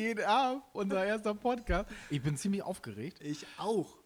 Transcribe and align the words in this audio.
Geht 0.00 0.22
ab, 0.22 0.66
unser 0.72 1.04
erster 1.04 1.34
Podcast. 1.34 1.90
Ich 2.08 2.22
bin 2.22 2.34
ziemlich 2.34 2.62
aufgeregt. 2.62 3.20
Ich 3.20 3.46
auch. 3.58 3.98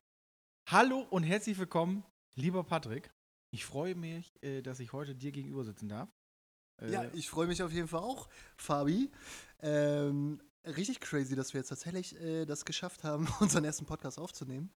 Hallo 0.68 1.06
und 1.08 1.22
herzlich 1.22 1.56
willkommen, 1.56 2.02
lieber 2.34 2.64
Patrick. 2.64 3.12
Ich 3.52 3.64
freue 3.64 3.94
mich, 3.94 4.34
äh, 4.42 4.60
dass 4.60 4.80
ich 4.80 4.92
heute 4.92 5.14
dir 5.14 5.30
gegenüber 5.30 5.62
sitzen 5.62 5.88
darf. 5.88 6.08
Äh, 6.82 6.90
Ja, 6.90 7.04
ich 7.12 7.30
freue 7.30 7.46
mich 7.46 7.62
auf 7.62 7.70
jeden 7.70 7.86
Fall 7.86 8.00
auch, 8.00 8.28
Fabi. 8.56 9.12
Ähm, 9.60 10.42
richtig 10.64 10.98
crazy, 10.98 11.36
dass 11.36 11.54
wir 11.54 11.60
jetzt 11.60 11.68
tatsächlich 11.68 12.20
äh, 12.20 12.44
das 12.44 12.64
geschafft 12.64 13.04
haben, 13.04 13.28
unseren 13.38 13.64
ersten 13.64 13.86
Podcast 13.86 14.18
aufzunehmen. 14.18 14.72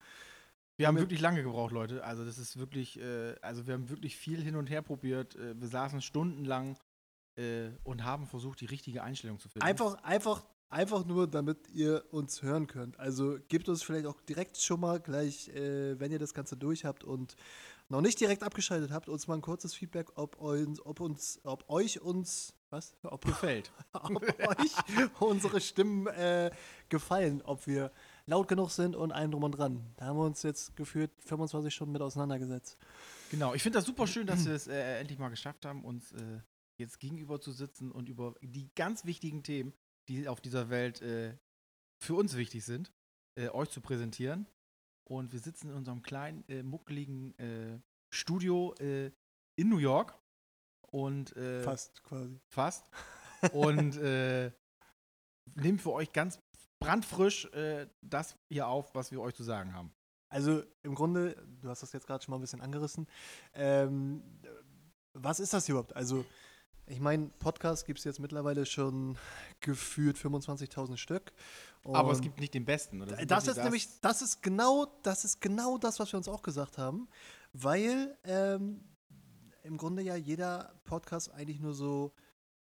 wir 0.77 0.87
haben 0.87 0.98
wirklich 0.98 1.20
lange 1.20 1.42
gebraucht, 1.42 1.73
Leute. 1.73 2.05
Also 2.05 2.24
das 2.24 2.38
ist 2.38 2.60
wirklich, 2.60 2.96
äh, 3.00 3.34
also 3.42 3.66
wir 3.66 3.74
haben 3.74 3.88
wirklich 3.88 4.16
viel 4.16 4.41
hin 4.41 4.55
und 4.55 4.70
her 4.70 4.82
probiert. 4.82 5.34
Äh, 5.34 5.60
wir 5.60 5.66
saßen 5.66 6.00
stundenlang 6.00 6.78
äh, 7.34 7.70
und 7.82 8.05
haben 8.05 8.28
versucht, 8.28 8.60
die 8.60 8.66
richtige 8.66 9.02
Einstellung 9.02 9.41
zu 9.41 9.48
finden. 9.48 9.66
Einfach, 9.66 10.00
einfach, 10.05 10.45
einfach 10.70 11.04
nur, 11.04 11.27
damit 11.27 11.68
ihr 11.70 12.04
uns 12.10 12.42
hören 12.42 12.66
könnt. 12.66 12.98
Also 12.98 13.38
gebt 13.48 13.68
uns 13.68 13.82
vielleicht 13.82 14.06
auch 14.06 14.20
direkt 14.22 14.60
schon 14.60 14.80
mal 14.80 15.00
gleich, 15.00 15.48
äh, 15.48 15.98
wenn 15.98 16.12
ihr 16.12 16.18
das 16.18 16.34
Ganze 16.34 16.56
durch 16.56 16.84
habt 16.84 17.04
und 17.04 17.36
noch 17.88 18.00
nicht 18.02 18.20
direkt 18.20 18.42
abgeschaltet 18.42 18.90
habt, 18.90 19.09
uns 19.09 19.26
mal 19.28 19.34
ein 19.34 19.40
kurzes 19.40 19.74
Feedback, 19.74 20.09
ob, 20.16 20.36
uns, 20.36 20.84
ob 20.84 21.00
uns, 21.00 21.40
ob 21.45 21.68
euch 21.70 22.00
uns, 22.00 22.54
was? 22.70 22.95
Ob, 23.02 23.24
gefällt. 23.24 23.73
ob 23.92 24.23
euch 24.23 25.20
unsere 25.20 25.60
Stimmen 25.60 26.06
äh, 26.09 26.50
gefallen, 26.90 27.40
ob 27.42 27.66
wir 27.66 27.90
laut 28.26 28.46
genug 28.46 28.70
sind 28.70 28.95
und 28.95 29.10
allem 29.10 29.30
drum 29.30 29.45
und 29.45 29.52
dran. 29.52 29.87
Da 29.96 30.06
haben 30.06 30.18
wir 30.18 30.26
uns 30.26 30.43
jetzt 30.43 30.76
gefühlt 30.76 31.10
25 31.24 31.74
Stunden 31.74 31.93
mit 31.93 32.02
auseinandergesetzt. 32.02 32.76
Genau, 33.30 33.54
ich 33.54 33.62
finde 33.62 33.78
das 33.78 33.87
super 33.87 34.06
schön, 34.06 34.26
dass 34.26 34.45
wir 34.45 34.54
es 34.54 34.66
äh, 34.66 35.00
endlich 35.00 35.18
mal 35.18 35.30
geschafft 35.30 35.65
haben, 35.65 35.82
uns 35.82 36.12
äh, 36.12 36.40
jetzt 36.76 37.00
gegenüber 37.00 37.40
zu 37.40 37.52
sitzen 37.52 37.90
und 37.90 38.09
über 38.09 38.34
die 38.43 38.71
ganz 38.74 39.06
wichtigen 39.06 39.43
Themen, 39.43 39.73
die 40.09 40.28
auf 40.28 40.40
dieser 40.40 40.70
Welt 40.70 41.02
äh, 41.02 41.37
für 42.02 42.14
uns 42.14 42.37
wichtig 42.37 42.64
sind, 42.64 42.92
äh, 43.38 43.48
euch 43.48 43.70
zu 43.70 43.80
präsentieren. 43.80 44.46
Und 45.09 45.32
wir 45.32 45.40
sitzen 45.40 45.70
in 45.70 45.76
unserem 45.76 46.02
kleinen, 46.02 46.45
äh, 46.48 46.62
muckeligen 46.62 47.38
äh, 47.38 47.80
Studio 48.12 48.74
äh, 48.78 49.10
in 49.56 49.68
New 49.68 49.78
York. 49.78 50.18
Und 50.90 51.37
äh, 51.37 51.62
Fast 51.62 52.02
quasi. 52.02 52.40
fast. 52.48 52.90
Und 53.52 53.95
nehmen 55.54 55.78
für 55.78 55.92
euch 55.92 56.12
ganz 56.12 56.40
brandfrisch 56.80 57.48
das 58.02 58.37
hier 58.48 58.66
auf, 58.66 58.93
was 58.96 59.12
wir 59.12 59.20
euch 59.20 59.34
zu 59.34 59.45
sagen 59.45 59.74
haben. 59.74 59.93
Also 60.28 60.62
im 60.82 60.95
Grunde, 60.95 61.37
du 61.60 61.68
hast 61.68 61.82
das 61.82 61.93
jetzt 61.93 62.06
gerade 62.06 62.24
schon 62.24 62.32
mal 62.32 62.38
ein 62.38 62.40
bisschen 62.40 62.60
angerissen. 62.60 63.06
Ähm, 63.54 64.22
was 65.15 65.41
ist 65.41 65.53
das 65.53 65.69
überhaupt? 65.69 65.94
Also, 65.97 66.25
ich 66.88 67.00
meine, 67.00 67.28
Podcast 67.38 67.86
gibt 67.86 67.98
es 67.98 68.04
jetzt 68.04 68.19
mittlerweile 68.19 68.66
schon 68.66 69.16
gefühlt 69.60 70.16
25.000 70.16 70.97
Stück. 70.97 71.32
Aber 71.84 72.12
es 72.12 72.20
gibt 72.20 72.38
nicht 72.41 72.54
den 72.54 72.64
besten, 72.64 73.03
oder? 73.03 73.16
Das 73.25 73.47
ist 73.47 73.56
nämlich, 73.56 73.88
das 74.00 74.22
ist 74.22 74.42
genau, 74.42 74.86
das 75.03 75.25
ist 75.25 75.41
genau 75.41 75.78
das, 75.78 75.98
was 76.00 76.12
wir 76.12 76.19
uns 76.19 76.28
auch 76.28 76.42
gesagt 76.42 76.76
haben, 76.78 77.09
weil 77.53 78.16
ähm, 78.25 78.81
im 79.62 79.76
Grunde 79.76 80.03
ja 80.03 80.16
jeder 80.16 80.75
Podcast 80.84 81.32
eigentlich 81.32 81.60
nur 81.60 81.75
so 81.75 82.12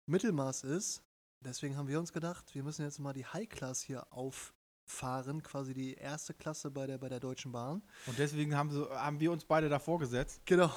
Mittelmaß 0.06 0.64
ist. 0.64 1.02
Deswegen 1.41 1.77
haben 1.77 1.88
wir 1.88 1.98
uns 1.98 2.12
gedacht, 2.12 2.54
wir 2.54 2.62
müssen 2.62 2.82
jetzt 2.82 2.98
mal 2.98 3.12
die 3.12 3.27
High 3.27 3.48
Class 3.48 3.82
hier 3.82 4.12
auffahren, 4.12 5.42
quasi 5.42 5.74
die 5.74 5.94
erste 5.94 6.34
Klasse 6.34 6.70
bei 6.70 6.86
der, 6.86 6.98
bei 6.98 7.08
der 7.08 7.20
Deutschen 7.20 7.52
Bahn. 7.52 7.82
Und 8.06 8.19
deswegen 8.19 8.56
haben, 8.56 8.70
so, 8.70 8.91
haben 8.91 9.20
wir 9.20 9.32
uns 9.32 9.44
beide 9.44 9.69
davor 9.69 9.98
gesetzt. 9.98 10.42
Genau. 10.44 10.72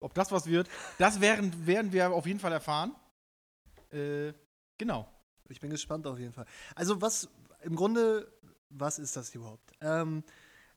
Ob 0.00 0.14
das 0.14 0.32
was 0.32 0.46
wird, 0.46 0.68
das 0.98 1.20
werden, 1.20 1.66
werden 1.66 1.92
wir 1.92 2.10
auf 2.12 2.26
jeden 2.26 2.40
Fall 2.40 2.52
erfahren. 2.52 2.94
Äh, 3.90 4.32
genau. 4.76 5.08
Ich 5.48 5.60
bin 5.60 5.70
gespannt 5.70 6.06
auf 6.06 6.18
jeden 6.18 6.32
Fall. 6.32 6.46
Also 6.74 7.00
was 7.00 7.28
im 7.62 7.76
Grunde, 7.76 8.32
was 8.70 8.98
ist 8.98 9.16
das 9.16 9.34
überhaupt? 9.34 9.72
Ähm, 9.80 10.24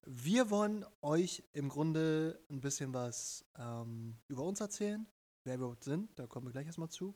wir 0.06 0.50
wollen 0.50 0.86
euch 1.02 1.44
im 1.54 1.68
Grunde 1.70 2.40
ein 2.50 2.62
bisschen 2.62 2.94
was 2.94 3.46
ähm, 3.58 4.16
über 4.28 4.44
uns 4.44 4.62
erzählen, 4.62 5.06
wer 5.44 5.54
wir 5.54 5.66
überhaupt 5.66 5.84
sind, 5.84 6.18
da 6.18 6.28
kommen 6.28 6.48
wir 6.48 6.52
gleich 6.52 6.68
erstmal 6.68 6.90
zu. 6.90 7.16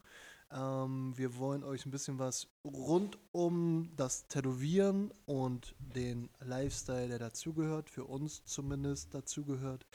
Ähm, 0.51 1.13
wir 1.15 1.37
wollen 1.37 1.63
euch 1.63 1.85
ein 1.85 1.91
bisschen 1.91 2.19
was 2.19 2.47
rund 2.65 3.17
um 3.31 3.91
das 3.95 4.27
Tätowieren 4.27 5.11
und 5.25 5.75
den 5.79 6.29
Lifestyle, 6.39 7.07
der 7.07 7.19
dazugehört, 7.19 7.89
für 7.89 8.05
uns 8.05 8.43
zumindest 8.45 9.13
dazugehört, 9.13 9.85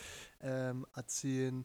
ähm, 0.41 0.87
erzählen. 0.95 1.65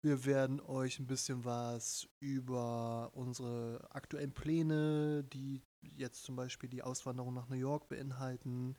Wir 0.00 0.24
werden 0.24 0.60
euch 0.60 1.00
ein 1.00 1.08
bisschen 1.08 1.44
was 1.44 2.08
über 2.20 3.10
unsere 3.14 3.88
aktuellen 3.90 4.32
Pläne, 4.32 5.24
die 5.24 5.60
jetzt 5.82 6.22
zum 6.22 6.36
Beispiel 6.36 6.68
die 6.68 6.82
Auswanderung 6.82 7.34
nach 7.34 7.48
New 7.48 7.56
York 7.56 7.88
beinhalten, 7.88 8.76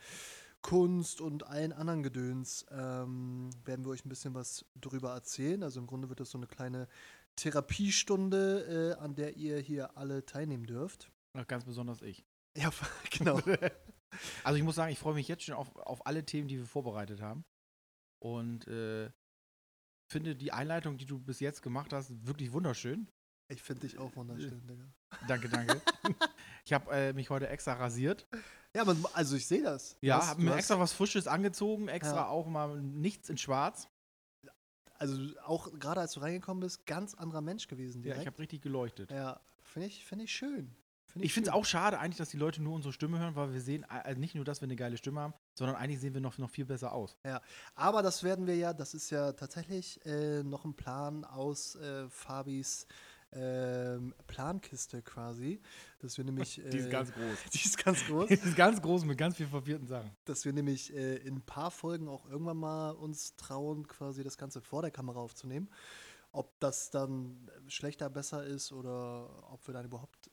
Kunst 0.61 1.21
und 1.21 1.47
allen 1.47 1.71
anderen 1.71 2.03
Gedöns, 2.03 2.65
ähm, 2.71 3.49
werden 3.65 3.85
wir 3.85 3.91
euch 3.91 4.05
ein 4.05 4.09
bisschen 4.09 4.33
was 4.33 4.65
drüber 4.79 5.11
erzählen. 5.13 5.63
Also 5.63 5.79
im 5.79 5.87
Grunde 5.87 6.09
wird 6.09 6.19
das 6.19 6.31
so 6.31 6.37
eine 6.37 6.47
kleine 6.47 6.87
Therapiestunde, 7.41 8.95
äh, 8.97 9.01
an 9.01 9.15
der 9.15 9.37
ihr 9.37 9.59
hier 9.59 9.97
alle 9.97 10.25
teilnehmen 10.25 10.65
dürft. 10.65 11.11
Ja, 11.35 11.43
Ganz 11.43 11.65
besonders 11.65 12.01
ich. 12.01 12.25
Ja, 12.57 12.71
genau. 13.11 13.41
Also 14.43 14.57
ich 14.57 14.63
muss 14.63 14.73
sagen, 14.73 14.91
ich 14.91 14.97
freue 14.97 15.13
mich 15.13 15.27
jetzt 15.27 15.43
schon 15.43 15.53
auf, 15.53 15.75
auf 15.75 16.07
alle 16.07 16.25
Themen, 16.25 16.47
die 16.47 16.57
wir 16.57 16.65
vorbereitet 16.65 17.21
haben. 17.21 17.45
Und 18.19 18.67
äh, 18.67 19.11
finde 20.11 20.35
die 20.35 20.51
Einleitung, 20.51 20.97
die 20.97 21.05
du 21.05 21.19
bis 21.19 21.39
jetzt 21.39 21.61
gemacht 21.61 21.93
hast, 21.93 22.25
wirklich 22.25 22.51
wunderschön. 22.51 23.07
Ich 23.51 23.61
finde 23.61 23.81
dich 23.81 23.99
auch 23.99 24.15
wunderschön, 24.15 24.65
Digga. 24.67 24.83
Danke, 25.27 25.49
danke. 25.49 25.81
ich 26.65 26.73
habe 26.73 26.91
äh, 26.91 27.13
mich 27.13 27.29
heute 27.29 27.47
extra 27.49 27.73
rasiert. 27.73 28.27
Ja, 28.75 28.85
man, 28.85 29.03
also 29.13 29.35
ich 29.35 29.47
sehe 29.47 29.63
das. 29.63 29.97
Ja, 30.01 30.25
habe 30.25 30.41
mir 30.41 30.55
extra 30.55 30.79
was 30.79 30.93
Frisches 30.93 31.27
angezogen, 31.27 31.87
extra 31.87 32.15
Ja. 32.15 32.27
auch 32.27 32.47
mal 32.47 32.79
nichts 32.81 33.29
in 33.29 33.37
Schwarz. 33.37 33.87
Also 34.99 35.17
auch 35.45 35.71
gerade 35.79 36.01
als 36.01 36.13
du 36.13 36.19
reingekommen 36.19 36.61
bist, 36.61 36.85
ganz 36.85 37.13
anderer 37.13 37.41
Mensch 37.41 37.67
gewesen 37.67 37.99
Ja, 37.99 38.03
direkt. 38.03 38.21
ich 38.21 38.27
habe 38.27 38.39
richtig 38.39 38.61
geleuchtet. 38.61 39.11
Ja, 39.11 39.39
finde 39.63 39.87
ich, 39.87 40.05
find 40.05 40.21
ich 40.21 40.31
schön. 40.31 40.75
Find 41.07 41.25
Ich 41.25 41.33
finde 41.33 41.49
es 41.49 41.55
auch 41.55 41.65
schade 41.65 41.97
eigentlich, 41.97 42.17
dass 42.17 42.29
die 42.29 42.37
Leute 42.37 42.61
nur 42.61 42.75
unsere 42.75 42.93
Stimme 42.93 43.17
hören, 43.17 43.35
weil 43.35 43.51
wir 43.53 43.61
sehen 43.61 43.83
äh, 44.05 44.13
nicht 44.15 44.35
nur, 44.35 44.45
dass 44.45 44.61
wir 44.61 44.67
eine 44.67 44.75
geile 44.75 44.97
Stimme 44.97 45.21
haben, 45.21 45.33
sondern 45.55 45.75
eigentlich 45.75 45.99
sehen 45.99 46.13
wir 46.13 46.21
noch, 46.21 46.37
noch 46.37 46.49
viel 46.51 46.65
besser 46.65 46.91
aus. 46.93 47.17
Aber 47.73 48.03
das 48.03 48.23
werden 48.23 48.45
wir 48.45 48.55
ja, 48.55 48.73
das 48.73 48.93
ist 48.93 49.09
ja 49.09 49.31
tatsächlich 49.31 50.05
äh, 50.05 50.43
noch 50.43 50.65
ein 50.65 50.75
Plan 50.75 51.23
aus 51.23 51.75
äh, 51.75 52.07
Fabis 52.09 52.85
ähm, 53.31 54.13
Plankiste 54.27 55.01
quasi. 55.01 55.61
Dass 55.99 56.17
wir 56.17 56.25
nämlich. 56.25 56.59
Äh, 56.65 56.69
Die 56.71 56.77
ist 56.79 56.89
ganz 56.89 57.11
groß. 57.11 57.37
die 57.53 57.57
ist 57.65 57.77
ganz 57.83 58.05
groß. 58.05 58.27
Die 58.27 58.33
ist 58.33 58.55
ganz 58.55 58.81
groß 58.81 59.05
mit 59.05 59.17
ganz 59.17 59.35
vielen 59.37 59.49
verwirrten 59.49 59.87
Sachen. 59.87 60.11
dass 60.25 60.45
wir 60.45 60.53
nämlich 60.53 60.93
äh, 60.93 61.15
in 61.17 61.35
ein 61.37 61.41
paar 61.41 61.71
Folgen 61.71 62.07
auch 62.07 62.25
irgendwann 62.29 62.57
mal 62.57 62.91
uns 62.91 63.35
trauen, 63.35 63.87
quasi 63.87 64.23
das 64.23 64.37
Ganze 64.37 64.61
vor 64.61 64.81
der 64.81 64.91
Kamera 64.91 65.19
aufzunehmen. 65.19 65.69
Ob 66.31 66.59
das 66.59 66.89
dann 66.91 67.49
schlechter, 67.67 68.09
besser 68.09 68.43
ist 68.45 68.71
oder 68.71 69.51
ob 69.51 69.65
wir 69.67 69.73
dann 69.73 69.85
überhaupt 69.85 70.29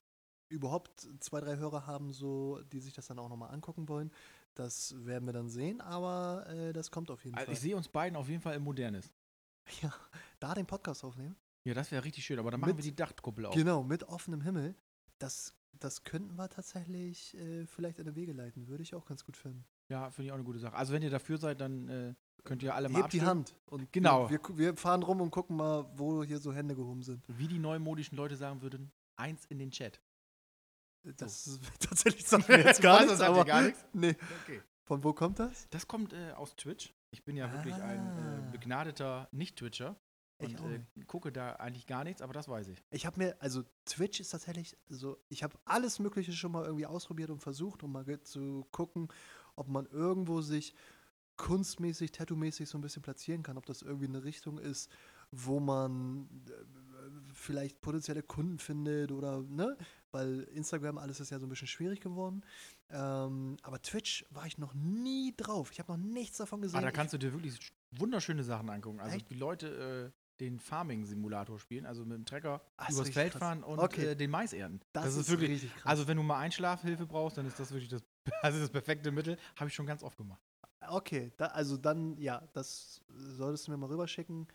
überhaupt 0.48 1.08
zwei, 1.20 1.40
drei 1.40 1.56
Hörer 1.56 1.86
haben, 1.86 2.12
so, 2.12 2.60
die 2.72 2.78
sich 2.80 2.92
das 2.92 3.06
dann 3.08 3.18
auch 3.18 3.28
nochmal 3.28 3.52
angucken 3.52 3.88
wollen. 3.88 4.12
Das 4.54 4.94
werden 5.04 5.26
wir 5.26 5.32
dann 5.32 5.48
sehen, 5.48 5.80
aber 5.80 6.46
äh, 6.48 6.72
das 6.72 6.90
kommt 6.90 7.10
auf 7.10 7.24
jeden 7.24 7.36
Also 7.36 7.46
Fall. 7.46 7.54
ich 7.54 7.60
sehe 7.60 7.76
uns 7.76 7.88
beiden 7.88 8.16
auf 8.16 8.28
jeden 8.28 8.40
Fall 8.40 8.54
im 8.56 8.62
Modernes. 8.62 9.10
Ja, 9.82 9.92
da 10.38 10.54
den 10.54 10.66
Podcast 10.66 11.02
aufnehmen. 11.02 11.34
Ja, 11.66 11.74
das 11.74 11.90
wäre 11.90 12.04
richtig 12.04 12.24
schön, 12.24 12.38
aber 12.38 12.50
dann 12.50 12.60
machen 12.60 12.70
Mit- 12.76 12.84
wir 12.84 12.90
die 12.90 12.96
Dachkuppel 12.96 13.46
auf. 13.46 13.54
Genau, 13.54 13.82
mit 13.82 14.04
offenem 14.04 14.40
Himmel. 14.40 14.74
Das, 15.18 15.54
das 15.72 16.04
könnten 16.04 16.36
wir 16.36 16.48
tatsächlich 16.48 17.34
äh, 17.36 17.66
vielleicht 17.66 17.98
in 17.98 18.06
die 18.06 18.14
Wege 18.14 18.32
leiten. 18.32 18.68
Würde 18.68 18.82
ich 18.82 18.94
auch 18.94 19.04
ganz 19.04 19.24
gut 19.24 19.36
finden. 19.36 19.64
Ja, 19.88 20.10
finde 20.10 20.26
ich 20.26 20.30
auch 20.32 20.36
eine 20.36 20.44
gute 20.44 20.58
Sache. 20.58 20.76
Also 20.76 20.92
wenn 20.92 21.02
ihr 21.02 21.10
dafür 21.10 21.38
seid, 21.38 21.60
dann 21.60 21.88
äh, 21.88 22.14
könnt 22.44 22.62
ihr 22.62 22.74
alle 22.74 22.88
mal 22.88 23.02
Hebt 23.02 23.12
die. 23.14 23.22
Hand. 23.22 23.56
Und 23.66 23.92
Genau. 23.92 24.30
Wir, 24.30 24.40
wir, 24.54 24.76
fahren 24.76 25.02
rum 25.02 25.20
und 25.20 25.30
gucken 25.30 25.56
mal, 25.56 25.90
wo 25.96 26.22
hier 26.22 26.38
so 26.38 26.52
Hände 26.52 26.74
gehoben 26.76 27.02
sind. 27.02 27.24
Wie 27.28 27.48
die 27.48 27.58
neumodischen 27.58 28.16
Leute 28.16 28.36
sagen 28.36 28.62
würden, 28.62 28.92
eins 29.16 29.44
in 29.46 29.58
den 29.58 29.70
Chat. 29.72 30.00
Das 31.02 31.46
ist 31.46 31.60
tatsächlich 31.80 32.26
sagt 32.26 32.48
mir 32.48 32.58
jetzt 32.64 32.82
gar 32.82 33.04
nichts, 33.04 33.20
aber 33.20 33.44
gar 33.44 33.62
nichts? 33.62 33.84
Nee. 33.92 34.16
Okay. 34.42 34.60
Von 34.84 35.02
wo 35.02 35.12
kommt 35.12 35.38
das? 35.40 35.66
Das 35.70 35.88
kommt 35.88 36.12
äh, 36.12 36.30
aus 36.32 36.54
Twitch. 36.54 36.94
Ich 37.10 37.24
bin 37.24 37.34
ja 37.36 37.52
wirklich 37.52 37.74
ein 37.74 38.00
Ah. 38.00 38.38
äh, 38.48 38.50
begnadeter 38.52 39.28
Nicht-Twitcher. 39.32 39.96
Ich 40.38 40.58
Und 40.60 40.70
äh, 40.72 40.80
gucke 41.06 41.32
da 41.32 41.52
eigentlich 41.54 41.86
gar 41.86 42.04
nichts, 42.04 42.20
aber 42.20 42.32
das 42.34 42.46
weiß 42.48 42.68
ich. 42.68 42.82
Ich 42.90 43.06
habe 43.06 43.18
mir, 43.18 43.36
also 43.40 43.62
Twitch 43.86 44.20
ist 44.20 44.30
tatsächlich 44.30 44.76
so, 44.88 45.16
ich 45.28 45.42
habe 45.42 45.56
alles 45.64 45.98
Mögliche 45.98 46.32
schon 46.32 46.52
mal 46.52 46.64
irgendwie 46.64 46.84
ausprobiert 46.86 47.30
und 47.30 47.40
versucht, 47.40 47.82
um 47.82 47.92
mal 47.92 48.04
zu 48.22 48.66
gucken, 48.70 49.08
ob 49.54 49.68
man 49.68 49.86
irgendwo 49.86 50.42
sich 50.42 50.74
kunstmäßig, 51.36 52.12
tattoo-mäßig 52.12 52.66
so 52.68 52.78
ein 52.78 52.80
bisschen 52.80 53.02
platzieren 53.02 53.42
kann, 53.42 53.58
ob 53.58 53.66
das 53.66 53.82
irgendwie 53.82 54.06
eine 54.08 54.24
Richtung 54.24 54.58
ist, 54.58 54.90
wo 55.30 55.60
man 55.60 56.28
äh, 56.48 56.52
vielleicht 57.34 57.80
potenzielle 57.80 58.22
Kunden 58.22 58.58
findet 58.58 59.12
oder, 59.12 59.42
ne? 59.42 59.76
Weil 60.12 60.42
Instagram, 60.44 60.96
alles 60.98 61.20
ist 61.20 61.30
ja 61.30 61.38
so 61.38 61.46
ein 61.46 61.48
bisschen 61.50 61.66
schwierig 61.68 62.00
geworden. 62.00 62.42
Ähm, 62.88 63.56
aber 63.62 63.82
Twitch 63.82 64.24
war 64.30 64.46
ich 64.46 64.56
noch 64.56 64.72
nie 64.74 65.34
drauf. 65.36 65.70
Ich 65.72 65.78
habe 65.78 65.92
noch 65.92 65.98
nichts 65.98 66.38
davon 66.38 66.62
gesehen. 66.62 66.78
Ah, 66.78 66.82
da 66.82 66.88
Ich- 66.88 66.94
kannst 66.94 67.12
du 67.12 67.18
dir 67.18 67.32
wirklich 67.32 67.54
sch- 67.54 67.72
wunderschöne 67.92 68.42
Sachen 68.44 68.70
angucken. 68.70 69.00
Also 69.00 69.16
Echt? 69.16 69.28
die 69.28 69.34
Leute 69.34 70.12
den 70.40 70.58
Farming-Simulator 70.58 71.58
spielen, 71.58 71.86
also 71.86 72.04
mit 72.04 72.18
dem 72.18 72.24
Trecker 72.24 72.60
ist 72.88 72.94
übers 72.96 73.08
Feld 73.10 73.32
krass. 73.32 73.40
fahren 73.40 73.62
und 73.62 73.78
Okay. 73.78 74.04
äh, 74.06 74.16
den 74.16 74.30
Mais 74.30 74.52
ernten. 74.52 74.80
Das, 74.92 75.14
ist 75.16 75.28
wirklich. 75.30 75.50
richtig 75.50 75.74
krass. 75.74 75.86
Also 75.86 76.08
wenn 76.08 76.16
du 76.16 76.22
mal 76.22 76.38
Einschlafhilfe 76.38 77.06
brauchst, 77.06 77.38
dann 77.38 77.46
ist 77.46 77.58
das 77.58 77.70
wirklich 77.70 77.88
das, 77.88 78.04
also 78.42 78.58
das 78.60 78.70
perfekte 78.70 79.10
Mittel. 79.10 79.38
Habe 79.56 79.68
ich 79.68 79.74
schon 79.74 79.86
ganz 79.86 80.02
oft 80.02 80.16
gemacht. 80.16 80.40
okay, 80.88 81.32
da, 81.36 81.46
also 81.46 81.76
dann, 81.76 82.16
ja, 82.18 82.46
das 82.52 83.02
solltest 83.08 83.66
du 83.66 83.70
mir 83.72 83.76
mal 83.78 83.88
rüberschicken. 83.88 84.46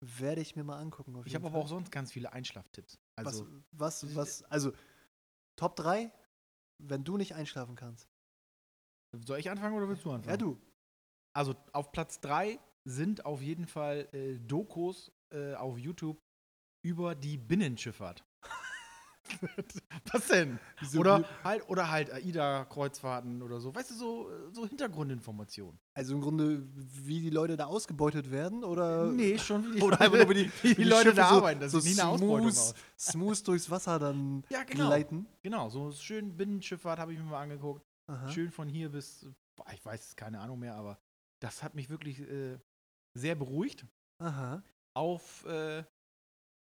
Werde 0.00 0.42
ich 0.42 0.56
mir 0.56 0.64
mal 0.64 0.78
angucken. 0.78 1.20
Ich 1.24 1.34
habe 1.34 1.46
aber 1.46 1.58
auch 1.58 1.68
sonst 1.68 1.90
ganz 1.90 2.12
viele 2.12 2.32
Einschlaftipps. 2.32 2.98
Also 3.16 3.46
was, 3.72 4.04
was, 4.04 4.14
was, 4.14 4.42
also 4.44 4.72
Top 5.56 5.74
3, 5.76 6.12
wenn 6.78 7.02
du 7.02 7.16
nicht 7.16 7.34
einschlafen 7.34 7.76
kannst. 7.76 8.06
soll 9.24 9.38
ich 9.38 9.50
anfangen 9.50 9.74
oder 9.74 9.88
willst 9.88 10.04
du 10.04 10.10
anfangen? 10.10 10.30
Ja, 10.30 10.36
du. 10.36 10.60
Also 11.32 11.54
auf 11.72 11.92
Platz 11.92 12.20
3 12.20 12.58
sind 12.84 13.24
auf 13.24 13.40
jeden 13.40 13.66
Fall 13.66 14.08
äh, 14.12 14.38
Dokus 14.38 15.10
äh, 15.32 15.54
auf 15.54 15.78
YouTube 15.78 16.18
über 16.84 17.14
die 17.14 17.36
Binnenschifffahrt. 17.36 18.24
Was 20.12 20.28
denn? 20.28 20.58
Diese 20.80 20.98
Oder 20.98 21.24
halt, 21.42 21.68
oder 21.68 21.90
halt 21.90 22.12
AIDA-Kreuzfahrten 22.12 23.42
oder 23.42 23.60
so. 23.60 23.74
Weißt 23.74 23.90
du, 23.90 23.94
so, 23.94 24.30
so 24.52 24.66
Hintergrundinformationen. 24.66 25.78
Also 25.94 26.14
im 26.14 26.20
Grunde, 26.20 26.62
wie 26.74 27.20
die 27.20 27.30
Leute 27.30 27.56
da 27.56 27.66
ausgebeutet 27.66 28.30
werden 28.30 28.62
oder. 28.64 29.06
nee, 29.10 29.36
schon 29.38 29.64
wie 29.74 29.78
die, 29.78 29.82
Oder 29.82 30.00
einfach 30.00 30.18
nur, 30.18 30.28
wie 30.30 30.44
die, 30.44 30.52
wie 30.62 30.74
die 30.74 30.84
Leute 30.84 31.04
Schiffe 31.04 31.16
da 31.16 31.28
so, 31.28 31.34
arbeiten. 31.36 31.60
Das 31.60 31.72
so 31.72 31.80
sieht 31.80 31.96
nie 31.96 32.02
eine 32.02 32.18
smooth, 32.18 32.46
aus. 32.46 32.74
smooth 32.98 33.48
durchs 33.48 33.70
Wasser 33.70 33.98
dann 33.98 34.44
Ja, 34.48 34.62
genau. 34.62 34.86
gleiten. 34.86 35.26
Genau, 35.42 35.68
so 35.70 35.90
schön 35.92 36.36
Binnenschifffahrt 36.36 36.98
habe 36.98 37.12
ich 37.12 37.18
mir 37.18 37.24
mal 37.24 37.42
angeguckt. 37.42 37.82
Aha. 38.08 38.30
Schön 38.30 38.52
von 38.52 38.68
hier 38.68 38.88
bis, 38.90 39.26
ich 39.74 39.84
weiß 39.84 40.08
es, 40.08 40.16
keine 40.16 40.38
Ahnung 40.40 40.60
mehr, 40.60 40.76
aber 40.76 40.98
das 41.42 41.62
hat 41.62 41.74
mich 41.74 41.90
wirklich 41.90 42.20
äh, 42.20 42.58
sehr 43.14 43.34
beruhigt. 43.34 43.84
Aha. 44.22 44.62
Auf 44.96 45.44
äh, 45.44 45.84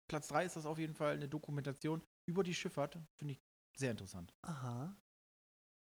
Platz 0.08 0.28
3 0.28 0.44
ist 0.44 0.56
das 0.56 0.66
auf 0.66 0.78
jeden 0.78 0.94
Fall 0.94 1.14
eine 1.14 1.28
Dokumentation 1.28 2.02
über 2.26 2.42
die 2.42 2.54
Schifffahrt. 2.54 2.98
Finde 3.16 3.34
ich 3.34 3.40
sehr 3.76 3.92
interessant. 3.92 4.34
Aha. 4.42 4.96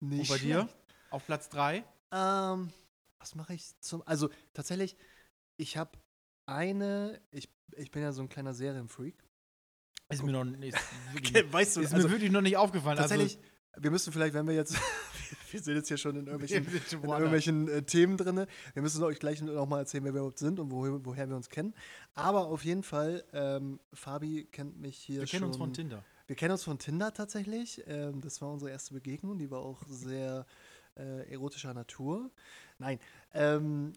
Und 0.03 0.09
Nicht 0.11 0.29
bei 0.31 0.39
dir? 0.39 0.63
schlecht. 0.63 0.77
Auf 1.11 1.25
Platz 1.25 1.49
3? 1.49 1.85
Ähm, 2.13 2.73
was 3.19 3.35
mache 3.35 3.55
ich 3.55 3.79
zum. 3.81 4.03
Also 4.07 4.29
tatsächlich, 4.53 4.97
ich 5.57 5.77
habe 5.79 5.99
eine. 6.47 7.23
Ich, 7.31 7.49
ich 7.77 7.91
bin 7.91 8.03
ja 8.03 8.13
so 8.13 8.21
ein 8.23 8.29
kleiner 8.29 8.53
Serienfreak. 8.53 9.17
Ist 10.11 10.23
mir 10.23 10.33
noch 10.33 10.45
nicht, 10.45 10.77
weißt 11.53 11.79
ist 11.79 11.95
also 11.95 12.07
mir 12.09 12.13
wirklich 12.13 12.31
noch 12.31 12.43
nicht 12.43 12.59
aufgefallen. 12.59 12.99
tatsächlich, 12.99 13.39
wir 13.79 13.91
müssen 13.91 14.13
vielleicht, 14.13 14.35
wenn 14.35 14.47
wir 14.47 14.55
jetzt. 14.55 14.75
wir 15.51 15.61
sind 15.61 15.75
jetzt 15.77 15.89
hier 15.89 15.97
schon 15.97 16.17
in 16.17 16.27
irgendwelchen, 16.27 16.67
wir 16.67 16.81
in 17.03 17.11
irgendwelchen 17.11 17.69
äh, 17.69 17.83
Themen 17.83 18.17
drin. 18.17 18.47
Wir 18.75 18.83
müssen 18.83 19.03
euch 19.03 19.19
gleich 19.19 19.41
noch 19.43 19.67
mal 19.67 19.81
erzählen, 19.81 20.05
wer 20.05 20.13
wir 20.13 20.21
überhaupt 20.21 20.39
sind 20.39 20.61
und 20.61 20.71
woher, 20.71 21.05
woher 21.05 21.29
wir 21.29 21.37
uns 21.37 21.49
kennen. 21.49 21.75
Aber 22.15 22.47
auf 22.47 22.65
jeden 22.65 22.83
Fall, 22.83 23.25
ähm, 23.33 23.81
Fabi 23.93 24.49
kennt 24.51 24.81
mich 24.81 24.97
hier 24.99 25.21
wir 25.21 25.27
schon. 25.27 25.39
kennen 25.39 25.49
uns 25.49 25.57
von 25.57 25.73
Tinder. 25.73 26.05
Wir 26.27 26.37
kennen 26.37 26.53
uns 26.53 26.65
von 26.65 26.79
Tinder 26.79 27.13
tatsächlich. 27.13 27.83
Ähm, 27.87 28.21
das 28.21 28.41
war 28.41 28.51
unsere 28.53 28.71
erste 28.71 28.95
Begegnung. 28.95 29.39
Die 29.39 29.51
war 29.51 29.61
auch 29.61 29.83
sehr 29.89 30.47
äh, 30.97 31.31
erotischer 31.31 31.75
Natur. 31.75 32.31
Nein. 32.79 32.99
Ähm, 33.35 33.93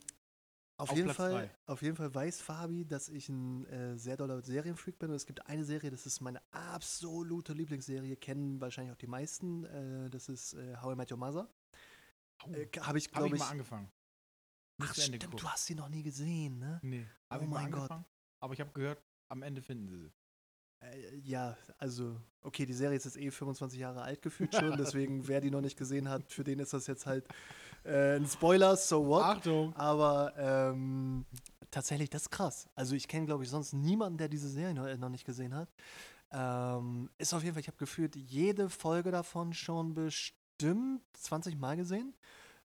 auf, 0.77 0.89
Auf 0.89 0.95
jeden 0.98 1.06
Platz 1.07 1.18
Fall, 1.18 1.31
drei. 1.31 1.51
auf 1.68 1.81
jeden 1.81 1.95
Fall 1.95 2.13
weiß 2.13 2.42
Fabi, 2.42 2.86
dass 2.86 3.07
ich 3.07 3.30
ein 3.30 3.66
äh, 3.68 3.98
sehr 3.98 4.18
doller 4.18 4.42
Serienfreak 4.42 5.00
bin. 5.00 5.10
Und 5.10 5.16
es 5.16 5.25
gibt 5.25 5.45
eine 5.48 5.63
Serie, 5.63 5.89
das 5.89 6.06
ist 6.06 6.19
meine 6.19 6.42
absolute 6.51 7.54
Lieblingsserie, 7.54 8.18
kennen 8.18 8.60
wahrscheinlich 8.60 8.92
auch 8.94 8.98
die 8.98 9.07
meisten. 9.07 9.63
Äh, 9.66 10.10
das 10.10 10.27
ist 10.27 10.54
äh, 10.54 10.75
How 10.81 10.94
I 10.94 10.95
Met 10.98 11.12
Your 11.12 11.18
Mother. 11.18 11.50
Oh, 12.44 12.54
Habe 12.81 12.98
ich, 12.98 13.10
glaube 13.10 13.27
ich 13.30 13.33
ich. 13.36 13.39
mal 13.39 13.50
angefangen. 13.50 13.89
Ach, 14.81 14.94
stimmt, 14.94 15.24
du 15.24 15.48
hast 15.50 15.66
sie 15.68 15.75
noch 15.75 15.88
nie 15.88 16.04
gesehen, 16.04 16.60
ne? 16.60 16.80
Nee, 16.83 17.07
Oh 17.30 17.44
ich 17.44 17.50
mal 17.50 17.62
mein 17.62 17.72
Gott. 17.72 17.83
angefangen. 17.83 18.06
Aber 18.42 18.54
ich 18.54 18.60
habe 18.60 18.72
gehört, 18.74 19.01
am 19.30 19.42
Ende 19.42 19.62
finden 19.62 19.88
sie 19.88 19.98
sie. 19.98 20.12
Äh, 20.91 21.17
ja, 21.23 21.57
also, 21.77 22.15
okay, 22.41 22.65
die 22.65 22.73
Serie 22.73 22.97
ist 22.97 23.05
jetzt 23.05 23.17
eh 23.17 23.31
25 23.31 23.79
Jahre 23.79 24.01
alt 24.01 24.21
gefühlt 24.21 24.53
schon, 24.53 24.75
deswegen, 24.77 25.27
wer 25.27 25.41
die 25.41 25.51
noch 25.51 25.61
nicht 25.61 25.77
gesehen 25.77 26.09
hat, 26.09 26.31
für 26.31 26.43
den 26.43 26.59
ist 26.59 26.73
das 26.73 26.87
jetzt 26.87 27.05
halt 27.05 27.25
äh, 27.83 28.17
ein 28.17 28.27
Spoiler, 28.27 28.75
so 28.75 29.05
what? 29.07 29.23
Achtung! 29.23 29.75
Aber 29.75 30.33
ähm, 30.37 31.25
tatsächlich, 31.71 32.09
das 32.09 32.23
ist 32.23 32.29
krass. 32.31 32.67
Also, 32.75 32.95
ich 32.95 33.07
kenne, 33.07 33.25
glaube 33.25 33.43
ich, 33.43 33.49
sonst 33.49 33.73
niemanden, 33.73 34.17
der 34.17 34.29
diese 34.29 34.49
Serie 34.49 34.73
noch, 34.73 34.97
noch 34.97 35.09
nicht 35.09 35.25
gesehen 35.25 35.53
hat. 35.53 35.69
Ähm, 36.31 37.09
ist 37.17 37.33
auf 37.33 37.43
jeden 37.43 37.53
Fall, 37.53 37.61
ich 37.61 37.67
habe 37.67 37.77
gefühlt 37.77 38.15
jede 38.15 38.69
Folge 38.69 39.11
davon 39.11 39.53
schon 39.53 39.93
bestimmt 39.93 41.01
20 41.13 41.57
Mal 41.57 41.77
gesehen. 41.77 42.13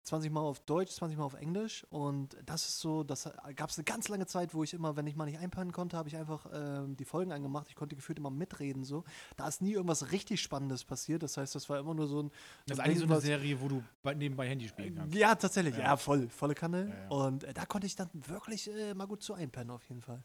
20 0.08 0.32
Mal 0.32 0.42
auf 0.42 0.60
Deutsch, 0.62 0.92
20 0.92 1.18
Mal 1.18 1.26
auf 1.26 1.34
Englisch. 1.36 1.86
Und 1.90 2.36
das 2.46 2.68
ist 2.68 2.80
so, 2.80 3.04
das 3.04 3.30
gab 3.56 3.70
es 3.70 3.78
eine 3.78 3.84
ganz 3.86 4.08
lange 4.08 4.26
Zeit, 4.26 4.54
wo 4.54 4.64
ich 4.64 4.74
immer, 4.74 4.96
wenn 4.96 5.06
ich 5.06 5.16
mal 5.16 5.26
nicht 5.26 5.40
einpennen 5.40 5.72
konnte, 5.72 5.98
habe 5.98 6.10
ich 6.10 6.18
einfach 6.18 6.48
ähm, 6.52 6.96
die 6.96 7.06
Folgen 7.06 7.32
angemacht. 7.32 7.68
Ich 7.70 7.76
konnte 7.76 7.96
gefühlt 7.96 8.18
immer 8.18 8.30
mitreden. 8.30 8.84
so. 8.84 9.04
Da 9.36 9.48
ist 9.48 9.62
nie 9.62 9.74
irgendwas 9.74 10.12
richtig 10.12 10.42
Spannendes 10.42 10.84
passiert. 10.84 11.24
Das 11.24 11.38
heißt, 11.38 11.54
das 11.56 11.70
war 11.70 11.80
immer 11.80 11.94
nur 11.94 12.08
so 12.08 12.24
ein. 12.24 12.32
Das 12.66 12.78
ist 12.78 12.84
eigentlich 12.84 13.00
so 13.00 13.06
eine 13.06 13.22
Serie, 13.22 13.60
wo 13.62 13.68
du 13.68 13.84
bei, 14.02 14.14
nebenbei 14.14 14.48
Handy 14.48 14.68
spielen 14.68 14.96
kannst. 14.96 15.16
ja, 15.16 15.36
tatsächlich. 15.36 15.76
Ja. 15.76 15.84
Ja, 15.84 15.98
voll. 15.98 16.30
Volle 16.30 16.56
Kanne. 16.56 16.90
Ja, 16.90 16.96
ja. 16.96 17.08
Und 17.10 17.44
äh, 17.44 17.54
da 17.54 17.66
konnte 17.66 17.88
ich 17.88 17.96
dann 17.96 18.10
wirklich 18.14 18.70
äh, 18.70 18.94
mal 18.94 19.06
gut 19.06 19.22
zu 19.22 19.34
einpennen, 19.34 19.72
auf 19.72 19.88
jeden 19.90 20.02
Fall. 20.02 20.24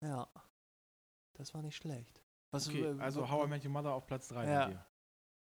Ja. 0.00 0.28
Das 1.34 1.52
war 1.54 1.62
nicht 1.62 1.76
schlecht. 1.76 2.22
Was, 2.50 2.68
Okay, 2.68 2.82
äh, 2.84 3.00
also 3.00 3.28
How 3.28 3.46
I 3.46 3.48
Met 3.48 3.64
Your 3.64 3.72
Mother 3.72 3.92
auf 3.92 4.06
Platz 4.06 4.28
3 4.28 4.46
Ja. 4.46 4.86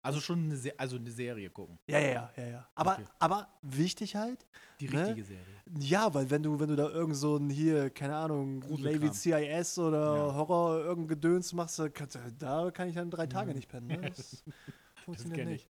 Also 0.04 0.20
schon 0.20 0.44
eine, 0.44 0.56
Se 0.56 0.76
also 0.78 0.96
eine 0.96 1.10
Serie 1.10 1.48
gucken. 1.50 1.78
Ja, 1.88 1.98
ja, 2.00 2.32
ja, 2.36 2.46
ja. 2.46 2.68
Aber, 2.74 2.94
Okay. 2.94 3.06
aber 3.20 3.48
wichtig 3.62 4.16
halt, 4.16 4.46
Die 4.80 4.88
Ne? 4.88 5.00
richtige 5.06 5.24
Serie. 5.24 5.62
ja, 5.78 6.12
weil 6.12 6.28
wenn 6.28 6.42
du, 6.42 6.58
wenn 6.58 6.68
du 6.68 6.76
da 6.76 6.88
irgend 6.90 7.16
so 7.16 7.36
ein 7.36 7.48
hier, 7.50 7.88
keine 7.90 8.16
Ahnung. 8.16 8.58
Navy 8.68 9.12
CIS 9.12 9.78
oder 9.78 9.98
Ja. 10.28 10.34
Horror, 10.34 10.78
irgendein 10.80 11.08
Gedöns 11.08 11.52
machst, 11.52 11.78
da 11.78 11.88
kann 11.88 12.88
ich 12.88 12.94
dann 12.96 13.10
drei 13.10 13.26
Tage 13.26 13.50
Mhm. 13.50 13.56
nicht 13.56 13.68
pennen. 13.68 13.86
Ne? 13.86 14.00
Das 14.16 14.44
funktioniert 15.04 15.38
kenn 15.40 15.48
nicht. 15.48 15.68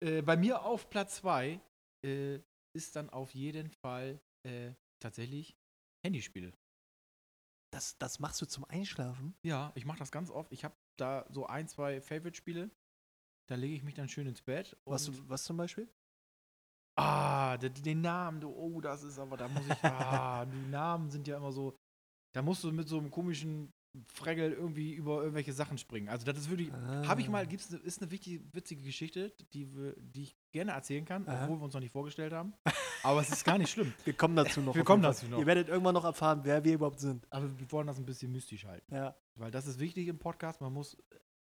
Äh, 0.00 0.20
bei 0.22 0.36
mir 0.36 0.62
auf 0.64 0.90
Platz 0.90 1.16
2 1.16 1.58
äh, 2.04 2.38
ist 2.76 2.96
dann 2.96 3.08
auf 3.10 3.32
jeden 3.34 3.70
Fall 3.70 4.20
äh, 4.46 4.72
tatsächlich 5.00 5.56
Handyspiele. 6.04 6.52
Das, 7.72 7.96
das 7.98 8.18
machst 8.18 8.42
du 8.42 8.46
zum 8.46 8.64
Einschlafen? 8.64 9.34
Ja, 9.46 9.72
ich 9.74 9.86
mache 9.86 9.98
das 9.98 10.10
ganz 10.12 10.30
oft. 10.30 10.52
Ich 10.52 10.64
habe 10.64 10.74
da 10.98 11.24
so 11.30 11.46
ein, 11.46 11.66
zwei 11.68 12.00
Favorite-Spiele. 12.02 12.70
Da 13.52 13.56
lege 13.56 13.74
ich 13.74 13.82
mich 13.82 13.92
dann 13.92 14.08
schön 14.08 14.26
ins 14.26 14.40
Bett. 14.40 14.74
Was, 14.86 15.10
was 15.28 15.44
zum 15.44 15.58
Beispiel? 15.58 15.86
Ah, 16.98 17.58
de- 17.58 17.68
den 17.68 18.00
Namen, 18.00 18.40
du, 18.40 18.48
oh, 18.48 18.80
das 18.80 19.02
ist 19.02 19.18
aber, 19.18 19.36
da 19.36 19.46
muss 19.46 19.66
ich, 19.66 19.84
ah, 19.84 20.46
die 20.46 20.70
Namen 20.70 21.10
sind 21.10 21.28
ja 21.28 21.36
immer 21.36 21.52
so, 21.52 21.76
da 22.34 22.40
musst 22.40 22.64
du 22.64 22.72
mit 22.72 22.88
so 22.88 22.98
einem 22.98 23.10
komischen 23.10 23.70
Fregel 24.10 24.52
irgendwie 24.52 24.94
über 24.94 25.20
irgendwelche 25.20 25.52
Sachen 25.52 25.76
springen. 25.76 26.08
Also 26.08 26.24
das 26.24 26.38
ist 26.38 26.48
wirklich, 26.48 26.72
habe 26.72 27.20
ich 27.20 27.28
mal, 27.28 27.42
Ah. 27.42 27.44
gibt's, 27.46 27.68
ne- 27.70 27.76
ist 27.76 28.00
eine 28.00 28.10
wichtige, 28.10 28.42
witzige 28.54 28.82
Geschichte, 28.84 29.34
die, 29.52 29.66
die 29.98 30.22
ich 30.22 30.36
gerne 30.54 30.72
erzählen 30.72 31.04
kann, 31.04 31.28
Aha. 31.28 31.44
obwohl 31.44 31.58
wir 31.60 31.64
uns 31.64 31.74
noch 31.74 31.80
nicht 31.82 31.92
vorgestellt 31.92 32.32
haben. 32.32 32.54
Aber 33.02 33.20
es 33.20 33.28
ist 33.28 33.44
gar 33.44 33.58
nicht 33.58 33.70
schlimm. 33.70 33.92
Wir 34.06 34.14
kommen 34.14 34.34
dazu 34.36 34.62
noch. 34.62 34.74
Wir 34.74 34.84
kommen 34.84 35.02
dazu 35.02 35.26
noch. 35.26 35.38
Ihr 35.40 35.44
werdet 35.46 35.68
irgendwann 35.68 35.92
noch 35.94 36.04
erfahren, 36.04 36.40
wer 36.44 36.64
wir 36.64 36.72
überhaupt 36.74 37.00
sind. 37.00 37.26
Aber 37.30 37.58
wir 37.58 37.70
wollen 37.72 37.86
das 37.86 37.98
ein 37.98 38.06
bisschen 38.06 38.32
mystisch 38.32 38.64
halten. 38.64 38.94
Ja, 38.94 39.14
Weil 39.34 39.50
das 39.50 39.66
ist 39.66 39.78
wichtig 39.78 40.08
im 40.08 40.18
Podcast, 40.18 40.60
man 40.62 40.72
muss 40.72 40.96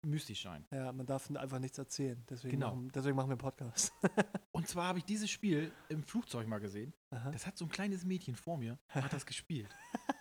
mystisch 0.04 0.42
sein. 0.42 0.64
ja, 0.70 0.92
man 0.92 1.06
darf 1.06 1.30
einfach 1.30 1.58
nichts 1.58 1.78
erzählen. 1.78 2.22
Deswegen, 2.28 2.52
Genau. 2.52 2.70
machen, 2.74 2.90
deswegen 2.94 3.16
machen 3.16 3.28
wir 3.28 3.32
einen 3.32 3.38
Podcast. 3.38 3.92
Und 4.52 4.68
zwar 4.68 4.86
habe 4.88 4.98
ich 4.98 5.04
dieses 5.04 5.30
Spiel 5.30 5.72
im 5.88 6.02
Flugzeug 6.02 6.46
mal 6.46 6.58
gesehen. 6.60 6.92
Aha. 7.10 7.30
Das 7.30 7.46
hat 7.46 7.56
so 7.58 7.64
ein 7.64 7.70
kleines 7.70 8.04
Mädchen 8.04 8.36
vor 8.36 8.58
mir, 8.58 8.78
hat 8.88 9.12
das 9.12 9.26
gespielt. 9.26 9.68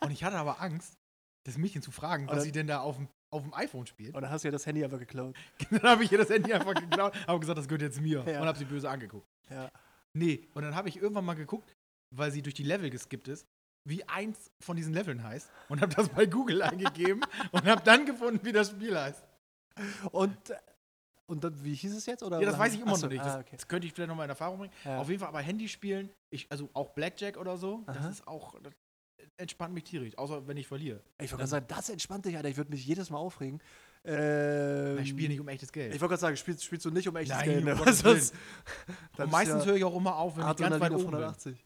Und 0.01 0.11
ich 0.11 0.23
hatte 0.23 0.37
aber 0.37 0.61
Angst, 0.61 0.97
das 1.45 1.57
Mädchen 1.57 1.81
zu 1.81 1.91
fragen, 1.91 2.27
was 2.27 2.43
sie 2.43 2.51
denn 2.51 2.67
da 2.67 2.79
auf 2.81 2.95
dem, 2.95 3.07
auf 3.29 3.43
dem 3.43 3.53
iPhone 3.53 3.85
spielt. 3.85 4.15
Und 4.15 4.21
dann 4.21 4.31
hast 4.31 4.43
du 4.43 4.47
ja 4.47 4.51
das 4.51 4.65
Handy 4.65 4.83
einfach 4.83 4.99
geklaut. 4.99 5.35
dann 5.71 5.81
habe 5.83 6.03
ich 6.03 6.11
ihr 6.11 6.17
das 6.17 6.29
Handy 6.29 6.53
einfach 6.53 6.73
geklaut, 6.73 7.13
habe 7.27 7.39
gesagt, 7.39 7.57
das 7.57 7.67
gehört 7.67 7.81
jetzt 7.81 7.99
mir. 8.01 8.23
Ja. 8.27 8.41
Und 8.41 8.47
habe 8.47 8.57
sie 8.57 8.65
böse 8.65 8.89
angeguckt. 8.89 9.27
Ja. 9.49 9.69
Nee, 10.13 10.47
und 10.53 10.61
dann 10.63 10.75
habe 10.75 10.89
ich 10.89 10.97
irgendwann 10.97 11.25
mal 11.25 11.33
geguckt, 11.33 11.75
weil 12.15 12.31
sie 12.31 12.41
durch 12.41 12.53
die 12.55 12.63
Level 12.63 12.89
geskippt 12.89 13.27
ist, 13.27 13.45
wie 13.85 14.07
eins 14.07 14.51
von 14.61 14.77
diesen 14.77 14.93
Leveln 14.93 15.23
heißt. 15.23 15.51
Und 15.67 15.81
habe 15.81 15.93
das 15.93 16.07
bei 16.07 16.25
Google 16.25 16.61
eingegeben 16.61 17.21
und 17.51 17.65
habe 17.65 17.81
dann 17.83 18.05
gefunden, 18.05 18.39
wie 18.45 18.51
das 18.53 18.69
Spiel 18.69 18.97
heißt. 18.97 19.21
Und, 20.11 20.37
und 21.25 21.43
dann, 21.43 21.63
wie 21.63 21.73
hieß 21.73 21.95
es 21.95 22.05
jetzt? 22.05 22.23
Oder 22.23 22.39
Ja, 22.39 22.45
das 22.45 22.59
weiß 22.59 22.73
ich 22.73 22.81
immer 22.81 22.91
Achso, 22.93 23.05
noch 23.05 23.11
nicht. 23.11 23.23
Das, 23.23 23.35
Ah, 23.35 23.39
okay. 23.39 23.55
das 23.55 23.67
könnte 23.67 23.87
ich 23.87 23.93
vielleicht 23.93 24.09
noch 24.09 24.15
mal 24.15 24.23
in 24.25 24.29
Erfahrung 24.29 24.59
bringen. 24.59 24.73
Ja. 24.85 24.99
Auf 24.99 25.09
jeden 25.09 25.19
Fall 25.19 25.29
aber 25.29 25.39
Handyspielen, 25.41 26.09
ich, 26.29 26.47
also 26.51 26.69
auch 26.73 26.89
Blackjack 26.91 27.37
oder 27.37 27.57
so, 27.57 27.83
Aha. 27.85 27.93
das 27.93 28.05
ist 28.11 28.27
auch, 28.27 28.59
das 28.61 28.73
entspannt 29.37 29.73
mich 29.73 29.85
tierisch, 29.85 30.17
außer 30.17 30.47
wenn 30.47 30.57
ich 30.57 30.67
verliere. 30.67 31.01
Ich 31.17 31.31
wollte 31.31 31.37
gerade 31.37 31.47
sagen, 31.49 31.65
das 31.69 31.89
entspannt 31.89 32.25
dich, 32.25 32.35
Alter. 32.35 32.49
Ich 32.49 32.57
würde 32.57 32.69
mich 32.71 32.85
jedes 32.85 33.09
Mal 33.09 33.17
aufregen. 33.17 33.61
Ähm, 34.05 34.97
Ich 34.99 35.09
spiele 35.09 35.29
nicht 35.29 35.39
um 35.39 35.47
echtes 35.47 35.71
Geld. 35.71 35.95
Ich 35.95 36.01
wollte 36.01 36.11
gerade 36.11 36.21
sagen, 36.21 36.37
spielst, 36.37 36.63
spielst 36.63 36.85
du 36.85 36.91
nicht 36.91 37.07
um 37.07 37.15
echtes 37.15 37.35
Nein, 37.37 37.45
Geld. 37.45 37.59
um 37.59 37.65
Ne? 37.65 37.73
Und 38.05 38.31
dann 39.17 39.29
meistens 39.29 39.55
bist 39.59 39.67
höre 39.67 39.75
ich 39.77 39.83
auch 39.85 39.95
immer 39.95 40.17
auf, 40.17 40.35
wenn 40.35 40.43
ja 40.43 40.51
ich 40.51 40.57
ganz 40.57 40.79
weit 40.79 40.91
oben 40.91 41.05
bin. 41.05 41.13
180. 41.15 41.65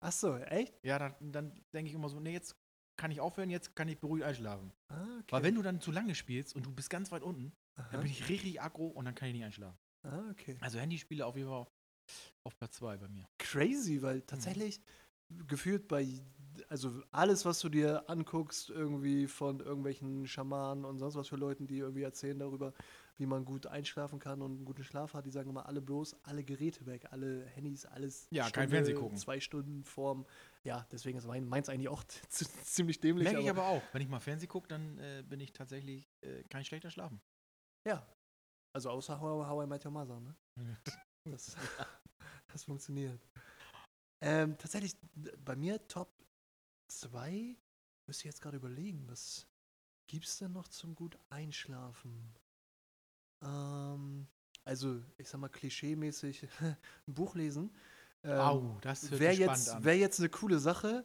Ach 0.00 0.12
so, 0.12 0.36
echt? 0.36 0.74
Ja, 0.82 0.98
dann, 0.98 1.14
dann 1.20 1.52
denke 1.72 1.88
ich 1.88 1.94
immer 1.94 2.08
so, 2.08 2.18
nee, 2.20 2.32
jetzt 2.32 2.56
kann 2.98 3.10
ich 3.10 3.20
aufhören, 3.20 3.48
jetzt 3.48 3.74
kann 3.74 3.88
ich 3.88 3.98
beruhigt 3.98 4.26
einschlafen. 4.26 4.70
Ah, 4.88 5.02
okay. 5.20 5.24
Weil 5.30 5.42
wenn 5.44 5.54
du 5.54 5.62
dann 5.62 5.80
zu 5.80 5.90
lange 5.90 6.14
spielst 6.14 6.54
und 6.54 6.66
du 6.66 6.70
bist 6.72 6.90
ganz 6.90 7.10
weit 7.10 7.22
unten, 7.22 7.52
dann 7.76 7.86
Aha. 7.86 8.00
bin 8.02 8.10
ich 8.10 8.28
richtig 8.28 8.60
aggro 8.60 8.88
und 8.88 9.06
dann 9.06 9.14
kann 9.14 9.28
ich 9.28 9.34
nicht 9.34 9.44
einschlafen. 9.44 9.78
Ah, 10.02 10.30
okay. 10.30 10.56
Also 10.60 10.78
Handyspiele 10.78 11.24
auf 11.24 11.36
jeden 11.36 11.48
Fall 11.48 11.66
auf 12.44 12.58
Platz 12.58 12.76
2 12.76 12.98
bei 12.98 13.08
mir. 13.08 13.26
Crazy, 13.38 13.96
Mhm. 13.98 14.02
weil 14.02 14.20
tatsächlich 14.22 14.80
gefühlt 15.46 15.88
bei 15.88 16.06
also 16.68 17.02
alles, 17.12 17.44
was 17.44 17.60
du 17.60 17.68
dir 17.68 18.08
anguckst, 18.10 18.70
irgendwie 18.70 19.26
von 19.28 19.60
irgendwelchen 19.60 20.26
Schamanen 20.26 20.84
und 20.84 20.98
sonst 20.98 21.14
was 21.14 21.28
für 21.28 21.36
Leuten, 21.36 21.66
die 21.66 21.78
irgendwie 21.78 22.02
erzählen 22.02 22.38
darüber, 22.38 22.72
wie 23.18 23.26
man 23.26 23.44
gut 23.44 23.66
einschlafen 23.66 24.20
kann 24.20 24.40
und 24.40 24.56
einen 24.56 24.64
guten 24.64 24.84
Schlaf 24.84 25.12
hat, 25.12 25.26
die 25.26 25.30
sagen 25.30 25.50
immer 25.50 25.66
alle 25.66 25.80
bloß, 25.82 26.16
alle 26.22 26.44
Geräte 26.44 26.86
weg, 26.86 27.08
alle 27.10 27.44
Handys, 27.46 27.84
alles. 27.84 28.28
Ja, 28.30 28.48
kein 28.48 28.68
Fernsehen 28.68 28.96
gucken. 28.96 29.18
Zwei 29.18 29.40
Stunden 29.40 29.84
vorm. 29.84 30.24
Ja, 30.62 30.86
deswegen 30.92 31.18
ist 31.18 31.26
mein, 31.26 31.46
meins 31.46 31.68
eigentlich 31.68 31.88
auch 31.88 32.04
ziemlich 32.28 33.00
dämlich. 33.00 33.24
Merke 33.24 33.42
ich 33.42 33.50
aber 33.50 33.66
auch. 33.66 33.82
Wenn 33.92 34.02
ich 34.02 34.08
mal 34.08 34.20
Fernsehen 34.20 34.48
gucke, 34.48 34.68
dann 34.68 34.98
äh, 34.98 35.24
bin 35.28 35.40
ich 35.40 35.52
tatsächlich 35.52 36.08
äh, 36.20 36.44
kein 36.44 36.64
schlechter 36.64 36.90
Schlafen. 36.90 37.20
Ja. 37.86 38.06
Also 38.72 38.90
außer 38.90 39.20
How, 39.20 39.46
How 39.46 39.64
I 39.64 39.66
Met 39.66 39.84
Your 39.84 39.90
Mother, 39.90 40.20
ne? 40.20 40.36
das, 41.24 41.56
das 42.52 42.64
funktioniert. 42.64 43.20
Ähm, 44.20 44.56
tatsächlich, 44.58 44.96
bei 45.44 45.56
mir 45.56 45.86
Top 45.88 46.12
2, 46.88 47.56
müsste 48.06 48.22
ich 48.22 48.24
jetzt 48.26 48.42
gerade 48.42 48.56
überlegen, 48.56 49.08
was 49.08 49.48
gibt's 50.06 50.38
denn 50.38 50.52
noch 50.52 50.68
zum 50.68 50.94
gut 50.94 51.18
einschlafen? 51.30 52.34
Ähm, 53.42 54.26
also, 54.64 55.00
ich 55.16 55.28
sag 55.28 55.40
mal, 55.40 55.48
klischeemäßig 55.48 56.48
ein 56.60 56.76
Buch 57.06 57.34
lesen. 57.34 57.74
Ähm, 58.22 58.40
Au, 58.40 58.78
das 58.80 59.10
wäre 59.10 59.34
jetzt, 59.34 59.84
wär 59.84 59.96
jetzt 59.96 60.18
eine 60.18 60.28
coole 60.28 60.58
Sache. 60.58 61.04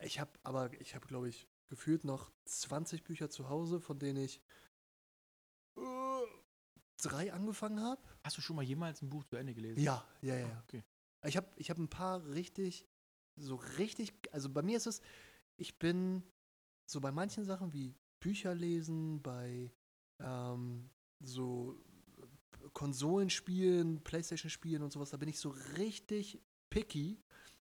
Ich 0.00 0.18
habe 0.18 0.30
aber, 0.42 0.72
ich 0.80 0.94
habe, 0.94 1.06
glaube 1.06 1.28
ich, 1.28 1.46
gefühlt 1.68 2.04
noch 2.04 2.32
20 2.46 3.04
Bücher 3.04 3.30
zu 3.30 3.48
Hause, 3.48 3.80
von 3.80 3.98
denen 3.98 4.24
ich 4.24 4.40
äh, 5.76 6.26
drei 7.02 7.32
angefangen 7.32 7.80
habe. 7.80 8.02
Hast 8.24 8.36
du 8.36 8.40
schon 8.40 8.56
mal 8.56 8.62
jemals 8.62 9.02
ein 9.02 9.10
Buch 9.10 9.24
zu 9.24 9.36
Ende 9.36 9.54
gelesen? 9.54 9.80
Ja, 9.80 10.04
ja, 10.22 10.36
ja. 10.36 10.62
Okay. 10.64 10.82
Ich 11.26 11.36
habe 11.36 11.48
ich 11.56 11.70
hab 11.70 11.78
ein 11.78 11.88
paar 11.88 12.26
richtig, 12.26 12.86
so 13.36 13.56
richtig, 13.78 14.12
also 14.32 14.50
bei 14.50 14.62
mir 14.62 14.76
ist 14.76 14.86
es, 14.86 15.00
ich 15.56 15.78
bin 15.78 16.22
so 16.86 17.00
bei 17.00 17.12
manchen 17.12 17.44
Sachen 17.44 17.72
wie 17.72 17.94
Bücher 18.20 18.54
lesen, 18.54 19.22
bei 19.22 19.72
ähm, 20.20 20.90
so 21.24 21.78
Konsolenspielen, 22.72 24.02
Playstation-Spielen 24.02 24.82
und 24.82 24.92
sowas, 24.92 25.10
da 25.10 25.16
bin 25.16 25.28
ich 25.28 25.38
so 25.38 25.50
richtig 25.76 26.40
picky. 26.70 27.22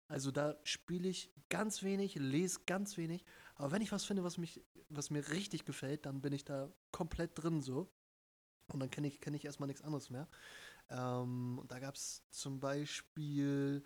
Also 0.07 0.31
da 0.31 0.57
spiele 0.63 1.07
ich 1.09 1.31
ganz 1.49 1.83
wenig, 1.83 2.15
lese 2.15 2.61
ganz 2.65 2.97
wenig. 2.97 3.23
Aber 3.55 3.71
wenn 3.71 3.81
ich 3.81 3.91
was 3.91 4.05
finde, 4.05 4.23
was, 4.23 4.37
mich, 4.37 4.61
was 4.89 5.09
mir 5.09 5.29
richtig 5.29 5.65
gefällt, 5.65 6.05
dann 6.05 6.21
bin 6.21 6.33
ich 6.33 6.45
da 6.45 6.71
komplett 6.91 7.31
drin 7.41 7.61
so. 7.61 7.91
Und 8.67 8.79
dann 8.79 8.89
kenne 8.89 9.07
ich, 9.07 9.19
kenn 9.19 9.33
ich 9.33 9.45
erstmal 9.45 9.67
nichts 9.67 9.81
anderes 9.81 10.09
mehr. 10.09 10.27
Ähm, 10.89 11.59
und 11.59 11.71
da 11.71 11.79
gab 11.79 11.95
es 11.95 12.23
zum 12.29 12.59
Beispiel, 12.59 13.83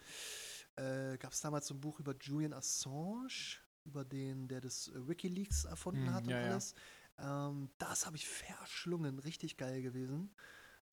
äh, 0.75 1.17
gab 1.17 1.31
es 1.33 1.41
damals 1.41 1.67
so 1.67 1.73
ein 1.73 1.81
Buch 1.81 1.99
über 1.99 2.15
Julian 2.19 2.53
Assange, 2.53 3.59
über 3.85 4.05
den, 4.05 4.47
der 4.47 4.61
das 4.61 4.91
Wikileaks 4.93 5.65
erfunden 5.65 6.05
mm, 6.05 6.13
hat 6.13 6.23
und 6.23 6.29
ja, 6.31 6.41
alles. 6.41 6.71
Ja. 6.71 6.81
Ähm, 7.19 7.69
das 7.77 8.05
habe 8.05 8.17
ich 8.17 8.27
verschlungen, 8.27 9.19
richtig 9.19 9.57
geil 9.57 9.81
gewesen. 9.81 10.35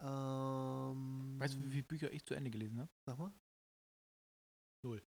Ähm, 0.01 1.35
weißt 1.39 1.55
du, 1.55 1.65
wie 1.65 1.71
viele 1.71 1.83
Bücher 1.83 2.13
ich 2.13 2.25
zu 2.25 2.35
Ende 2.35 2.51
gelesen 2.51 2.81
habe? 2.81 2.91
Sag 3.07 3.19
mal. 3.19 3.33
Null. 4.83 5.03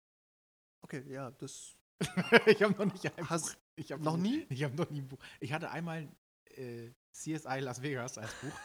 Okay, 0.81 1.03
ja, 1.11 1.31
das. 1.31 1.75
ich 2.45 2.63
habe 2.63 2.73
noch 2.73 2.91
nicht 2.91 3.17
ein 3.17 3.29
Hast 3.29 3.53
Buch. 3.53 3.61
Ich 3.75 3.91
hab 3.91 4.01
noch 4.01 4.17
nie? 4.17 4.45
Ich 4.49 4.63
habe 4.63 4.75
noch 4.75 4.89
nie 4.89 5.01
ein 5.01 5.07
Buch. 5.07 5.19
Ich 5.39 5.53
hatte 5.53 5.69
einmal 5.69 6.09
äh, 6.45 6.91
CSI 7.11 7.59
Las 7.59 7.81
Vegas 7.81 8.17
als 8.17 8.33
Buch. 8.35 8.59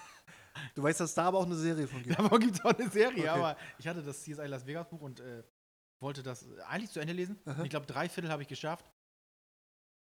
Du 0.75 0.83
weißt, 0.83 1.01
dass 1.01 1.15
da 1.15 1.25
aber 1.25 1.39
auch 1.39 1.47
eine 1.47 1.57
Serie 1.57 1.89
von 1.89 2.03
gibt. 2.03 2.19
Davon 2.19 2.41
gibt 2.41 2.55
es 2.55 2.65
auch 2.65 2.79
eine 2.79 2.89
Serie, 2.89 3.19
okay. 3.19 3.29
aber 3.29 3.57
ich 3.79 3.89
hatte 3.89 4.03
das 4.03 4.23
CSI 4.23 4.47
Las 4.47 4.67
Vegas 4.67 4.89
Buch 4.89 5.01
und 5.01 5.21
äh, 5.21 5.43
wollte 6.01 6.23
das 6.23 6.49
eigentlich 6.61 6.91
zu 6.91 7.01
Ende 7.01 7.13
lesen. 7.13 7.41
Ich 7.65 7.71
glaube, 7.71 7.87
drei 7.87 8.09
Viertel 8.09 8.31
habe 8.31 8.43
ich 8.43 8.49
geschafft. 8.49 8.91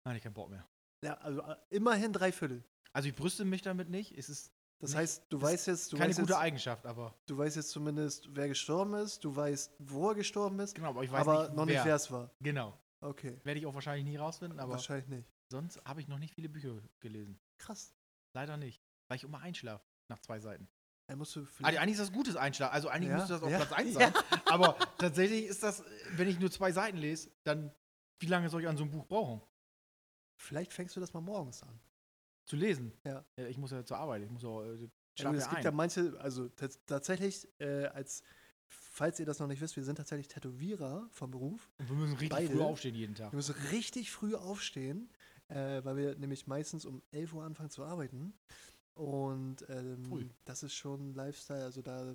Nein, 0.04 0.16
ich 0.16 0.22
keinen 0.22 0.34
Bock 0.34 0.48
mehr. 0.48 0.66
Ja, 1.02 1.14
also 1.14 1.40
äh, 1.42 1.56
immerhin 1.70 2.12
drei 2.12 2.32
Viertel. 2.32 2.64
Also 2.92 3.08
ich 3.08 3.14
brüste 3.14 3.44
mich 3.44 3.62
damit 3.62 3.88
nicht. 3.88 4.16
Es 4.16 4.28
ist 4.28 4.52
das 4.80 4.94
heißt, 4.94 5.26
du 5.28 5.40
weißt 5.40 5.66
jetzt, 5.66 5.92
du 5.92 5.98
keine 5.98 6.08
weißt 6.08 6.20
gute 6.20 6.32
jetzt, 6.32 6.40
Eigenschaft, 6.40 6.86
aber 6.86 7.14
du 7.26 7.36
weißt 7.36 7.56
jetzt 7.56 7.70
zumindest, 7.70 8.28
wer 8.34 8.48
gestorben 8.48 8.94
ist, 8.94 9.22
du 9.22 9.36
weißt, 9.36 9.74
wo 9.78 10.08
er 10.08 10.14
gestorben 10.14 10.58
ist, 10.60 10.74
genau, 10.74 10.88
aber 10.88 11.04
ich 11.04 11.12
weiß 11.12 11.20
aber 11.20 11.42
nicht, 11.44 11.54
noch 11.54 11.66
nicht, 11.66 11.84
wer 11.84 11.94
es 11.94 12.10
war. 12.10 12.30
Genau. 12.40 12.78
Okay. 13.02 13.38
Werde 13.44 13.60
ich 13.60 13.66
auch 13.66 13.74
wahrscheinlich 13.74 14.04
nie 14.04 14.16
rausfinden, 14.16 14.58
aber 14.58 14.72
wahrscheinlich 14.72 15.08
nicht. 15.08 15.28
Sonst 15.50 15.82
habe 15.84 16.00
ich 16.00 16.08
noch 16.08 16.18
nicht 16.18 16.34
viele 16.34 16.48
Bücher 16.48 16.80
gelesen. 17.00 17.38
Krass. 17.58 17.94
Leider 18.32 18.56
nicht, 18.56 18.82
weil 19.08 19.16
ich 19.16 19.24
immer 19.24 19.40
einschlafe 19.40 19.84
nach 20.08 20.18
zwei 20.20 20.40
Seiten. 20.40 20.68
Also 21.66 21.80
eigentlich 21.80 21.92
ist 21.92 22.00
das 22.00 22.12
gutes 22.12 22.36
Einschlafen. 22.36 22.72
Also 22.72 22.88
eigentlich 22.88 23.10
ja? 23.10 23.16
müsste 23.16 23.32
das 23.32 23.42
auf 23.42 23.50
ja? 23.50 23.58
Platz 23.58 23.72
1 23.72 23.94
sein. 23.94 24.12
Ja. 24.14 24.42
Aber 24.46 24.76
tatsächlich 24.96 25.44
ist 25.44 25.62
das, 25.62 25.82
wenn 26.12 26.28
ich 26.28 26.38
nur 26.38 26.50
zwei 26.50 26.70
Seiten 26.72 26.96
lese, 26.96 27.30
dann 27.42 27.74
wie 28.20 28.26
lange 28.26 28.48
soll 28.48 28.62
ich 28.62 28.68
an 28.68 28.76
so 28.76 28.84
einem 28.84 28.92
Buch 28.92 29.06
brauchen? 29.06 29.42
Vielleicht 30.40 30.72
fängst 30.72 30.96
du 30.96 31.00
das 31.00 31.12
mal 31.12 31.20
morgens 31.20 31.62
an. 31.62 31.78
Zu 32.46 32.56
lesen? 32.56 32.92
Ja. 33.04 33.24
ja 33.36 33.46
ich 33.46 33.58
muss 33.58 33.70
ja 33.70 33.84
zur 33.84 33.98
Arbeit. 33.98 34.22
Ich 34.22 34.30
muss 34.30 34.44
auch. 34.44 34.62
Äh, 34.62 34.70
also 34.70 34.88
es 35.38 35.44
gibt 35.44 35.58
ein. 35.58 35.64
ja 35.64 35.70
manche, 35.70 36.18
also 36.18 36.48
tatsächlich, 36.86 37.46
äh, 37.58 37.86
als 37.86 38.22
falls 38.68 39.20
ihr 39.20 39.26
das 39.26 39.38
noch 39.38 39.48
nicht 39.48 39.60
wisst, 39.60 39.76
wir 39.76 39.84
sind 39.84 39.96
tatsächlich 39.96 40.28
Tätowierer 40.28 41.08
vom 41.10 41.30
Beruf. 41.30 41.70
Und 41.78 41.90
wir 41.90 41.96
müssen 41.96 42.16
richtig 42.16 42.30
Beide. 42.30 42.54
früh 42.54 42.62
aufstehen 42.62 42.94
jeden 42.94 43.14
Tag. 43.14 43.32
Wir 43.32 43.36
müssen 43.36 43.54
richtig 43.70 44.10
früh 44.10 44.34
aufstehen, 44.34 45.10
äh, 45.48 45.84
weil 45.84 45.96
wir 45.96 46.16
nämlich 46.16 46.46
meistens 46.46 46.86
um 46.86 47.02
11 47.10 47.34
Uhr 47.34 47.44
anfangen 47.44 47.70
zu 47.70 47.84
arbeiten. 47.84 48.32
Und 49.00 49.64
ähm, 49.70 50.30
das 50.44 50.62
ist 50.62 50.74
schon 50.74 51.14
Lifestyle. 51.14 51.64
Also 51.64 51.80
da, 51.80 52.14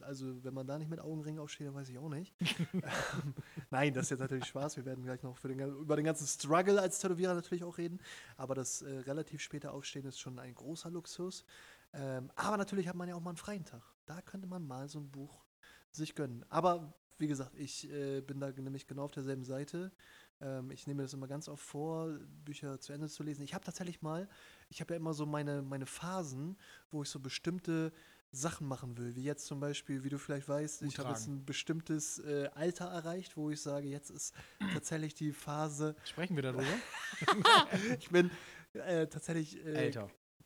also 0.00 0.42
wenn 0.42 0.52
man 0.52 0.66
da 0.66 0.76
nicht 0.76 0.90
mit 0.90 0.98
Augenringen 0.98 1.38
aufsteht, 1.38 1.68
dann 1.68 1.76
weiß 1.76 1.88
ich 1.90 1.98
auch 1.98 2.08
nicht. 2.08 2.34
Ähm, 2.72 3.34
nein, 3.70 3.94
das 3.94 4.04
ist 4.04 4.10
jetzt 4.10 4.20
natürlich 4.20 4.46
Spaß. 4.46 4.76
Wir 4.76 4.84
werden 4.84 5.04
gleich 5.04 5.22
noch 5.22 5.38
den, 5.40 5.60
über 5.60 5.96
den 5.96 6.04
ganzen 6.04 6.26
Struggle 6.26 6.80
als 6.80 6.98
Tätowierer 6.98 7.34
natürlich 7.34 7.64
auch 7.64 7.78
reden. 7.78 8.00
Aber 8.36 8.54
das 8.54 8.82
äh, 8.82 8.98
relativ 9.00 9.40
späte 9.40 9.70
Aufstehen 9.70 10.06
ist 10.06 10.18
schon 10.18 10.38
ein 10.38 10.54
großer 10.54 10.90
Luxus. 10.90 11.44
Ähm, 11.92 12.30
aber 12.34 12.56
natürlich 12.56 12.88
hat 12.88 12.96
man 12.96 13.08
ja 13.08 13.14
auch 13.14 13.20
mal 13.20 13.30
einen 13.30 13.36
freien 13.36 13.64
Tag. 13.64 13.82
Da 14.06 14.20
könnte 14.22 14.48
man 14.48 14.66
mal 14.66 14.88
so 14.88 14.98
ein 14.98 15.10
Buch 15.10 15.44
sich 15.92 16.14
gönnen. 16.14 16.44
Aber 16.48 16.94
wie 17.18 17.28
gesagt, 17.28 17.54
ich 17.54 17.90
äh, 17.90 18.20
bin 18.20 18.40
da 18.40 18.50
nämlich 18.50 18.86
genau 18.86 19.04
auf 19.04 19.12
derselben 19.12 19.44
Seite. 19.44 19.92
Ähm, 20.40 20.70
ich 20.70 20.86
nehme 20.86 21.02
das 21.02 21.12
immer 21.12 21.26
ganz 21.26 21.48
oft 21.48 21.62
vor, 21.62 22.08
Bücher 22.44 22.80
zu 22.80 22.92
Ende 22.92 23.08
zu 23.08 23.22
lesen. 23.22 23.42
Ich 23.42 23.54
habe 23.54 23.64
tatsächlich 23.64 24.02
mal, 24.02 24.28
ich 24.68 24.80
habe 24.80 24.94
ja 24.94 25.00
immer 25.00 25.14
so 25.14 25.26
meine, 25.26 25.62
meine 25.62 25.86
Phasen, 25.86 26.56
wo 26.90 27.02
ich 27.02 27.08
so 27.08 27.20
bestimmte 27.20 27.92
Sachen 28.30 28.66
machen 28.66 28.98
will. 28.98 29.16
Wie 29.16 29.22
jetzt 29.22 29.46
zum 29.46 29.58
Beispiel, 29.58 30.04
wie 30.04 30.10
du 30.10 30.18
vielleicht 30.18 30.48
weißt, 30.48 30.80
Gut 30.80 30.88
ich 30.88 30.98
habe 30.98 31.10
jetzt 31.10 31.26
ein 31.26 31.44
bestimmtes 31.44 32.18
äh, 32.18 32.48
Alter 32.54 32.86
erreicht, 32.86 33.36
wo 33.36 33.50
ich 33.50 33.60
sage, 33.60 33.88
jetzt 33.88 34.10
ist 34.10 34.34
tatsächlich 34.74 35.14
die 35.14 35.32
Phase. 35.32 35.96
Sprechen 36.04 36.36
wir 36.36 36.42
darüber? 36.42 36.64
ich 37.98 38.10
bin 38.10 38.30
äh, 38.74 39.06
tatsächlich 39.06 39.64
äh, 39.64 39.92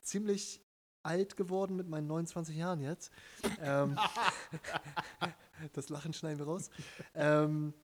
ziemlich 0.01 0.65
alt 1.03 1.37
geworden 1.37 1.77
mit 1.77 1.89
meinen 1.89 2.07
29 2.07 2.57
Jahren 2.57 2.81
jetzt. 2.81 3.11
ähm, 3.61 3.99
das 5.73 5.89
Lachen 5.89 6.13
schneiden 6.13 6.39
wir 6.39 6.47
raus. 6.47 6.71
Ähm, 7.15 7.75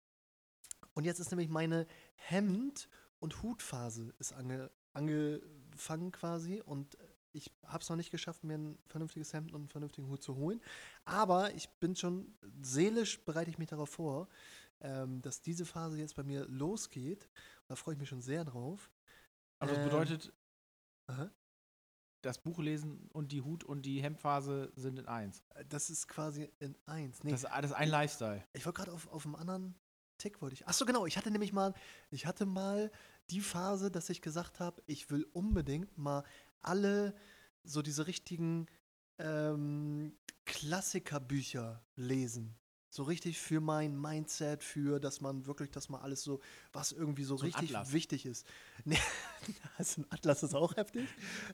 und 0.99 1.05
jetzt 1.05 1.21
ist 1.21 1.31
nämlich 1.31 1.49
meine 1.49 1.87
Hemd- 2.17 2.89
und 3.21 3.41
Hutphase 3.45 4.13
ist 4.19 4.33
ange, 4.33 4.69
angefangen 4.95 6.11
quasi 6.11 6.61
und 6.61 6.99
ich 7.31 7.53
habe 7.65 7.85
es 7.85 7.89
noch 7.89 7.95
nicht 7.95 8.11
geschafft, 8.11 8.43
mir 8.43 8.59
ein 8.59 8.79
vernünftiges 8.89 9.33
Hemd 9.33 9.53
und 9.53 9.61
einen 9.61 9.69
vernünftigen 9.69 10.09
Hut 10.09 10.25
zu 10.25 10.35
holen. 10.35 10.61
Aber 11.05 11.55
ich 11.55 11.69
bin 11.79 11.95
schon 11.95 12.35
seelisch 12.61 13.25
bereite 13.25 13.49
ich 13.49 13.59
mich 13.59 13.69
darauf 13.69 13.91
vor, 13.91 14.27
ähm, 14.81 15.23
dass 15.23 15.41
diese 15.41 15.65
Phase 15.65 16.01
jetzt 16.01 16.17
bei 16.17 16.25
mir 16.25 16.47
losgeht. 16.49 17.29
Da 17.69 17.77
freue 17.77 17.95
ich 17.95 18.01
mich 18.01 18.09
schon 18.09 18.21
sehr 18.21 18.45
drauf. 18.45 18.91
Also 19.61 19.77
das 19.77 19.85
bedeutet, 19.85 20.33
ähm, 21.07 21.31
das 22.23 22.39
Buchlesen 22.39 23.09
und 23.13 23.31
die 23.31 23.43
Hut- 23.43 23.63
und 23.63 23.83
die 23.83 24.03
Hemdphase 24.03 24.73
sind 24.75 24.99
in 24.99 25.07
eins. 25.07 25.45
Das 25.69 25.91
ist 25.91 26.09
quasi 26.09 26.51
in 26.59 26.77
eins. 26.87 27.23
Nee, 27.23 27.31
das, 27.31 27.43
das 27.43 27.67
ist 27.67 27.73
ein 27.75 27.89
Lifestyle. 27.89 28.45
Ich 28.53 28.67
war 28.67 28.73
gerade 28.73 28.93
auf, 28.93 29.07
auf 29.13 29.25
einem 29.25 29.37
anderen 29.37 29.77
Tick 30.19 30.43
wollte 30.43 30.55
ich. 30.55 30.67
Achso, 30.67 30.85
genau. 30.85 31.07
Ich 31.07 31.17
hatte 31.17 31.31
nämlich 31.31 31.53
mal, 31.53 31.75
ich 32.11 32.27
hatte 32.27 32.47
mal 32.47 32.91
die 33.31 33.41
Phase, 33.41 33.91
dass 33.91 34.11
ich 34.11 34.21
gesagt 34.23 34.61
habe, 34.61 34.83
ich 34.87 35.11
will 35.11 35.27
unbedingt 35.33 35.97
mal 35.97 36.25
alle 36.61 37.15
so 37.65 37.83
diese 37.83 38.07
richtigen 38.07 38.67
ähm, 39.19 40.13
Klassikerbücher 40.45 41.83
lesen. 41.97 42.57
So 42.91 43.03
richtig 43.03 43.39
für 43.39 43.61
mein 43.61 44.01
Mindset, 44.01 44.65
für, 44.65 44.99
dass 44.99 45.21
man 45.21 45.47
wirklich, 45.47 45.71
dass 45.71 45.91
man 45.91 46.01
alles 46.01 46.23
so, 46.23 46.41
was 46.73 46.91
irgendwie 46.91 47.25
so, 47.25 47.37
so 47.37 47.45
richtig 47.45 47.73
wichtig 47.93 48.25
ist. 48.25 48.47
Nee, 48.85 48.99
also 49.77 50.01
ein 50.01 50.07
Atlas 50.11 50.43
ist 50.43 50.55
auch 50.55 50.75
heftig. 50.77 51.07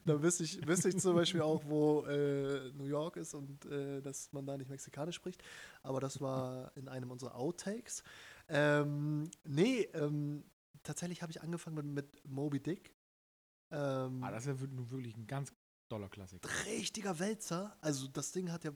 Da 0.05 0.23
wüsste 0.23 0.45
ich, 0.45 0.65
wüsste 0.67 0.89
ich 0.89 0.99
zum 0.99 1.15
Beispiel 1.15 1.43
auch, 1.43 1.65
wo 1.67 2.03
äh, 2.07 2.71
New 2.73 2.87
York 2.87 3.17
ist 3.17 3.35
und 3.35 3.65
äh, 3.67 4.01
dass 4.01 4.33
man 4.33 4.47
da 4.47 4.57
nicht 4.57 4.71
Mexikanisch 4.71 5.17
spricht. 5.17 5.43
Aber 5.83 6.01
das 6.01 6.21
war 6.21 6.71
in 6.77 6.89
einem 6.89 7.11
unserer 7.11 7.35
Outtakes. 7.35 8.05
Ähm, 8.49 9.31
nee, 9.45 9.83
ähm, 9.95 10.45
tatsächlich 10.83 11.23
habe 11.23 11.33
ich 11.33 11.43
angefangen 11.43 11.77
mit, 11.77 11.87
mit 11.87 12.29
Moby 12.29 12.61
Dick. 12.61 12.95
Ähm, 13.71 14.23
ah, 14.23 14.31
das 14.31 14.47
ist 14.47 14.61
ja 14.61 14.67
nun 14.67 14.91
wirklich 14.91 15.17
ein 15.17 15.27
ganz 15.27 15.53
doller 15.89 16.09
Klassiker. 16.09 16.49
Richtiger 16.67 17.19
Wälzer. 17.19 17.77
Also 17.81 18.09
das 18.09 18.33
Ding 18.33 18.51
hat 18.51 18.65
ja 18.65 18.73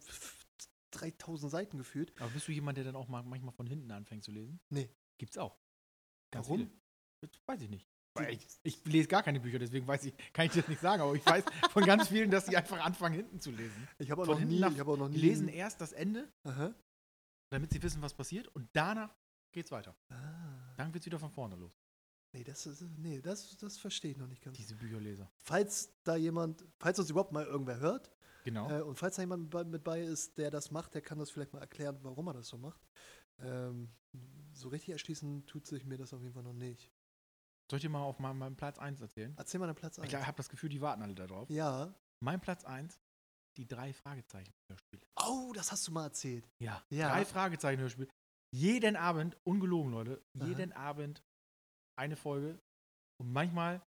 3000 0.92 1.50
Seiten 1.50 1.78
gefühlt. 1.78 2.12
Aber 2.20 2.30
bist 2.30 2.48
du 2.48 2.52
jemand, 2.52 2.78
der 2.78 2.84
dann 2.84 2.96
auch 2.96 3.08
mal, 3.08 3.22
manchmal 3.22 3.52
von 3.52 3.66
hinten 3.66 3.90
anfängt 3.90 4.24
zu 4.24 4.32
lesen? 4.32 4.60
Nee. 4.70 4.90
Gibt's 5.18 5.38
auch. 5.38 5.58
Ganz 6.30 6.46
Warum? 6.46 6.70
Viele. 7.20 7.32
Weiß 7.46 7.62
ich 7.62 7.68
nicht. 7.68 7.88
Ich, 8.30 8.46
ich 8.64 8.84
lese 8.84 9.06
gar 9.06 9.22
keine 9.22 9.38
Bücher, 9.38 9.60
deswegen 9.60 9.86
weiß 9.86 10.04
ich, 10.06 10.14
kann 10.32 10.46
ich 10.46 10.52
das 10.52 10.66
nicht 10.66 10.80
sagen, 10.80 11.02
aber 11.02 11.14
ich 11.14 11.24
weiß 11.24 11.44
von 11.70 11.84
ganz 11.84 12.08
vielen, 12.08 12.32
dass 12.32 12.46
sie 12.46 12.56
einfach 12.56 12.84
anfangen, 12.84 13.14
hinten 13.14 13.38
zu 13.38 13.52
lesen. 13.52 13.88
Ich 13.98 14.10
habe 14.10 14.22
auch, 14.22 14.26
hab 14.26 14.88
auch 14.88 14.96
noch 14.96 15.08
nie. 15.08 15.14
Die 15.14 15.20
lesen 15.20 15.46
erst 15.46 15.80
das 15.80 15.92
Ende, 15.92 16.28
Aha. 16.42 16.74
damit 17.50 17.72
sie 17.72 17.80
wissen, 17.80 18.02
was 18.02 18.14
passiert, 18.14 18.48
und 18.48 18.68
danach 18.72 19.14
geht's 19.52 19.70
weiter. 19.70 19.94
Ah. 20.10 20.74
Dann 20.76 20.92
geht's 20.92 21.06
wieder 21.06 21.18
von 21.18 21.30
vorne 21.30 21.56
los. 21.56 21.72
Nee, 22.34 22.44
das, 22.44 22.66
ist, 22.66 22.82
nee 22.98 23.20
das, 23.22 23.56
das 23.56 23.78
verstehe 23.78 24.10
ich 24.12 24.16
noch 24.18 24.26
nicht 24.26 24.42
ganz. 24.42 24.56
Diese 24.56 24.74
Bücherleser. 24.76 25.30
Falls 25.38 25.92
da 26.04 26.14
jemand, 26.16 26.64
falls 26.78 26.98
uns 26.98 27.08
überhaupt 27.10 27.32
mal 27.32 27.44
irgendwer 27.46 27.78
hört 27.80 28.12
Genau. 28.44 28.70
äh, 28.70 28.82
und 28.82 28.96
falls 28.96 29.16
da 29.16 29.22
jemand 29.22 29.52
mit 29.70 29.82
bei- 29.82 30.02
ist, 30.02 30.36
der 30.38 30.50
das 30.50 30.70
macht, 30.70 30.94
der 30.94 31.00
kann 31.02 31.18
das 31.18 31.30
vielleicht 31.30 31.52
mal 31.52 31.60
erklären, 31.60 31.98
warum 32.02 32.26
er 32.28 32.34
das 32.34 32.48
so 32.48 32.58
macht. 32.58 32.80
Ähm, 33.40 33.88
so 34.52 34.68
richtig 34.68 34.90
erschließen 34.90 35.46
tut 35.46 35.66
sich 35.66 35.84
mir 35.84 35.96
das 35.96 36.12
auf 36.12 36.20
jeden 36.20 36.34
Fall 36.34 36.42
noch 36.42 36.52
nicht. 36.52 36.92
Soll 37.70 37.78
ich 37.78 37.82
dir 37.82 37.88
mal 37.90 38.02
auf 38.02 38.18
meinem, 38.18 38.38
meinem 38.38 38.56
Platz 38.56 38.78
1 38.78 39.00
erzählen? 39.00 39.34
Erzähl 39.36 39.60
mal 39.60 39.66
den 39.66 39.74
Platz 39.76 39.98
Ich 39.98 40.14
1. 40.16 40.26
habe 40.26 40.36
das 40.36 40.48
Gefühl, 40.48 40.70
die 40.70 40.80
warten 40.80 41.02
alle 41.02 41.14
da 41.14 41.26
drauf. 41.26 41.48
Ja. 41.50 41.94
Mein 42.20 42.40
Platz 42.40 42.64
1, 42.64 42.98
die 43.56 43.66
drei 43.66 43.92
Fragezeichen-Hörspiele. 43.92 45.02
Oh, 45.26 45.52
das 45.54 45.70
hast 45.72 45.86
du 45.86 45.92
mal 45.92 46.04
erzählt. 46.04 46.48
Ja. 46.58 46.82
Ja. 46.90 47.10
Drei 47.10 47.24
Fragezeichen-Hörspiele. 47.24 48.08
Jeden 48.50 48.96
Abend, 48.96 49.36
ungelogen, 49.44 49.92
Leute, 49.92 50.22
jeden 50.34 50.72
Abend 50.72 51.22
eine 51.96 52.16
Folge. 52.16 52.58
Und 53.20 53.32
manchmal 53.32 53.82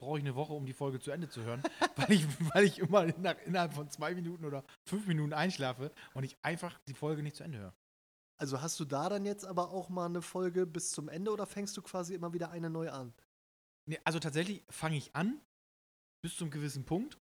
brauche 0.00 0.18
ich 0.18 0.24
eine 0.24 0.34
Woche, 0.34 0.52
um 0.52 0.66
die 0.66 0.72
Folge 0.72 0.98
zu 0.98 1.12
Ende 1.12 1.28
zu 1.28 1.42
hören, 1.44 1.62
weil, 1.96 2.12
ich, 2.12 2.26
weil 2.52 2.64
ich 2.64 2.78
immer 2.80 3.06
nach, 3.18 3.36
innerhalb 3.46 3.72
von 3.72 3.88
zwei 3.88 4.14
Minuten 4.14 4.44
oder 4.44 4.64
fünf 4.84 5.06
Minuten 5.06 5.32
einschlafe 5.32 5.92
und 6.14 6.24
ich 6.24 6.36
einfach 6.42 6.78
die 6.88 6.94
Folge 6.94 7.22
nicht 7.22 7.36
zu 7.36 7.44
Ende 7.44 7.58
höre. 7.58 7.74
Also 8.40 8.60
hast 8.60 8.80
du 8.80 8.84
da 8.84 9.08
dann 9.08 9.24
jetzt 9.24 9.44
aber 9.44 9.70
auch 9.70 9.88
mal 9.88 10.06
eine 10.06 10.20
Folge 10.20 10.66
bis 10.66 10.90
zum 10.90 11.08
Ende 11.08 11.30
oder 11.30 11.46
fängst 11.46 11.76
du 11.76 11.82
quasi 11.82 12.14
immer 12.14 12.32
wieder 12.32 12.50
eine 12.50 12.70
neu 12.70 12.90
an? 12.90 13.14
Nee, 13.88 14.00
also 14.02 14.18
tatsächlich 14.18 14.64
fange 14.68 14.96
ich 14.96 15.14
an, 15.14 15.40
bis 16.22 16.36
zum 16.36 16.50
gewissen 16.50 16.84
Punkt. 16.84 17.18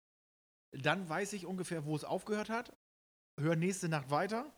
Dann 0.73 1.09
weiß 1.09 1.33
ich 1.33 1.47
ungefähr, 1.47 1.85
wo 1.85 1.97
es 1.97 2.05
aufgehört 2.05 2.51
hat. 2.51 2.77
Höre 3.41 3.57
nächste 3.57 3.89
Nacht 3.89 4.11
weiter. 4.11 4.53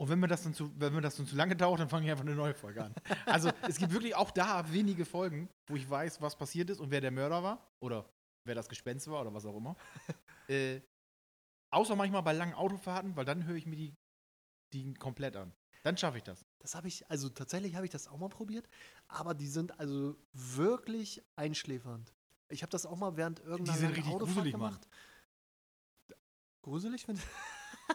Und 0.00 0.08
wenn 0.08 0.18
mir 0.18 0.28
das 0.28 0.44
dann 0.44 0.54
zu, 0.54 0.72
wenn 0.80 0.94
mir 0.94 1.02
das 1.02 1.16
dann 1.16 1.26
zu 1.26 1.36
lange 1.36 1.54
dauert, 1.54 1.78
dann 1.78 1.90
fange 1.90 2.06
ich 2.06 2.10
einfach 2.10 2.24
eine 2.24 2.34
neue 2.34 2.54
Folge 2.54 2.82
an. 2.82 2.94
Also 3.26 3.50
es 3.68 3.76
gibt 3.76 3.92
wirklich 3.92 4.14
auch 4.14 4.30
da 4.30 4.72
wenige 4.72 5.04
Folgen, 5.04 5.50
wo 5.66 5.76
ich 5.76 5.90
weiß, 5.90 6.22
was 6.22 6.38
passiert 6.38 6.70
ist 6.70 6.80
und 6.80 6.90
wer 6.90 7.02
der 7.02 7.10
Mörder 7.10 7.42
war. 7.42 7.70
Oder 7.80 8.08
wer 8.44 8.54
das 8.54 8.66
Gespenst 8.66 9.10
war 9.10 9.20
oder 9.20 9.34
was 9.34 9.44
auch 9.44 9.54
immer. 9.54 9.76
äh, 10.48 10.80
außer 11.70 11.96
manchmal 11.96 12.22
bei 12.22 12.32
langen 12.32 12.54
Autofahrten, 12.54 13.14
weil 13.14 13.26
dann 13.26 13.44
höre 13.44 13.56
ich 13.56 13.66
mir 13.66 13.76
die, 13.76 13.94
die 14.72 14.94
komplett 14.94 15.36
an. 15.36 15.52
Dann 15.82 15.98
schaffe 15.98 16.16
ich 16.16 16.24
das. 16.24 16.46
Das 16.60 16.74
habe 16.74 16.88
ich, 16.88 17.10
also 17.10 17.28
tatsächlich 17.28 17.74
habe 17.74 17.84
ich 17.84 17.92
das 17.92 18.08
auch 18.08 18.16
mal 18.16 18.30
probiert, 18.30 18.70
aber 19.06 19.34
die 19.34 19.48
sind 19.48 19.78
also 19.78 20.16
wirklich 20.32 21.22
einschläfernd. 21.36 22.10
Ich 22.48 22.62
habe 22.62 22.70
das 22.70 22.86
auch 22.86 22.96
mal 22.96 23.18
während 23.18 23.40
irgendeiner 23.40 23.76
sind 23.76 23.82
langen 23.88 23.96
richtig 23.96 24.14
Autofahrt 24.14 24.34
gruselig, 24.36 24.56
Mann. 24.56 24.70
gemacht. 24.70 24.88
Gruselig? 26.62 27.06
Wenn 27.06 27.20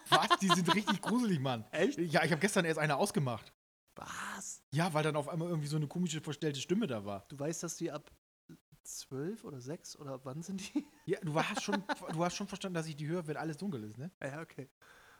Was? 0.09 0.39
Die 0.39 0.47
sind 0.47 0.73
richtig 0.73 1.01
gruselig, 1.01 1.39
Mann. 1.39 1.65
Echt? 1.71 1.97
Ja, 1.99 2.23
ich 2.23 2.31
habe 2.31 2.41
gestern 2.41 2.65
erst 2.65 2.79
eine 2.79 2.95
ausgemacht. 2.97 3.53
Was? 3.95 4.61
Ja, 4.71 4.93
weil 4.93 5.03
dann 5.03 5.15
auf 5.15 5.29
einmal 5.29 5.47
irgendwie 5.49 5.67
so 5.67 5.77
eine 5.77 5.87
komische, 5.87 6.21
verstellte 6.21 6.59
Stimme 6.59 6.85
da 6.87 7.05
war. 7.05 7.25
Du 7.29 7.39
weißt, 7.39 7.63
dass 7.63 7.77
die 7.77 7.91
ab 7.91 8.11
zwölf 8.83 9.43
oder 9.43 9.59
sechs 9.61 9.97
oder 9.97 10.23
wann 10.25 10.41
sind 10.43 10.61
die? 10.61 10.85
Ja, 11.05 11.19
du 11.21 11.35
hast 11.35 11.63
schon, 11.63 11.83
du 12.13 12.23
hast 12.25 12.35
schon 12.35 12.47
verstanden, 12.47 12.73
dass 12.75 12.87
ich 12.87 12.95
die 12.95 13.07
höre, 13.07 13.25
wenn 13.27 13.37
alles 13.37 13.57
dunkel 13.57 13.83
ist, 13.83 13.97
ne? 13.97 14.11
ja, 14.21 14.41
okay. 14.41 14.69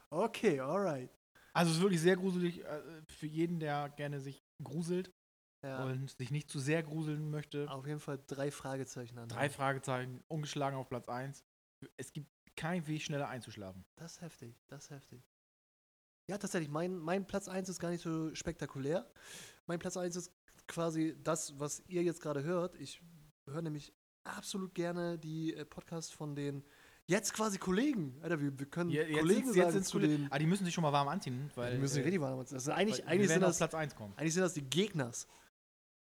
Okay, 0.10 0.60
alright. 0.60 1.10
Also 1.54 1.72
es 1.72 1.78
ist 1.78 1.84
wirklich 1.84 2.02
sehr 2.02 2.16
gruselig 2.18 2.64
äh, 2.66 2.82
für 3.08 3.28
jeden, 3.28 3.60
der 3.60 3.90
gerne 3.90 4.20
sich 4.20 4.44
gruselt 4.64 5.12
Ja, 5.64 5.84
und 5.86 6.10
sich 6.10 6.32
nicht 6.32 6.50
zu 6.50 6.60
sehr 6.60 6.84
gruseln 6.84 7.30
möchte. 7.32 7.70
auf 7.72 7.88
jeden 7.88 8.00
Fall 8.00 8.20
drei 8.28 8.52
Fragezeichen 8.52 9.18
an. 9.18 9.30
Drei 9.30 9.50
Fragezeichen, 9.50 10.24
ungeschlagen 10.28 10.78
auf 10.78 10.90
Platz 10.90 11.08
1. 11.08 11.46
Es 11.98 12.12
gibt 12.12 12.30
keinen 12.56 12.86
Weg, 12.88 13.02
schneller 13.02 13.28
einzuschlafen. 13.30 13.86
Das 13.96 14.14
ist 14.14 14.22
heftig, 14.22 14.56
das 14.68 14.86
ist 14.86 14.90
heftig. 14.92 15.24
Ja, 16.28 16.38
tatsächlich, 16.38 16.70
mein, 16.72 16.98
mein 16.98 17.28
Platz 17.28 17.48
1 17.48 17.70
ist 17.70 17.80
gar 17.80 17.90
nicht 17.92 18.02
so 18.02 18.34
spektakulär. 18.34 19.08
Mein 19.68 19.80
Platz 19.80 19.96
1 19.98 20.16
ist 20.16 20.32
quasi 20.68 21.16
das, 21.24 21.60
was 21.60 21.84
ihr 21.88 22.02
jetzt 22.04 22.22
gerade 22.22 22.44
hört. 22.44 22.76
Ich 22.80 23.02
höre 23.46 23.62
nämlich 23.62 23.94
absolut 24.24 24.74
gerne 24.74 25.20
die 25.20 25.54
äh, 25.54 25.66
Podcasts 25.66 26.12
von 26.12 26.36
den 26.36 26.64
jetzt 27.06 27.34
quasi 27.34 27.60
Kollegen. 27.60 28.18
Alter, 28.24 28.42
wir, 28.42 28.58
wir 28.58 28.66
können 28.66 28.90
Ja, 28.90 29.04
jetzt 29.04 29.20
Kollegen 29.20 29.54
sagen 29.54 29.72
sind's 29.72 29.90
zu 29.90 29.98
Kolle- 30.00 30.08
den. 30.08 30.28
Ah, 30.32 30.40
die 30.40 30.48
müssen 30.48 30.66
sich 30.66 30.74
schon 30.74 30.82
mal 30.82 30.92
warm 30.92 31.08
anziehen, 31.10 31.52
weil. 31.54 31.74
die 31.74 31.78
müssen 31.80 32.00
äh, 32.00 32.04
richtig 32.04 32.22
warm. 32.22 32.40
Das 32.40 32.52
ist 32.52 32.70
eigentlich, 32.70 33.06
eigentlich, 33.06 33.30
sind 33.30 33.42
das, 33.42 33.58
Platz 33.58 33.76
1 33.76 33.94
kommen. 33.96 34.14
eigentlich 34.18 34.34
sind 34.34 34.42
das 34.42 34.54
die 34.56 34.64
Gegners. 34.68 35.28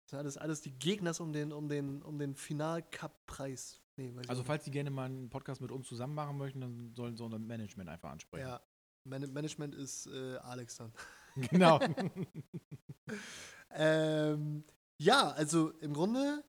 Das 0.06 0.10
sind 0.12 0.20
alles, 0.20 0.38
alles 0.38 0.62
die 0.62 0.72
Gegners 0.72 1.20
um 1.20 1.32
den, 1.34 1.52
um 1.54 1.68
den, 1.68 2.02
um 2.02 2.18
den 2.18 2.34
Final-Cup-Preis. 2.36 3.82
Nee, 3.98 4.14
Also 4.28 4.44
falls 4.44 4.64
die 4.66 4.72
gerne 4.72 4.90
mal 4.90 5.06
einen 5.06 5.30
Podcast 5.30 5.62
mit 5.62 5.72
uns 5.72 5.88
zusammen 5.88 6.16
machen 6.16 6.38
möchten, 6.38 6.62
dann 6.62 6.94
sollen 6.96 7.16
sie 7.16 7.24
unser 7.24 7.40
Management 7.40 7.90
einfach 7.90 8.12
ansprechen. 8.12 8.48
Ja, 8.48 8.62
Man 9.06 9.22
Management 9.32 9.74
ist 9.76 10.08
äh, 10.08 10.38
Alex 10.38 10.78
dann. 10.78 10.94
Genau. 11.50 11.80
Ähm, 13.78 14.64
ja, 14.98 15.32
also 15.32 15.72
im 15.82 15.94
Grunde 15.94 16.44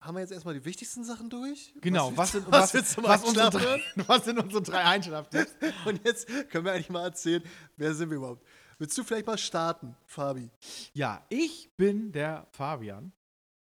haben 0.00 0.14
wir 0.14 0.20
jetzt 0.20 0.32
erstmal 0.32 0.54
die 0.54 0.64
wichtigsten 0.64 1.02
Sachen 1.02 1.30
durch. 1.30 1.74
genau. 1.80 2.16
Was 2.16 2.32
sind, 2.32 2.46
was 2.50 2.74
was, 2.74 2.96
was, 3.02 3.24
unsere 3.24 3.50
drei, 3.50 3.80
was 4.06 4.24
sind 4.24 4.38
unsere 4.38 4.62
drei 4.62 4.84
Einschlaftipps? 4.84 5.56
Und 5.84 6.04
jetzt 6.04 6.28
können 6.50 6.64
wir 6.64 6.72
eigentlich 6.72 6.90
mal 6.90 7.04
erzählen, 7.04 7.42
wer 7.76 7.94
sind 7.94 8.10
wir 8.10 8.18
überhaupt? 8.18 8.46
Willst 8.78 8.96
du 8.98 9.02
vielleicht 9.04 9.26
mal 9.26 9.38
starten, 9.38 9.96
Fabi? 10.06 10.50
Ja, 10.92 11.24
ich 11.28 11.70
bin 11.76 12.12
der 12.12 12.46
Fabian 12.52 13.12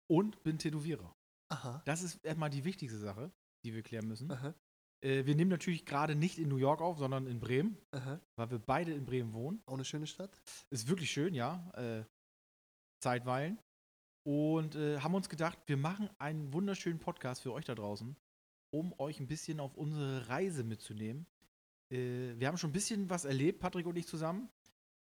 und 0.07 0.43
bin 0.43 0.57
Tätowierer. 0.57 1.15
Aha. 1.53 1.81
Das 1.85 2.01
ist 2.01 2.23
erstmal 2.23 2.49
die 2.49 2.63
wichtigste 2.63 2.97
Sache, 2.97 3.31
die 3.63 3.73
wir 3.73 3.83
klären 3.83 4.07
müssen. 4.07 4.31
Aha. 4.31 4.55
Äh, 5.03 5.25
wir 5.25 5.35
nehmen 5.35 5.51
natürlich 5.51 5.85
gerade 5.85 6.15
nicht 6.15 6.39
in 6.39 6.49
New 6.49 6.57
York 6.57 6.81
auf, 6.81 6.97
sondern 6.97 7.27
in 7.27 7.39
Bremen, 7.39 7.77
Aha. 7.91 8.19
weil 8.35 8.51
wir 8.51 8.59
beide 8.59 8.93
in 8.93 9.05
Bremen 9.05 9.33
wohnen. 9.33 9.61
Auch 9.65 9.73
eine 9.73 9.85
schöne 9.85 10.07
Stadt. 10.07 10.41
Ist 10.69 10.87
wirklich 10.87 11.11
schön, 11.11 11.33
ja. 11.33 11.71
Äh, 11.75 12.05
Zeitweilen. 13.01 13.59
Und 14.25 14.75
äh, 14.75 14.99
haben 14.99 15.15
uns 15.15 15.27
gedacht, 15.27 15.59
wir 15.67 15.77
machen 15.77 16.09
einen 16.17 16.53
wunderschönen 16.53 16.99
Podcast 16.99 17.41
für 17.41 17.51
euch 17.51 17.65
da 17.65 17.75
draußen, 17.75 18.15
um 18.71 18.97
euch 18.97 19.19
ein 19.19 19.27
bisschen 19.27 19.59
auf 19.59 19.75
unsere 19.75 20.29
Reise 20.29 20.63
mitzunehmen. 20.63 21.27
Äh, 21.91 22.39
wir 22.39 22.47
haben 22.47 22.57
schon 22.57 22.69
ein 22.69 22.73
bisschen 22.73 23.09
was 23.09 23.25
erlebt, 23.25 23.59
Patrick 23.59 23.85
und 23.85 23.97
ich 23.97 24.07
zusammen. 24.07 24.49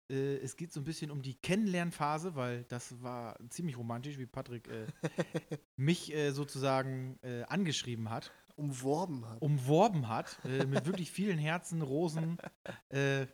Äh, 0.10 0.38
es 0.38 0.56
geht 0.56 0.74
so 0.74 0.82
ein 0.82 0.84
bisschen 0.84 1.12
um 1.12 1.22
die 1.22 1.36
Kennenlernphase, 1.36 2.36
weil 2.36 2.63
das 2.66 3.02
war 3.02 3.38
ziemlich 3.50 3.78
romantisch, 3.78 4.18
wie 4.18 4.26
Patrick 4.26 4.68
äh, 4.68 4.88
mich 5.76 6.13
äh, 6.13 6.32
sozusagen 6.32 7.18
äh, 7.22 7.44
angeschrieben 7.44 8.10
hat 8.10 8.32
Umworben 8.56 9.28
hat. 9.28 9.42
umworben 9.42 10.10
hat, 10.10 10.38
äh, 10.46 10.66
mit 10.66 10.86
wirklich 10.86 11.12
vielen 11.12 11.39
Herzen, 11.39 11.82
Rosen. 11.82 12.38
Äh, 12.89 13.26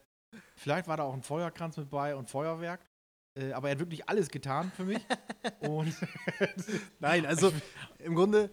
vielleicht 0.56 0.88
war 0.88 0.96
da 0.96 1.04
auch 1.04 1.14
ein 1.14 1.22
Feuerkranz 1.22 1.76
mit 1.76 1.90
bei 1.90 2.16
und 2.16 2.30
Feuerwerk. 2.30 2.88
Aber 3.54 3.68
er 3.68 3.74
hat 3.74 3.80
wirklich 3.80 4.08
alles 4.08 4.30
getan 4.30 4.72
für 4.72 4.86
mich. 4.86 5.00
und 5.60 5.94
Nein, 7.00 7.26
also 7.26 7.52
im 8.00 8.16
Grunde, 8.16 8.50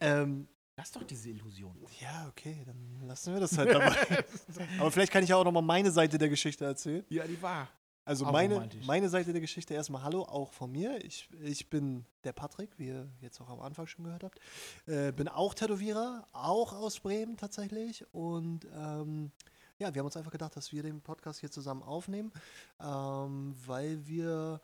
ähm, 0.00 0.48
das 0.78 0.86
ist 0.86 0.96
doch 0.96 1.02
diese 1.02 1.30
Illusion. 1.30 1.76
ja, 2.00 2.28
okay, 2.28 2.62
dann 2.64 3.08
lassen 3.08 3.34
wir 3.34 3.40
das 3.40 3.58
halt 3.58 3.70
dabei. 3.70 3.96
Aber 4.78 4.92
vielleicht 4.92 5.10
kann 5.10 5.24
ich 5.24 5.30
ja 5.30 5.36
auch 5.36 5.42
nochmal 5.42 5.62
meine 5.62 5.90
Seite 5.90 6.18
der 6.18 6.28
Geschichte 6.28 6.64
erzählen. 6.64 7.04
ja, 7.08 7.26
die 7.26 7.42
war. 7.42 7.66
Also 8.04 8.26
Auch 8.26 8.32
meine, 8.32 8.54
romantisch. 8.54 8.86
meine 8.86 9.08
Seite 9.08 9.32
der 9.32 9.40
Geschichte 9.40 9.74
erstmal 9.74 10.04
Hallo, 10.04 10.22
auch 10.22 10.52
von 10.52 10.70
mir. 10.70 11.04
Ich, 11.04 11.28
ich 11.42 11.68
bin 11.68 12.06
der 12.22 12.32
Patrick, 12.32 12.70
wie 12.78 12.86
ihr 12.86 13.08
jetzt 13.20 13.40
auch 13.40 13.50
am 13.50 13.60
Anfang 13.60 13.88
schon 13.88 14.04
gehört 14.04 14.22
habt. 14.22 14.38
Äh, 14.86 15.10
bin 15.10 15.26
auch 15.26 15.52
Tätowierer, 15.52 16.28
auch 16.32 16.72
aus 16.72 17.00
Bremen 17.00 17.36
tatsächlich. 17.36 18.06
Und 18.14 18.66
ähm, 18.72 19.32
ja, 19.78 19.92
wir 19.92 19.98
haben 19.98 20.06
uns 20.06 20.16
einfach 20.16 20.30
gedacht, 20.30 20.54
dass 20.54 20.72
wir 20.72 20.84
den 20.84 21.00
Podcast 21.00 21.40
hier 21.40 21.50
zusammen 21.50 21.82
aufnehmen, 21.82 22.32
ähm, 22.80 23.54
weil 23.66 24.06
wir 24.06 24.60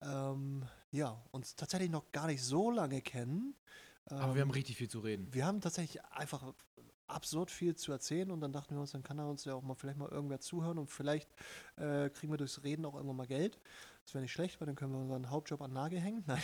ähm, 0.00 0.64
ja, 0.90 1.22
uns 1.32 1.54
tatsächlich 1.54 1.90
noch 1.90 2.10
gar 2.12 2.28
nicht 2.28 2.42
so 2.42 2.70
lange 2.70 3.02
kennen. 3.02 3.54
Aber 4.06 4.34
wir 4.34 4.42
Ähm, 4.42 4.48
haben 4.48 4.50
richtig 4.50 4.76
viel 4.76 4.88
zu 4.88 5.00
reden. 5.00 5.32
wir 5.32 5.46
haben 5.46 5.60
tatsächlich 5.60 6.04
einfach 6.06 6.52
absurd 7.06 7.50
viel 7.50 7.74
zu 7.74 7.90
erzählen 7.92 8.30
und 8.30 8.40
dann 8.40 8.52
dachten 8.52 8.74
wir 8.74 8.80
uns, 8.80 8.92
dann 8.92 9.02
kann 9.02 9.18
er 9.18 9.28
uns 9.28 9.44
ja 9.44 9.54
auch 9.54 9.62
mal 9.62 9.74
vielleicht 9.74 9.98
mal 9.98 10.08
irgendwer 10.08 10.40
zuhören 10.40 10.78
und 10.78 10.88
vielleicht 10.90 11.28
äh, 11.76 12.08
kriegen 12.10 12.32
wir 12.32 12.36
durchs 12.38 12.62
Reden 12.62 12.84
auch 12.84 12.94
irgendwann 12.94 13.16
mal 13.16 13.26
Geld. 13.26 13.60
Das 14.04 14.14
wäre 14.14 14.22
nicht 14.22 14.32
schlecht, 14.32 14.60
weil 14.60 14.66
dann 14.66 14.76
können 14.76 14.92
wir 14.92 15.00
unseren 15.00 15.28
Hauptjob 15.30 15.60
an 15.62 15.72
Nagel 15.72 16.00
hängen. 16.00 16.24
Nein, 16.26 16.42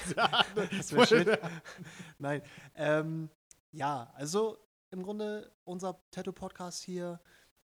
das 0.76 0.92
wäre 0.92 1.06
schön. 1.06 1.36
Nein, 2.18 2.42
ähm, 2.74 3.30
ja, 3.72 4.10
also 4.14 4.58
im 4.90 5.02
Grunde 5.02 5.52
unser 5.64 6.00
Tattoo-Podcast 6.10 6.82
hier 6.82 7.20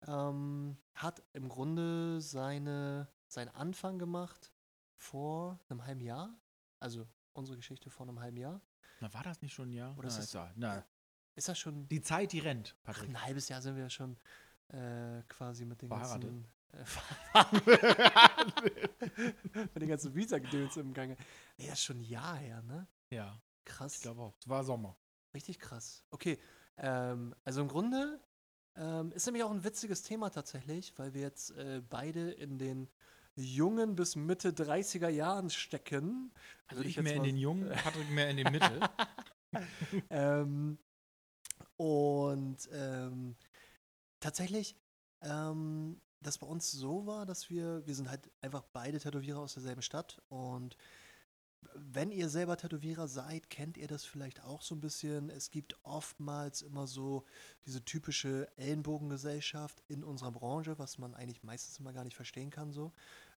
ähm, 0.07 0.76
hat 0.94 1.22
im 1.33 1.48
Grunde 1.48 2.20
seine, 2.20 3.09
seinen 3.29 3.48
Anfang 3.50 3.98
gemacht 3.98 4.53
vor 4.96 5.59
einem 5.68 5.85
halben 5.87 6.00
Jahr. 6.00 6.35
Also 6.81 7.07
unsere 7.33 7.57
Geschichte 7.57 7.90
vor 7.90 8.07
einem 8.07 8.20
halben 8.20 8.37
Jahr. 8.37 8.61
Na, 9.00 9.12
war 9.12 9.22
das 9.22 9.40
nicht 9.42 9.52
schon 9.54 9.70
ein 9.70 9.72
Jahr? 9.72 9.96
Oder 9.98 10.08
ist 10.08 10.16
na, 10.18 10.22
es- 10.24 10.32
ja, 10.32 10.52
na, 10.56 10.84
Ist 11.34 11.48
das 11.48 11.58
schon 11.58 11.88
die 11.88 12.02
Zeit, 12.02 12.32
die 12.32 12.38
rennt, 12.40 12.76
Ach, 12.84 13.02
ein 13.02 13.20
halbes 13.22 13.48
Jahr 13.48 13.62
sind 13.62 13.76
wir 13.76 13.84
ja 13.84 13.90
schon 13.90 14.16
äh, 14.68 15.22
quasi 15.28 15.64
mit 15.64 15.80
den 15.82 15.88
Verheiratet. 15.88 16.30
ganzen 16.30 16.46
äh. 16.72 16.84
Mit 19.74 19.82
den 19.82 19.88
ganzen 19.88 20.14
Visa-Gedöns 20.14 20.76
im 20.76 20.92
Gange. 20.92 21.16
Nee, 21.56 21.66
das 21.66 21.74
ist 21.78 21.84
schon 21.84 21.98
ein 21.98 22.04
Jahr 22.04 22.36
her, 22.36 22.62
ne? 22.62 22.86
Ja, 23.10 23.40
Krass. 23.64 23.96
ich 23.96 24.02
glaube 24.02 24.22
auch. 24.22 24.34
Es 24.40 24.48
war 24.48 24.64
Sommer. 24.64 24.96
Richtig 25.34 25.58
krass. 25.58 26.04
Okay. 26.10 26.38
Ähm, 26.76 27.34
also 27.44 27.60
im 27.62 27.68
Grunde 27.68 28.20
ähm, 28.76 29.12
ist 29.12 29.26
nämlich 29.26 29.42
auch 29.44 29.50
ein 29.50 29.64
witziges 29.64 30.02
Thema 30.02 30.30
tatsächlich, 30.30 30.92
weil 30.98 31.14
wir 31.14 31.22
jetzt 31.22 31.50
äh, 31.52 31.82
beide 31.88 32.30
in 32.32 32.58
den 32.58 32.88
jungen 33.40 33.96
bis 33.96 34.16
Mitte 34.16 34.50
30er 34.50 35.09
Jahren 35.09 35.50
stecken. 35.50 36.33
Also 36.66 36.81
Würde 36.81 36.88
ich 36.88 36.96
jetzt 36.96 37.05
mehr 37.05 37.16
in 37.16 37.22
den 37.22 37.37
Jungen, 37.37 37.70
Patrick 37.70 38.11
mehr 38.11 38.31
in 38.31 38.37
den 38.37 38.50
Mittel. 38.53 38.81
ähm, 40.11 40.79
und 41.76 42.68
ähm, 42.72 43.37
tatsächlich, 44.20 44.76
ähm, 45.22 46.00
das 46.20 46.38
bei 46.38 46.46
uns 46.46 46.70
so 46.70 47.07
war, 47.07 47.26
dass 47.26 47.48
wir, 47.50 47.87
wir 47.87 47.94
sind 47.94 48.11
halt 48.11 48.31
einfach 48.42 48.62
beide 48.72 48.98
Tätowierer 48.98 49.40
aus 49.40 49.55
derselben 49.55 49.83
Stadt 49.83 50.20
und 50.29 50.76
wenn 51.74 52.11
ihr 52.11 52.29
selber 52.29 52.57
Tätowierer 52.57 53.09
seid, 53.09 53.50
kennt 53.50 53.76
ihr 53.76 53.87
das 53.87 54.05
vielleicht 54.05 54.42
auch 54.42 54.62
so 54.62 54.74
ein 54.74 54.81
bisschen. 54.81 55.31
Es 55.31 55.50
gibt 55.50 55.76
oftmals 55.83 56.62
immer 56.62 56.87
so 56.87 57.24
diese 57.66 57.85
typische 57.85 58.48
Ellenbogengesellschaft 58.57 59.83
in 59.88 60.03
unserer 60.03 60.33
Branche, 60.33 60.79
was 60.79 60.98
man 60.98 61.14
eigentlich 61.14 61.42
meistens 61.42 61.79
immer 61.79 61.92
gar 61.92 62.05
nicht 62.05 62.16
verstehen 62.16 62.50
kann, 62.50 62.72
so. 62.72 62.92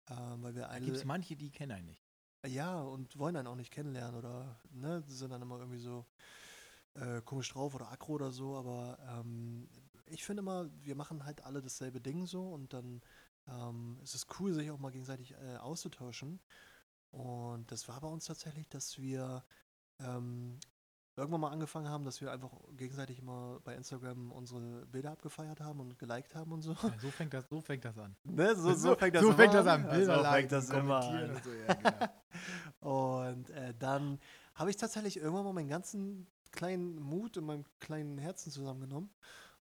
Ähm, 0.10 0.44
weil 0.44 0.56
wir 0.56 0.68
Da 0.68 0.80
gibt 0.80 0.98
es 0.98 1.06
manche, 1.06 1.36
die 1.36 1.52
kennen 1.52 1.72
einen 1.72 1.88
nicht. 1.88 2.04
Ja, 2.46 2.82
und 2.82 3.18
wollen 3.18 3.36
einen 3.38 3.48
auch 3.48 3.56
nicht 3.56 3.72
kennenlernen 3.72 4.16
oder 4.16 4.60
ne, 4.72 5.02
sind 5.08 5.32
dann 5.32 5.42
immer 5.42 5.60
irgendwie 5.60 5.80
so 5.80 6.06
äh, 6.96 7.22
komisch 7.22 7.50
drauf 7.54 7.74
oder 7.74 7.90
aggro 7.92 8.14
oder 8.14 8.32
so, 8.32 8.58
aber 8.58 8.98
ähm, 9.10 9.70
ich 10.08 10.26
finde 10.26 10.42
immer, 10.42 10.70
wir 10.82 10.96
machen 10.96 11.26
halt 11.26 11.46
alle 11.46 11.62
dasselbe 11.62 12.02
Ding 12.02 12.26
so 12.26 12.50
und 12.50 12.74
dann 12.74 13.02
ähm, 13.48 13.98
ist 14.04 14.16
es 14.16 14.28
cool, 14.40 14.54
sich 14.54 14.70
auch 14.72 14.80
mal 14.80 14.92
gegenseitig 14.92 15.34
äh, 15.34 15.58
auszutauschen. 15.58 16.40
Und 17.12 17.72
das 17.72 17.88
war 17.88 18.02
bei 18.02 18.08
uns 18.08 18.26
tatsächlich, 18.26 18.68
dass 18.70 18.98
wir 19.00 19.44
ähm, 20.00 20.60
irgendwann 21.16 21.42
mal 21.42 21.52
angefangen 21.52 21.90
haben, 21.90 22.04
dass 22.04 22.22
wir 22.22 22.32
einfach 22.32 22.52
gegenseitig 22.76 23.20
immer 23.20 23.60
bei 23.64 23.76
Instagram 23.76 24.32
unsere 24.32 24.86
Bilder 24.88 25.12
abgefeiert 25.12 25.60
haben 25.62 25.80
und 25.80 25.98
geliked 26.00 26.34
haben 26.36 26.52
und 26.52 26.62
so. 26.62 26.74
Ja, 26.74 26.94
so, 27.00 27.10
fängt 27.12 27.34
das, 27.34 27.46
so 27.50 27.62
fängt 27.62 27.86
das 27.86 27.98
an. 27.98 28.16
Ne? 28.24 28.56
So, 28.56 28.74
so 28.74 28.96
fängt 28.96 29.16
das 29.16 29.24
an. 29.68 29.88
Bilder 29.90 30.18
so 30.18 30.24
fängt 30.24 30.52
das 30.52 30.70
immer 30.70 31.00
an. 31.00 31.30
und 31.30 31.44
so, 31.44 31.52
ja, 31.52 31.74
genau. 31.74 32.10
Und 33.30 33.50
äh, 33.52 33.74
dann 33.78 34.20
habe 34.56 34.70
ich 34.70 34.76
tatsächlich 34.76 35.18
irgendwann 35.18 35.46
mal 35.46 35.54
meinen 35.54 35.70
ganzen 35.70 36.28
kleinen 36.52 37.00
Mut 37.00 37.38
und 37.38 37.46
meinem 37.46 37.66
kleinen 37.80 38.18
Herzen 38.18 38.52
zusammengenommen. 38.52 39.10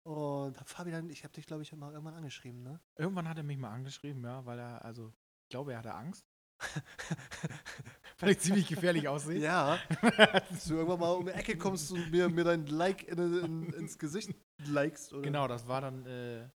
Und 0.02 0.58
habe 0.58 0.68
Fabi 0.68 0.90
dann, 0.90 1.08
ich 1.10 1.22
habe 1.22 1.32
dich, 1.32 1.46
glaube 1.46 1.62
ich, 1.62 1.72
mal 1.72 1.92
irgendwann 1.92 2.14
angeschrieben, 2.14 2.62
ne? 2.62 2.80
Irgendwann 2.96 3.28
hat 3.28 3.38
er 3.38 3.44
mich 3.44 3.58
mal 3.58 3.70
angeschrieben, 3.70 4.24
ja, 4.24 4.44
weil 4.44 4.58
er, 4.58 4.84
also, 4.84 5.12
ich 5.42 5.48
glaube, 5.50 5.72
er 5.72 5.78
hatte 5.78 5.94
Angst. 5.94 6.26
weil 8.22 8.30
ich 8.30 8.38
ziemlich 8.38 8.66
gefährlich 8.68 9.08
aussehe. 9.08 9.40
ja, 9.40 9.78
dass 10.50 10.64
du 10.64 10.74
irgendwann 10.74 11.00
mal 11.00 11.12
um 11.12 11.26
die 11.26 11.32
Ecke 11.32 11.56
kommst 11.58 11.92
und 11.92 12.11
mir, 12.11 12.28
mir 12.28 12.44
dein 12.44 12.66
Like 12.66 13.02
in, 13.08 13.18
in, 13.18 13.72
ins 13.74 13.98
Gesicht 13.98 14.30
likest, 14.66 15.12
oder? 15.12 15.22
Genau, 15.22 15.48
das 15.48 15.66
war 15.68 15.80
dann 15.80 16.06
äh, 16.06 16.48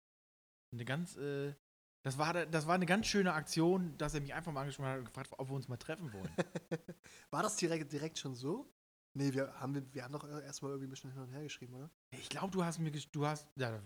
eine 0.72 0.84
ganz, 0.84 1.16
äh, 1.16 1.54
das 2.02 2.18
war, 2.18 2.32
da- 2.32 2.46
das 2.46 2.66
war 2.66 2.74
eine 2.74 2.86
ganz 2.86 3.06
schöne 3.06 3.32
Aktion, 3.32 3.96
dass 3.98 4.14
er 4.14 4.20
mich 4.20 4.32
einfach 4.32 4.52
mal 4.52 4.60
angesprochen 4.60 4.88
hat 4.88 4.98
und 5.00 5.04
gefragt, 5.06 5.30
ob 5.36 5.48
wir 5.50 5.54
uns 5.54 5.68
mal 5.68 5.76
treffen 5.76 6.12
wollen. 6.12 6.30
War 7.30 7.42
das 7.42 7.56
direkt, 7.56 7.92
direkt 7.92 8.18
schon 8.18 8.34
so? 8.34 8.72
Nee, 9.14 9.32
wir 9.32 9.52
haben, 9.58 9.92
wir, 9.92 10.04
haben 10.04 10.12
doch 10.12 10.28
erstmal 10.28 10.70
irgendwie 10.72 10.86
ein 10.86 10.90
bisschen 10.90 11.10
hin 11.10 11.20
und 11.22 11.30
her 11.30 11.42
geschrieben, 11.42 11.74
oder? 11.74 11.90
ich 12.10 12.28
glaube, 12.28 12.50
du 12.52 12.64
hast 12.64 12.78
mir, 12.78 12.90
du 12.92 13.26
hast, 13.26 13.48
ja, 13.56 13.82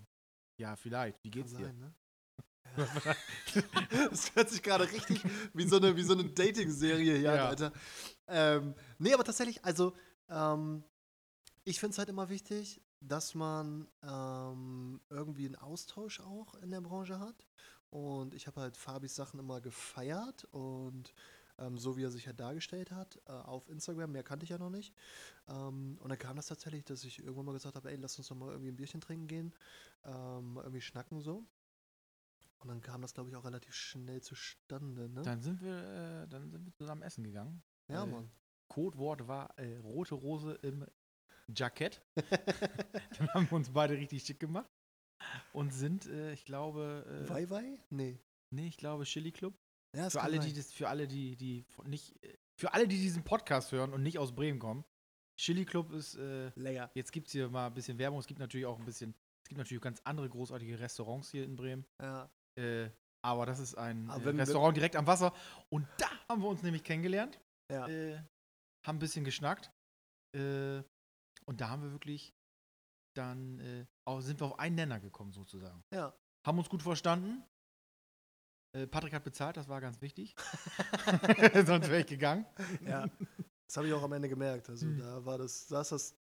ja, 0.59 0.77
vielleicht. 0.77 1.23
Wie 1.25 1.31
geht's 1.31 1.53
Kann 1.53 1.61
dir? 1.63 1.67
sein, 1.69 1.79
ne? 1.79 1.95
Das 4.11 4.35
hört 4.35 4.51
sich 4.51 4.63
gerade 4.63 4.85
richtig 4.91 5.23
wie 5.55 5.67
so 5.67 5.77
eine, 5.77 5.97
wie 5.97 6.03
so 6.03 6.13
eine 6.13 6.25
Dating-Serie 6.25 7.17
hier, 7.17 7.35
Ja. 7.35 7.49
Alter. 7.49 7.73
Ähm, 8.29 8.75
nee, 8.99 9.13
aber 9.13 9.25
tatsächlich, 9.25 9.65
also, 9.65 9.93
ähm, 10.29 10.85
ich 11.65 11.81
finde 11.81 11.93
es 11.93 11.99
halt 11.99 12.09
immer 12.09 12.29
wichtig, 12.29 12.81
dass 13.01 13.35
man 13.35 13.89
ähm, 14.03 15.01
irgendwie 15.09 15.47
einen 15.47 15.57
Austausch 15.57 16.21
auch 16.21 16.55
in 16.57 16.71
der 16.71 16.81
Branche 16.81 17.19
hat. 17.19 17.47
Und 17.91 18.35
ich 18.35 18.47
habe 18.47 18.61
halt 18.61 18.77
Fabis 18.77 19.17
Sachen 19.17 19.41
immer 19.41 19.61
gefeiert 19.61 20.45
und 20.53 21.13
ähm, 21.59 21.77
so 21.77 21.97
wie 21.97 22.05
er 22.05 22.11
sich 22.11 22.27
halt 22.27 22.39
dargestellt 22.39 22.93
hat 22.93 23.19
äh, 23.27 23.33
auf 23.33 23.69
Instagram, 23.69 24.13
mehr 24.13 24.23
kannte 24.23 24.45
ich 24.45 24.51
ja 24.51 24.59
noch 24.59 24.71
nicht. 24.71 24.95
Ähm, 25.49 25.99
und 26.01 26.09
dann 26.09 26.19
kam 26.19 26.37
das 26.37 26.47
tatsächlich, 26.47 26.85
dass 26.85 27.05
ich 27.05 27.19
irgendwann 27.19 27.47
mal 27.47 27.53
gesagt 27.53 27.75
habe, 27.75 27.91
ey, 27.91 27.97
lass 27.97 28.17
uns 28.19 28.29
doch 28.29 28.37
mal 28.37 28.51
irgendwie 28.51 28.71
ein 28.71 28.77
Bierchen 28.77 29.01
trinken 29.01 29.27
gehen, 29.27 29.53
ähm, 30.05 30.57
irgendwie 30.57 30.81
schnacken 30.81 31.21
so. 31.21 31.45
Und 32.61 32.69
dann 32.69 32.81
kam 32.83 33.01
das, 33.01 33.15
glaube 33.15 33.31
ich, 33.31 33.37
auch 33.37 33.45
relativ 33.45 33.75
schnell 33.75 34.21
zustande, 34.21 35.09
ne? 35.09 35.23
Dann 35.23 35.41
sind 35.41 35.63
wir, 35.63 36.25
äh, 36.25 36.29
dann 36.29 36.51
sind 36.51 36.67
wir 36.67 36.73
zusammen 36.75 37.03
essen 37.03 37.25
gegangen. 37.25 37.63
ja, 37.89 38.05
äh, 38.05 38.07
Mann. 38.07 38.31
Codewort 38.69 39.27
war 39.27 39.59
äh, 39.59 39.79
rote 39.79 40.15
Rose 40.15 40.53
im 40.63 40.87
Jackett. 41.49 42.03
Dann 43.19 43.29
haben 43.35 43.51
wir 43.51 43.57
uns 43.57 43.71
beide 43.71 43.95
richtig 43.97 44.23
schick 44.23 44.39
gemacht 44.39 44.71
und 45.53 45.73
sind, 45.73 46.07
äh, 46.07 46.33
ich 46.33 46.45
glaube, 46.45 47.05
äh, 47.27 47.29
Wei 47.29 47.51
Wei? 47.51 47.79
Nee. 47.91 48.21
nee, 48.51 48.69
ich 48.69 48.77
glaube 48.77 49.05
Chili 49.05 49.33
Club. 49.33 49.59
Ja, 49.97 50.09
Für 50.09 50.23
alle, 50.23 50.39
die 50.39 50.53
das, 50.53 50.73
für 50.73 50.89
alle, 50.89 51.09
die, 51.09 51.37
die 51.37 51.67
nicht, 51.85 52.23
äh, 52.23 52.37
für 52.57 52.73
alle, 52.75 52.87
die 52.87 52.97
diesen 52.97 53.25
Podcast 53.25 53.73
hören 53.73 53.93
und 53.93 54.03
nicht 54.03 54.19
aus 54.19 54.35
Bremen 54.35 54.61
kommen. 54.61 54.85
Chili 55.37 55.65
Club 55.65 55.91
ist, 55.91 56.17
äh, 56.17 56.51
Lecker. 56.55 56.91
jetzt 56.95 57.13
gibt 57.13 57.27
es 57.27 57.33
hier 57.33 57.49
mal 57.49 57.67
ein 57.67 57.75
bisschen 57.75 57.99
Werbung. 57.99 58.21
Es 58.21 58.27
gibt 58.27 58.39
natürlich 58.39 58.67
auch 58.67 58.79
ein 58.79 58.85
bisschen, 58.85 59.15
es 59.43 59.49
gibt 59.49 59.59
natürlich 59.59 59.83
ganz 59.83 60.01
andere 60.05 60.29
großartige 60.29 60.79
Restaurants 60.79 61.31
hier 61.31 61.45
in 61.45 61.57
Bremen. 61.57 61.87
Ja. 62.01 62.31
Äh, 62.59 62.91
aber 63.23 63.47
das 63.47 63.59
ist 63.59 63.75
ein 63.77 64.09
äh, 64.09 64.13
Restaurant 64.13 64.77
direkt 64.77 64.97
am 64.97 65.07
Wasser. 65.07 65.35
Und 65.69 65.87
da 65.99 66.09
haben 66.29 66.43
wir 66.43 66.49
uns 66.49 66.63
nämlich 66.63 66.83
kennengelernt. 66.85 67.41
Ja. 67.71 67.87
Äh, 67.89 68.17
haben 68.87 68.97
ein 68.97 68.99
bisschen 68.99 69.25
geschnackt. 69.25 69.71
Äh, 70.35 70.83
und 71.47 71.61
da 71.61 71.69
haben 71.69 71.83
wir 71.83 71.93
wirklich 71.93 72.33
dann 73.17 73.59
äh, 73.61 73.87
auch, 74.07 74.21
sind 74.21 74.41
wir 74.41 74.47
auf 74.47 74.59
einen 74.59 74.77
Nenner 74.77 75.01
gekommen 75.01 75.33
sozusagen. 75.33 75.83
Ja. 75.93 76.15
Haben 76.47 76.59
uns 76.59 76.69
gut 76.69 76.83
verstanden. 76.83 77.45
Äh, 78.77 78.87
Patrick 78.87 79.13
hat 79.13 79.25
bezahlt, 79.25 79.57
das 79.57 79.69
war 79.69 79.81
ganz 79.81 80.01
wichtig. 80.01 80.35
Sonst 81.67 81.89
wäre 81.91 82.01
ich 82.01 82.07
gegangen. 82.07 82.47
ja. 82.87 83.07
Das 83.67 83.77
habe 83.77 83.87
ich 83.87 83.93
auch 83.93 84.03
am 84.03 84.13
Ende 84.13 84.29
gemerkt. 84.29 84.69
Also 84.69 84.87
Hm. 84.87 84.99
da 84.99 85.25
war 85.25 85.39
das, 85.39 85.69
saß 85.69 85.91
das 85.91 86.17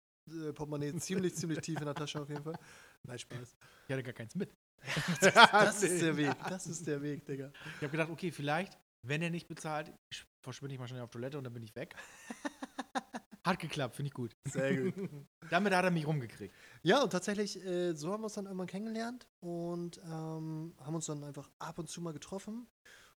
Portemonnaie 0.53 0.93
ziemlich, 0.97 1.35
ziemlich 1.35 1.59
tief 1.61 1.79
in 1.79 1.85
der 1.85 1.95
Tasche 1.95 2.21
auf 2.21 2.29
jeden 2.29 2.43
Fall. 2.43 2.57
Nein, 3.03 3.19
Spaß. 3.19 3.55
Ich 3.87 3.93
hatte 3.93 4.03
gar 4.03 4.13
keins 4.13 4.35
mit. 4.35 4.53
Das, 5.21 5.33
das 5.51 5.83
ist 5.83 6.01
der 6.01 6.17
Weg. 6.17 6.35
Das 6.49 6.67
ist 6.67 6.85
der 6.87 7.01
Weg, 7.01 7.25
Digga. 7.25 7.51
Ich 7.77 7.81
habe 7.83 7.89
gedacht, 7.89 8.09
okay, 8.09 8.31
vielleicht, 8.31 8.77
wenn 9.03 9.21
er 9.21 9.29
nicht 9.29 9.47
bezahlt, 9.47 9.91
sch- 10.13 10.25
verschwinde 10.41 10.73
ich 10.75 10.79
mal 10.79 10.87
schnell 10.87 11.01
auf 11.01 11.09
Toilette 11.09 11.37
und 11.37 11.43
dann 11.43 11.53
bin 11.53 11.63
ich 11.63 11.75
weg. 11.75 11.95
Hat 13.43 13.59
geklappt, 13.59 13.95
finde 13.95 14.07
ich 14.07 14.13
gut. 14.13 14.35
Sehr 14.45 14.75
gut. 14.91 15.09
Damit 15.49 15.73
hat 15.73 15.85
er 15.85 15.91
mich 15.91 16.05
rumgekriegt. 16.05 16.53
Ja, 16.83 17.01
und 17.01 17.11
tatsächlich, 17.11 17.63
äh, 17.65 17.93
so 17.93 18.11
haben 18.11 18.19
wir 18.21 18.25
uns 18.25 18.33
dann 18.33 18.45
irgendwann 18.45 18.67
kennengelernt 18.67 19.25
und 19.39 19.99
ähm, 20.03 20.73
haben 20.81 20.95
uns 20.95 21.05
dann 21.05 21.23
einfach 21.23 21.49
ab 21.57 21.79
und 21.79 21.87
zu 21.87 22.01
mal 22.01 22.11
getroffen 22.11 22.67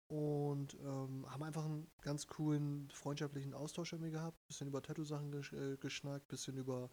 und 0.07 0.75
ähm, 0.83 1.25
haben 1.27 1.41
einfach 1.43 1.65
einen 1.65 1.89
ganz 2.01 2.27
coolen 2.27 2.89
freundschaftlichen 2.91 3.55
Austausch 3.55 3.93
irgendwie 3.93 4.11
gehabt. 4.11 4.37
Bisschen 4.47 4.67
über 4.67 4.83
Tattoo-Sachen 4.83 5.31
gesch 5.31 5.53
äh, 5.53 5.77
geschnackt, 5.77 6.27
bisschen 6.27 6.57
über 6.57 6.91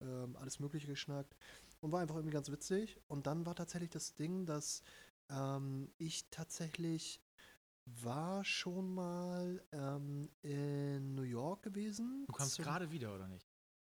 ähm, 0.00 0.34
alles 0.36 0.58
Mögliche 0.58 0.86
geschnackt 0.86 1.36
und 1.80 1.92
war 1.92 2.00
einfach 2.00 2.16
irgendwie 2.16 2.34
ganz 2.34 2.50
witzig. 2.50 3.00
Und 3.08 3.26
dann 3.26 3.46
war 3.46 3.54
tatsächlich 3.54 3.90
das 3.90 4.14
Ding, 4.14 4.46
dass 4.46 4.82
ähm, 5.30 5.90
ich 5.98 6.28
tatsächlich 6.30 7.20
war 7.84 8.44
schon 8.44 8.94
mal 8.94 9.62
ähm, 9.72 10.28
in 10.42 11.14
New 11.14 11.22
York 11.22 11.62
gewesen. 11.62 12.24
Du 12.26 12.32
kamst 12.32 12.58
gerade 12.58 12.90
wieder, 12.90 13.14
oder 13.14 13.28
nicht? 13.28 13.48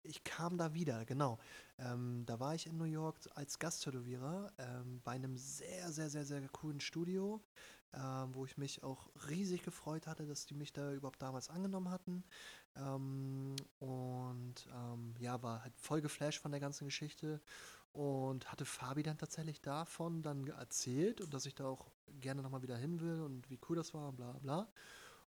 ich 0.08 0.24
kam 0.24 0.56
da 0.56 0.74
wieder, 0.74 1.04
genau. 1.04 1.38
Ähm, 1.78 2.24
da 2.26 2.40
war 2.40 2.54
ich 2.54 2.66
in 2.66 2.76
New 2.76 2.84
York 2.84 3.18
als 3.34 3.58
Gasttätowierer 3.58 4.52
ähm, 4.58 5.00
bei 5.04 5.12
einem 5.12 5.36
sehr, 5.36 5.92
sehr, 5.92 6.10
sehr, 6.10 6.24
sehr 6.24 6.48
coolen 6.48 6.80
Studio, 6.80 7.42
ähm, 7.92 8.34
wo 8.34 8.44
ich 8.46 8.56
mich 8.56 8.82
auch 8.82 9.10
riesig 9.28 9.62
gefreut 9.62 10.06
hatte, 10.06 10.26
dass 10.26 10.46
die 10.46 10.54
mich 10.54 10.72
da 10.72 10.92
überhaupt 10.92 11.22
damals 11.22 11.50
angenommen 11.50 11.90
hatten. 11.90 12.24
Ähm, 12.78 13.56
und 13.78 14.54
ähm, 14.72 15.14
ja, 15.18 15.42
war 15.42 15.62
halt 15.62 15.76
voll 15.76 16.00
geflasht 16.00 16.40
von 16.40 16.50
der 16.50 16.60
ganzen 16.60 16.86
Geschichte 16.86 17.40
und 17.92 18.50
hatte 18.50 18.64
Fabi 18.64 19.02
dann 19.02 19.18
tatsächlich 19.18 19.60
davon 19.60 20.22
dann 20.22 20.46
erzählt 20.46 21.20
und 21.20 21.34
dass 21.34 21.46
ich 21.46 21.54
da 21.54 21.66
auch 21.66 21.90
gerne 22.20 22.42
nochmal 22.42 22.62
wieder 22.62 22.76
hin 22.76 23.00
will 23.00 23.20
und 23.20 23.50
wie 23.50 23.58
cool 23.68 23.76
das 23.76 23.94
war 23.94 24.08
und 24.08 24.16
bla 24.16 24.32
bla. 24.38 24.68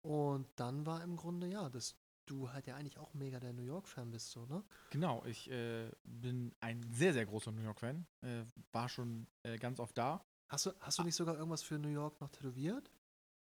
Und 0.02 0.48
dann 0.56 0.86
war 0.86 1.02
im 1.02 1.16
Grunde, 1.16 1.48
ja, 1.48 1.68
dass 1.68 1.96
du 2.26 2.50
halt 2.52 2.66
ja 2.66 2.74
eigentlich 2.76 2.98
auch 2.98 3.14
mega 3.14 3.38
der 3.38 3.52
New 3.52 3.62
York-Fan 3.62 4.10
bist, 4.10 4.30
so, 4.30 4.46
ne? 4.46 4.64
Genau, 4.90 5.24
ich 5.26 5.50
äh, 5.50 5.90
bin 6.04 6.54
ein 6.60 6.82
sehr, 6.92 7.12
sehr 7.12 7.26
großer 7.26 7.52
New 7.52 7.62
York-Fan. 7.62 8.06
Äh, 8.22 8.44
war 8.72 8.88
schon 8.88 9.26
äh, 9.42 9.58
ganz 9.58 9.78
oft 9.78 9.96
da. 9.96 10.24
Hast 10.48 10.66
du, 10.66 10.72
hast 10.80 10.98
du 10.98 11.02
nicht 11.02 11.14
sogar 11.14 11.36
irgendwas 11.36 11.62
für 11.62 11.78
New 11.78 11.88
York 11.88 12.20
noch 12.20 12.30
tätowiert? 12.30 12.90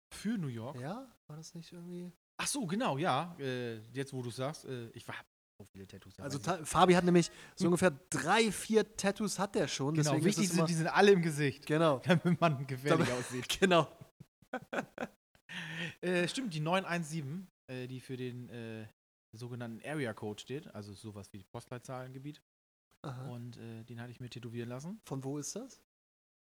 Für 0.10 0.38
New 0.38 0.48
York. 0.48 0.80
Ja? 0.80 1.08
War 1.28 1.38
das 1.38 1.56
nicht 1.56 1.72
irgendwie? 1.72 2.12
Ach 2.38 2.48
so, 2.48 2.66
genau, 2.66 2.98
ja. 2.98 3.36
Äh, 3.40 3.78
jetzt, 3.94 4.14
wo 4.14 4.22
du 4.22 4.30
sagst, 4.32 4.66
äh, 4.66 4.90
ich 4.94 5.08
war, 5.08 5.16
so 5.58 5.66
viele 5.66 5.88
Tattoos. 5.88 6.20
Also 6.20 6.40
Fabi 6.66 6.94
hat 6.94 7.04
nämlich 7.06 7.30
so 7.56 7.66
ungefähr 7.68 7.92
drei, 8.10 8.52
vier 8.52 8.96
Tattoos 8.98 9.38
hat 9.40 9.56
der 9.56 9.68
schon. 9.68 9.94
genau, 9.94 10.10
deswegen 10.12 10.26
wichtig 10.26 10.50
sind, 10.50 10.68
die 10.68 10.74
sind 10.74 10.88
alle 10.88 11.12
im 11.12 11.22
Gesicht, 11.22 11.66
Genau. 11.68 12.00
damit 12.06 12.40
man 12.42 12.66
gefährlich 12.68 13.08
Damit- 13.08 13.20
aussieht. 13.26 13.48
Genau. 13.60 13.88
Äh, 16.02 16.28
stimmt, 16.28 16.54
die 16.54 16.60
917, 16.60 17.48
äh, 17.68 17.88
die 17.88 18.00
für 18.00 18.18
den 18.18 18.50
äh, 18.50 18.88
sogenannten 19.34 19.88
Area 19.88 20.12
Code 20.14 20.42
steht, 20.42 20.74
also 20.74 20.94
sowas 20.94 21.32
wie 21.32 21.44
Postleitzahlengebiet. 21.44 22.42
Aha. 23.04 23.30
Und 23.30 23.58
äh, 23.58 23.84
den 23.84 24.02
hatte 24.02 24.12
ich 24.12 24.20
mir 24.20 24.30
tätowieren 24.30 24.70
lassen. 24.70 25.00
Von 25.06 25.24
wo 25.24 25.38
ist 25.38 25.56
das? 25.56 25.80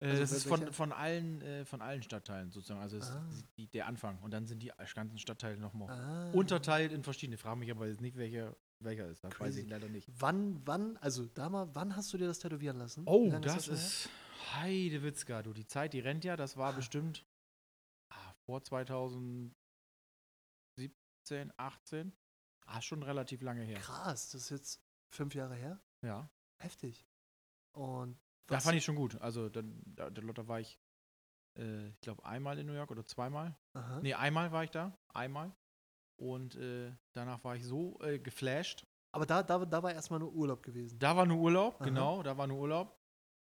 Äh, 0.01 0.07
Also 0.11 0.21
das 0.21 0.31
wel- 0.31 0.37
ist 0.37 0.47
von, 0.47 0.73
von, 0.73 0.91
allen, 0.93 1.41
äh, 1.41 1.65
von 1.65 1.81
allen 1.81 2.01
Stadtteilen 2.01 2.51
sozusagen. 2.51 2.79
Also 2.79 2.97
Ah. 2.99 3.27
ist 3.29 3.43
die, 3.57 3.67
der 3.67 3.85
Anfang. 3.87 4.17
Und 4.19 4.31
dann 4.31 4.45
sind 4.47 4.63
die 4.63 4.71
ganzen 4.95 5.17
Stadtteile 5.17 5.57
nochmal 5.57 5.89
Ah. 5.89 6.31
unterteilt 6.31 6.91
in 6.93 7.03
verschiedene. 7.03 7.37
Frage 7.37 7.59
mich 7.59 7.69
aber 7.71 7.87
jetzt 7.87 7.99
nicht, 8.01 8.15
welcher, 8.15 8.55
welcher 8.79 9.07
ist. 9.07 9.23
Das 9.23 9.37
weiß 9.39 9.57
ich 9.57 9.67
leider 9.67 9.89
nicht. 9.89 10.07
Wann, 10.19 10.65
wann, 10.65 10.95
also 10.97 11.25
da 11.25 11.49
mal, 11.49 11.67
wann 11.75 11.95
hast 11.95 12.13
du 12.13 12.17
dir 12.17 12.27
das 12.27 12.39
tätowieren 12.39 12.77
lassen? 12.77 13.03
Oh, 13.07 13.29
das 13.41 13.65
schon 13.65 13.75
her? 13.75 13.83
ist 13.83 14.09
Heidewitzka, 14.53 15.43
du. 15.43 15.51
Die 15.53 15.67
Zeit, 15.67 15.91
die 15.93 15.99
rennt 15.99 16.23
ja. 16.23 16.37
Das 16.37 16.55
war 16.55 16.73
Ah. 16.73 16.75
bestimmt 16.77 17.25
ah, 18.09 18.33
vor 18.45 18.63
2017, 18.63 19.53
18. 21.57 22.13
Ah, 22.65 22.81
schon 22.81 23.03
relativ 23.03 23.41
lange 23.41 23.63
her. 23.63 23.79
Krass, 23.79 24.29
das 24.31 24.43
ist 24.43 24.49
jetzt 24.51 24.81
fünf 25.13 25.33
Jahre 25.35 25.55
her. 25.55 25.81
Ja. 26.03 26.29
Heftig. 26.61 27.05
Und 27.75 28.17
Da 28.49 28.59
fand 28.59 28.77
ich 28.77 28.83
schon 28.85 28.95
gut. 28.95 29.19
Also, 29.21 29.49
da, 29.49 29.61
da, 29.63 30.09
da 30.09 30.47
war 30.47 30.59
ich, 30.59 30.79
äh, 31.57 31.89
ich 31.89 32.01
glaube, 32.01 32.25
einmal 32.25 32.57
in 32.59 32.67
New 32.67 32.73
York 32.73 32.91
oder 32.91 33.05
zweimal. 33.05 33.55
Aha. 33.73 33.99
Nee, 34.01 34.13
einmal 34.13 34.51
war 34.51 34.63
ich 34.63 34.71
da. 34.71 34.97
Einmal. 35.13 35.51
Und 36.17 36.55
äh, 36.55 36.91
danach 37.13 37.43
war 37.43 37.55
ich 37.55 37.63
so 37.63 37.97
äh, 38.01 38.19
geflasht. 38.19 38.85
Aber 39.11 39.25
da, 39.25 39.41
da, 39.41 39.65
da 39.65 39.81
war 39.81 39.91
erstmal 39.93 40.19
nur 40.19 40.33
Urlaub 40.33 40.61
gewesen. 40.61 40.99
Da 40.99 41.15
war 41.15 41.25
nur 41.25 41.37
Urlaub, 41.37 41.75
Aha. 41.75 41.85
genau, 41.85 42.21
da 42.23 42.37
war 42.37 42.45
nur 42.47 42.59
Urlaub. 42.59 42.95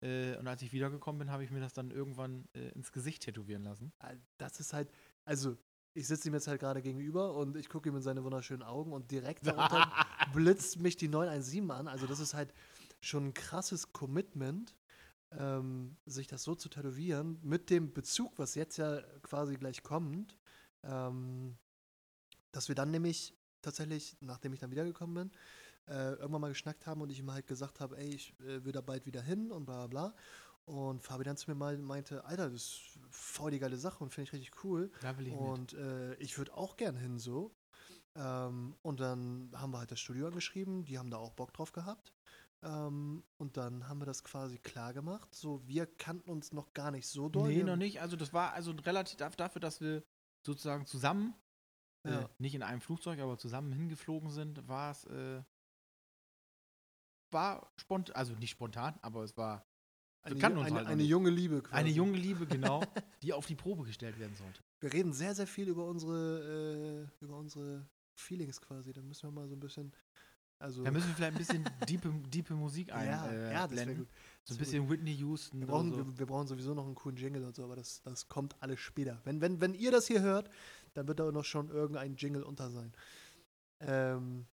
Äh, 0.02 0.37
und 0.37 0.46
als 0.48 0.61
ich 0.62 0.72
wiedergekommen 0.72 1.18
bin, 1.20 1.30
habe 1.30 1.44
ich 1.44 1.50
mir 1.50 1.61
das 1.61 1.72
dann 1.72 1.90
irgendwann 1.90 2.46
äh, 2.54 2.68
ins 2.70 2.92
Gesicht 2.92 3.22
tätowieren 3.22 3.62
lassen. 3.62 3.92
Äh, 4.00 4.16
Das 4.37 4.61
ist 4.61 4.72
halt, 4.72 4.90
also 5.24 5.56
ich 5.94 6.06
sitze 6.06 6.28
ihm 6.28 6.35
jetzt 6.35 6.46
halt 6.46 6.61
gerade 6.61 6.82
gegenüber 6.82 7.35
und 7.35 7.56
ich 7.56 7.70
gucke 7.70 7.88
ihm 7.88 7.96
in 7.96 8.02
seine 8.02 8.22
wunderschönen 8.22 8.62
Augen 8.62 8.92
und 8.92 9.11
direkt 9.11 9.46
darunter 9.46 9.90
blitzt 10.35 10.78
mich 10.78 10.96
die 10.96 11.09
917 11.09 11.70
an. 11.70 11.88
Also 11.88 12.06
das 12.06 12.20
ist 12.20 12.35
halt 12.35 12.52
schon 13.00 13.28
ein 13.28 13.35
krasses 13.35 13.94
Commitment, 13.94 14.76
ähm, 15.37 15.96
sich 16.07 16.27
das 16.27 16.42
so 16.42 16.55
zu 16.55 16.68
tätowieren, 16.68 17.38
mit 17.42 17.70
dem 17.70 17.92
Bezug, 17.92 18.38
was 18.38 18.55
jetzt 18.55 18.77
ja 18.77 19.01
quasi 19.22 19.57
gleich 19.57 19.83
kommt, 19.83 20.38
ähm, 20.83 21.57
dass 22.53 22.68
wir 22.68 22.75
dann 22.75 22.90
nämlich 22.90 23.37
tatsächlich, 23.62 24.16
nachdem 24.20 24.53
ich 24.53 24.61
dann 24.61 24.70
wiedergekommen 24.70 25.31
bin, 25.31 25.38
äh, 25.94 26.12
irgendwann 26.14 26.40
mal 26.40 26.49
geschnackt 26.49 26.87
haben 26.87 27.01
und 27.01 27.11
ich 27.11 27.18
ihm 27.18 27.31
halt 27.31 27.46
gesagt 27.46 27.81
habe, 27.81 27.99
ey, 27.99 28.09
ich 28.09 28.38
äh, 28.40 28.64
will 28.64 28.72
da 28.72 28.81
bald 28.81 29.07
wieder 29.07 29.22
hin 29.22 29.53
und 29.53 29.66
bla 29.66 29.87
bla 29.87 30.11
bla. 30.11 30.14
Und 30.64 31.01
Fabi 31.01 31.22
dann 31.22 31.37
zu 31.37 31.49
mir 31.49 31.55
mal 31.55 31.79
meinte, 31.79 32.25
Alter, 32.25 32.51
das 32.51 32.62
ist 32.62 32.99
voll 33.11 33.53
die 33.53 33.61
geile 33.61 33.77
Sache 33.77 34.03
und 34.03 34.11
finde 34.11 34.29
ich 34.29 34.33
richtig 34.33 34.64
cool. 34.64 34.90
Da 35.01 35.16
will 35.16 35.29
ich. 35.29 35.33
Und 35.33 35.75
äh, 35.75 36.14
ich 36.14 36.38
würde 36.38 36.55
auch 36.55 36.77
gern 36.77 36.96
hin 36.96 37.18
so. 37.18 37.55
Ähm, 38.16 38.75
und 38.83 38.99
dann 38.99 39.51
haben 39.55 39.70
wir 39.70 39.79
halt 39.79 39.92
das 39.92 40.01
Studio 40.01 40.27
angeschrieben, 40.27 40.85
die 40.85 40.99
haben 40.99 41.11
da 41.11 41.18
auch 41.18 41.33
Bock 41.33 41.53
drauf 41.53 41.70
gehabt. 41.72 42.12
Ähm, 42.66 43.22
und 43.38 43.57
dann 43.57 43.88
haben 43.88 44.00
wir 44.00 44.07
das 44.07 44.24
quasi 44.24 44.59
klar 44.59 44.92
gemacht. 44.92 45.33
So, 45.35 45.66
wir 45.68 45.87
kannten 45.87 46.29
uns 46.31 46.52
noch 46.52 46.72
gar 46.74 46.90
nicht 46.90 47.07
so 47.07 47.29
doll. 47.29 47.48
Nee, 47.48 47.62
noch 47.62 47.76
nicht. 47.76 48.00
Also 48.00 48.16
das 48.16 48.33
war 48.33 48.52
also 48.55 48.72
relativ 48.72 49.16
da- 49.16 49.31
dafür, 49.31 49.61
dass 49.61 49.81
wir 49.81 50.02
sozusagen 50.44 50.85
zusammen, 50.85 51.35
äh, 52.05 52.11
Ja. 52.11 52.31
nicht 52.38 52.55
in 52.57 52.62
einem 52.64 52.81
Flugzeug, 52.81 53.20
aber 53.20 53.38
zusammen 53.38 53.72
hingeflogen 53.72 54.31
sind, 54.31 54.66
war 54.66 54.90
es, 54.90 55.05
äh, 55.05 55.42
war 57.31 57.72
spontan, 57.76 58.14
also 58.16 58.35
nicht 58.35 58.50
spontan, 58.50 58.98
aber 59.02 59.22
es 59.24 59.37
war 59.37 59.66
Eine, 60.22 60.35
wir 60.37 60.40
kannten 60.40 60.59
uns 60.59 60.66
eine, 60.68 60.76
halt 60.76 60.87
eine 60.88 61.02
junge 61.02 61.31
Liebe 61.31 61.62
quasi. 61.62 61.74
eine 61.74 61.90
junge 61.90 62.16
Liebe, 62.18 62.46
genau, 62.46 62.81
die 63.22 63.33
auf 63.33 63.46
die 63.46 63.55
Probe 63.57 63.85
gestellt 63.85 64.18
werden 64.18 64.35
sollte. 64.37 64.61
Wir 64.81 64.92
reden 64.92 65.12
sehr, 65.12 65.35
sehr 65.35 65.46
viel 65.46 65.68
über 65.68 65.87
unsere, 65.87 67.09
äh, 67.20 67.24
über 67.24 67.37
unsere 67.37 67.88
Feelings 68.14 68.61
quasi. 68.61 68.92
Da 68.92 69.02
müssen 69.02 69.29
wir 69.29 69.31
mal 69.33 69.48
so 69.48 69.55
ein 69.55 69.61
bisschen. 69.61 69.92
Also, 70.59 70.83
Da 70.83 70.90
müssen 70.90 71.09
wir 71.09 71.14
vielleicht 71.14 71.33
ein 71.35 71.38
bisschen 71.38 71.71
diepe, 71.88 72.11
diepe 72.29 72.55
Musik 72.55 72.92
ein, 72.92 73.07
ja, 73.09 73.27
äh, 73.31 73.53
ja, 73.53 73.66
das 73.66 73.77
wäre 73.77 73.95
gut. 73.95 74.09
So 74.45 74.55
ein 74.55 74.59
bisschen 74.59 74.88
Whitney 74.88 75.12
Houston 75.16 75.61
Wir 75.61 75.66
brauchen, 75.66 75.90
so. 75.90 75.99
wir, 75.99 76.19
wir 76.19 76.27
brauchen 76.27 76.47
sowieso 76.47 76.73
noch 76.73 76.87
einen 76.87 76.95
coolen 76.95 77.16
Jingle 77.16 77.45
und 77.45 77.55
so, 77.55 77.64
aber 77.64 77.77
das, 77.77 78.01
das 78.03 78.29
kommt 78.29 78.57
alles 78.61 78.81
später. 78.81 79.21
Wenn, 79.25 79.40
wenn, 79.40 79.61
wenn 79.61 79.75
ihr 79.75 79.90
das 79.90 80.07
hier 80.07 80.23
hört, 80.23 80.49
dann 80.95 81.07
wird 81.09 81.21
da 81.21 81.31
noch 81.31 81.45
schon 81.45 81.69
irgendein 81.69 82.16
Jingle 82.16 82.42
unter 82.42 82.71
sein. 82.71 82.92
Ähm, 83.81 84.47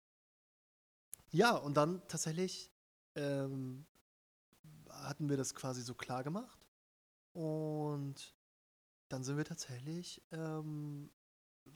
ja, 1.31 1.55
und 1.55 1.75
dann 1.77 2.01
tatsächlich 2.07 2.69
ähm, 3.15 3.85
hatten 4.89 5.29
wir 5.29 5.37
das 5.37 5.55
quasi 5.55 5.81
so 5.81 5.93
klar 5.95 6.23
gemacht. 6.23 6.67
Und 7.33 8.35
dann 9.09 9.23
sind 9.23 9.37
wir 9.37 9.45
tatsächlich 9.45 10.21
ähm, 10.31 11.09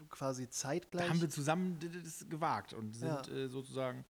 quasi 0.09 0.49
zeitgleich. 0.49 1.05
Da 1.05 1.09
haben 1.09 1.21
wir 1.21 1.29
zusammen 1.29 1.79
das 2.03 2.27
gewagt 2.29 2.73
und 2.73 2.93
sind 2.93 3.07
Ja. 3.07 3.27
äh, 3.33 3.47
sozusagen 3.47 4.05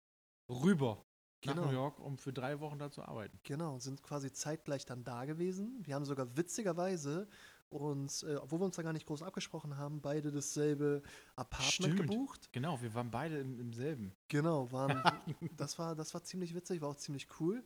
rüber 0.50 1.06
nach 1.46 1.54
Genau. 1.56 1.68
New 1.68 1.74
York, 1.74 2.00
um 2.00 2.18
für 2.18 2.34
drei 2.34 2.60
Wochen 2.60 2.80
da 2.80 2.90
zu 2.90 3.04
arbeiten. 3.04 3.40
Genau, 3.44 3.78
sind 3.80 4.02
quasi 4.02 4.32
zeitgleich 4.32 4.86
dann 4.86 5.04
da 5.04 5.26
gewesen. 5.26 5.78
Wir 5.84 5.96
haben 5.96 6.06
sogar 6.06 6.36
witzigerweise 6.36 7.28
uns, 7.70 8.24
äh, 8.24 8.36
obwohl 8.42 8.60
wir 8.62 8.66
uns 8.66 8.76
da 8.76 8.84
gar 8.84 8.94
nicht 8.94 9.06
groß 9.06 9.22
abgesprochen 9.22 9.78
haben, 9.78 10.02
beide 10.02 10.32
dasselbe 10.32 11.02
Apartment 11.36 11.74
Stimmt. 11.74 11.98
gebucht. 11.98 12.50
Genau, 12.52 12.82
wir 12.82 12.94
waren 12.94 13.12
beide 13.12 13.38
im, 13.40 13.60
im 13.60 13.74
selben. 13.74 14.16
Genau, 14.28 14.72
waren, 14.72 15.02
das, 15.58 15.78
war, 15.78 15.96
das 15.96 16.14
war 16.14 16.24
ziemlich 16.24 16.56
witzig, 16.56 16.82
war 16.82 16.90
auch 16.90 16.96
ziemlich 16.96 17.28
cool. 17.40 17.64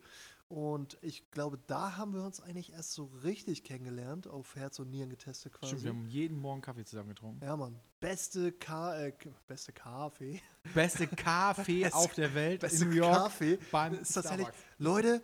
Und 0.50 0.98
ich 1.00 1.30
glaube, 1.30 1.60
da 1.68 1.96
haben 1.96 2.12
wir 2.12 2.24
uns 2.24 2.40
eigentlich 2.40 2.72
erst 2.72 2.94
so 2.94 3.04
richtig 3.22 3.62
kennengelernt, 3.62 4.26
auf 4.26 4.56
Herz 4.56 4.80
und 4.80 4.90
Nieren 4.90 5.08
getestet 5.08 5.52
quasi. 5.52 5.68
Stimmt, 5.68 5.84
wir 5.84 5.90
haben 5.92 6.08
jeden 6.08 6.40
Morgen 6.40 6.60
Kaffee 6.60 6.84
zusammen 6.84 7.10
getrunken. 7.10 7.44
ja, 7.44 7.56
Mann. 7.56 7.78
Beste, 8.00 8.50
Ka 8.50 9.00
äh, 9.00 9.12
beste 9.46 9.72
Kaffee. 9.72 10.42
Beste 10.74 11.06
Kaffee 11.06 11.86
auf 11.92 12.14
der 12.14 12.34
Welt 12.34 12.62
Beste 12.62 12.82
in 12.82 12.90
New 12.90 12.96
York 12.96 13.14
Kaffee. 13.14 13.58
beim 13.70 13.94
ist 13.94 14.12
tatsächlich. 14.12 14.48
Leute, 14.78 15.22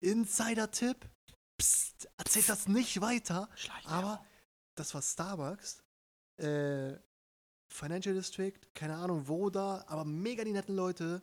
Insider-Tipp. 0.00 1.06
Psst, 1.58 2.08
erzählt 2.16 2.48
das 2.48 2.66
nicht 2.66 2.98
weiter. 3.02 3.50
Schleichwerbung. 3.54 3.92
Aber 3.92 4.24
das 4.74 4.94
war 4.94 5.02
Starbucks. 5.02 5.82
Äh, 6.38 6.94
Financial 7.68 8.14
District, 8.14 8.58
keine 8.72 8.96
Ahnung 8.96 9.28
wo 9.28 9.50
da, 9.50 9.84
aber 9.86 10.06
mega 10.06 10.44
die 10.44 10.52
netten 10.52 10.74
Leute. 10.74 11.22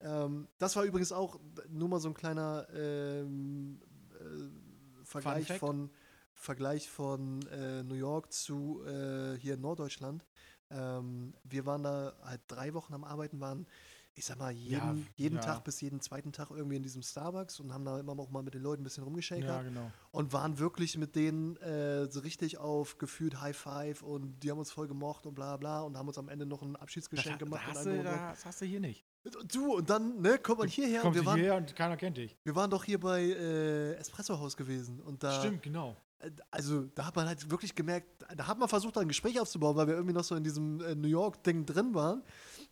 Ähm, 0.00 0.48
das 0.58 0.76
war 0.76 0.84
übrigens 0.84 1.12
auch 1.12 1.40
nur 1.68 1.88
mal 1.88 2.00
so 2.00 2.08
ein 2.08 2.14
kleiner 2.14 2.66
ähm, 2.74 3.80
äh, 4.12 5.04
Vergleich 5.04 5.52
von 5.58 5.90
Vergleich 6.34 6.90
von 6.90 7.40
äh, 7.48 7.82
New 7.82 7.94
York 7.94 8.30
zu 8.30 8.82
äh, 8.84 9.38
hier 9.38 9.54
in 9.54 9.60
Norddeutschland. 9.62 10.24
Ähm, 10.68 11.32
wir 11.44 11.64
waren 11.64 11.82
da 11.82 12.12
halt 12.22 12.42
drei 12.48 12.74
Wochen 12.74 12.92
am 12.92 13.04
Arbeiten, 13.04 13.40
waren, 13.40 13.66
ich 14.14 14.26
sag 14.26 14.38
mal, 14.38 14.50
jeden, 14.50 14.98
Ja, 14.98 15.06
jeden 15.14 15.36
ja. 15.36 15.40
Tag 15.40 15.64
bis 15.64 15.80
jeden 15.80 16.00
zweiten 16.00 16.32
Tag 16.32 16.50
irgendwie 16.50 16.76
in 16.76 16.82
diesem 16.82 17.00
Starbucks 17.02 17.58
und 17.60 17.72
haben 17.72 17.84
da 17.86 17.98
immer 17.98 18.18
auch 18.18 18.28
mal 18.30 18.42
mit 18.42 18.52
den 18.52 18.62
Leuten 18.62 18.82
ein 18.82 18.84
bisschen 18.84 19.04
rumgeschakert 19.04 19.44
Ja, 19.44 19.62
genau. 19.62 19.90
und 20.10 20.32
waren 20.34 20.58
wirklich 20.58 20.98
mit 20.98 21.14
denen 21.16 21.56
äh, 21.58 22.10
so 22.10 22.20
richtig 22.20 22.58
auf 22.58 22.98
gefühlt 22.98 23.40
High 23.40 23.56
Five 23.56 24.02
und 24.02 24.40
die 24.40 24.50
haben 24.50 24.58
uns 24.58 24.72
voll 24.72 24.88
gemocht 24.88 25.24
und 25.24 25.34
bla 25.34 25.56
bla 25.56 25.80
und 25.82 25.96
haben 25.96 26.08
uns 26.08 26.18
am 26.18 26.28
Ende 26.28 26.44
noch 26.44 26.60
ein 26.62 26.72
Das, 26.74 26.82
Abschiedsgeschenk 26.82 27.38
da, 27.38 27.44
gemacht. 27.46 27.66
und 27.68 27.74
hast 27.76 27.86
du, 27.86 28.02
das 28.02 28.44
hast 28.44 28.60
du 28.60 28.66
hier 28.66 28.80
nicht. 28.80 29.05
Du, 29.48 29.74
und 29.76 29.88
dann, 29.90 30.20
ne, 30.20 30.38
kommt 30.38 30.58
man 30.60 30.68
hierher 30.68 30.98
und 31.00 31.02
Kommst 31.02 31.20
wir 31.20 31.26
waren, 31.26 31.36
hierher 31.36 31.56
und 31.56 31.74
keiner 31.76 31.96
kennt 31.96 32.16
dich. 32.16 32.36
wir 32.44 32.54
waren 32.54 32.70
doch 32.70 32.84
hier 32.84 33.00
bei 33.00 33.22
äh, 33.22 33.94
Espresso 33.94 34.38
Haus 34.38 34.56
gewesen 34.56 35.00
und 35.00 35.22
da, 35.22 35.40
Stimmt, 35.40 35.62
genau. 35.62 35.96
äh, 36.20 36.30
also 36.50 36.84
da 36.94 37.06
hat 37.06 37.16
man 37.16 37.26
halt 37.26 37.50
wirklich 37.50 37.74
gemerkt, 37.74 38.24
da 38.36 38.46
hat 38.46 38.58
man 38.58 38.68
versucht, 38.68 38.96
da 38.96 39.00
ein 39.00 39.08
Gespräch 39.08 39.38
aufzubauen, 39.40 39.76
weil 39.76 39.86
wir 39.86 39.94
irgendwie 39.94 40.14
noch 40.14 40.24
so 40.24 40.34
in 40.36 40.44
diesem 40.44 40.80
äh, 40.80 40.94
New 40.94 41.08
York-Ding 41.08 41.64
drin 41.66 41.94
waren. 41.94 42.22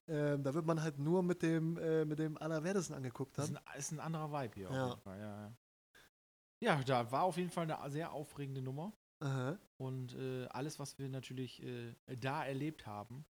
Ähm, 0.07 0.43
da 0.43 0.53
wird 0.53 0.67
man 0.67 0.83
halt 0.83 0.99
nur 0.99 1.23
mit 1.23 1.43
dem, 1.43 1.79
äh, 1.79 2.05
mit 2.05 2.19
dem 2.19 2.37
Allerwertesten 2.37 2.95
angeguckt 2.95 3.39
Das 3.39 3.47
dann. 3.47 3.57
ist 3.57 3.63
ein, 3.73 3.79
ist 3.79 3.93
ein 3.93 4.01
anderer 4.01 4.31
Vibe 4.31 4.55
hier 4.55 4.71
Ja. 4.71 4.85
auf 4.85 4.91
jeden 4.91 5.01
Fall. 5.03 5.19
Ja, 5.19 5.41
ja. 5.47 6.77
ja, 6.77 6.83
da 6.85 7.11
war 7.11 7.23
auf 7.23 7.37
jeden 7.39 7.51
Fall 7.51 7.71
eine 7.71 7.91
sehr 7.91 8.13
aufregende 8.13 8.61
Nummer. 8.61 8.93
Aha. 9.21 9.57
Und 9.79 10.15
äh, 10.15 10.47
alles, 10.49 10.79
was 10.79 10.99
wir 10.99 11.09
natürlich 11.09 11.63
äh, 11.63 11.95
da 12.21 12.45
erlebt 12.45 12.87
haben, 12.87 13.25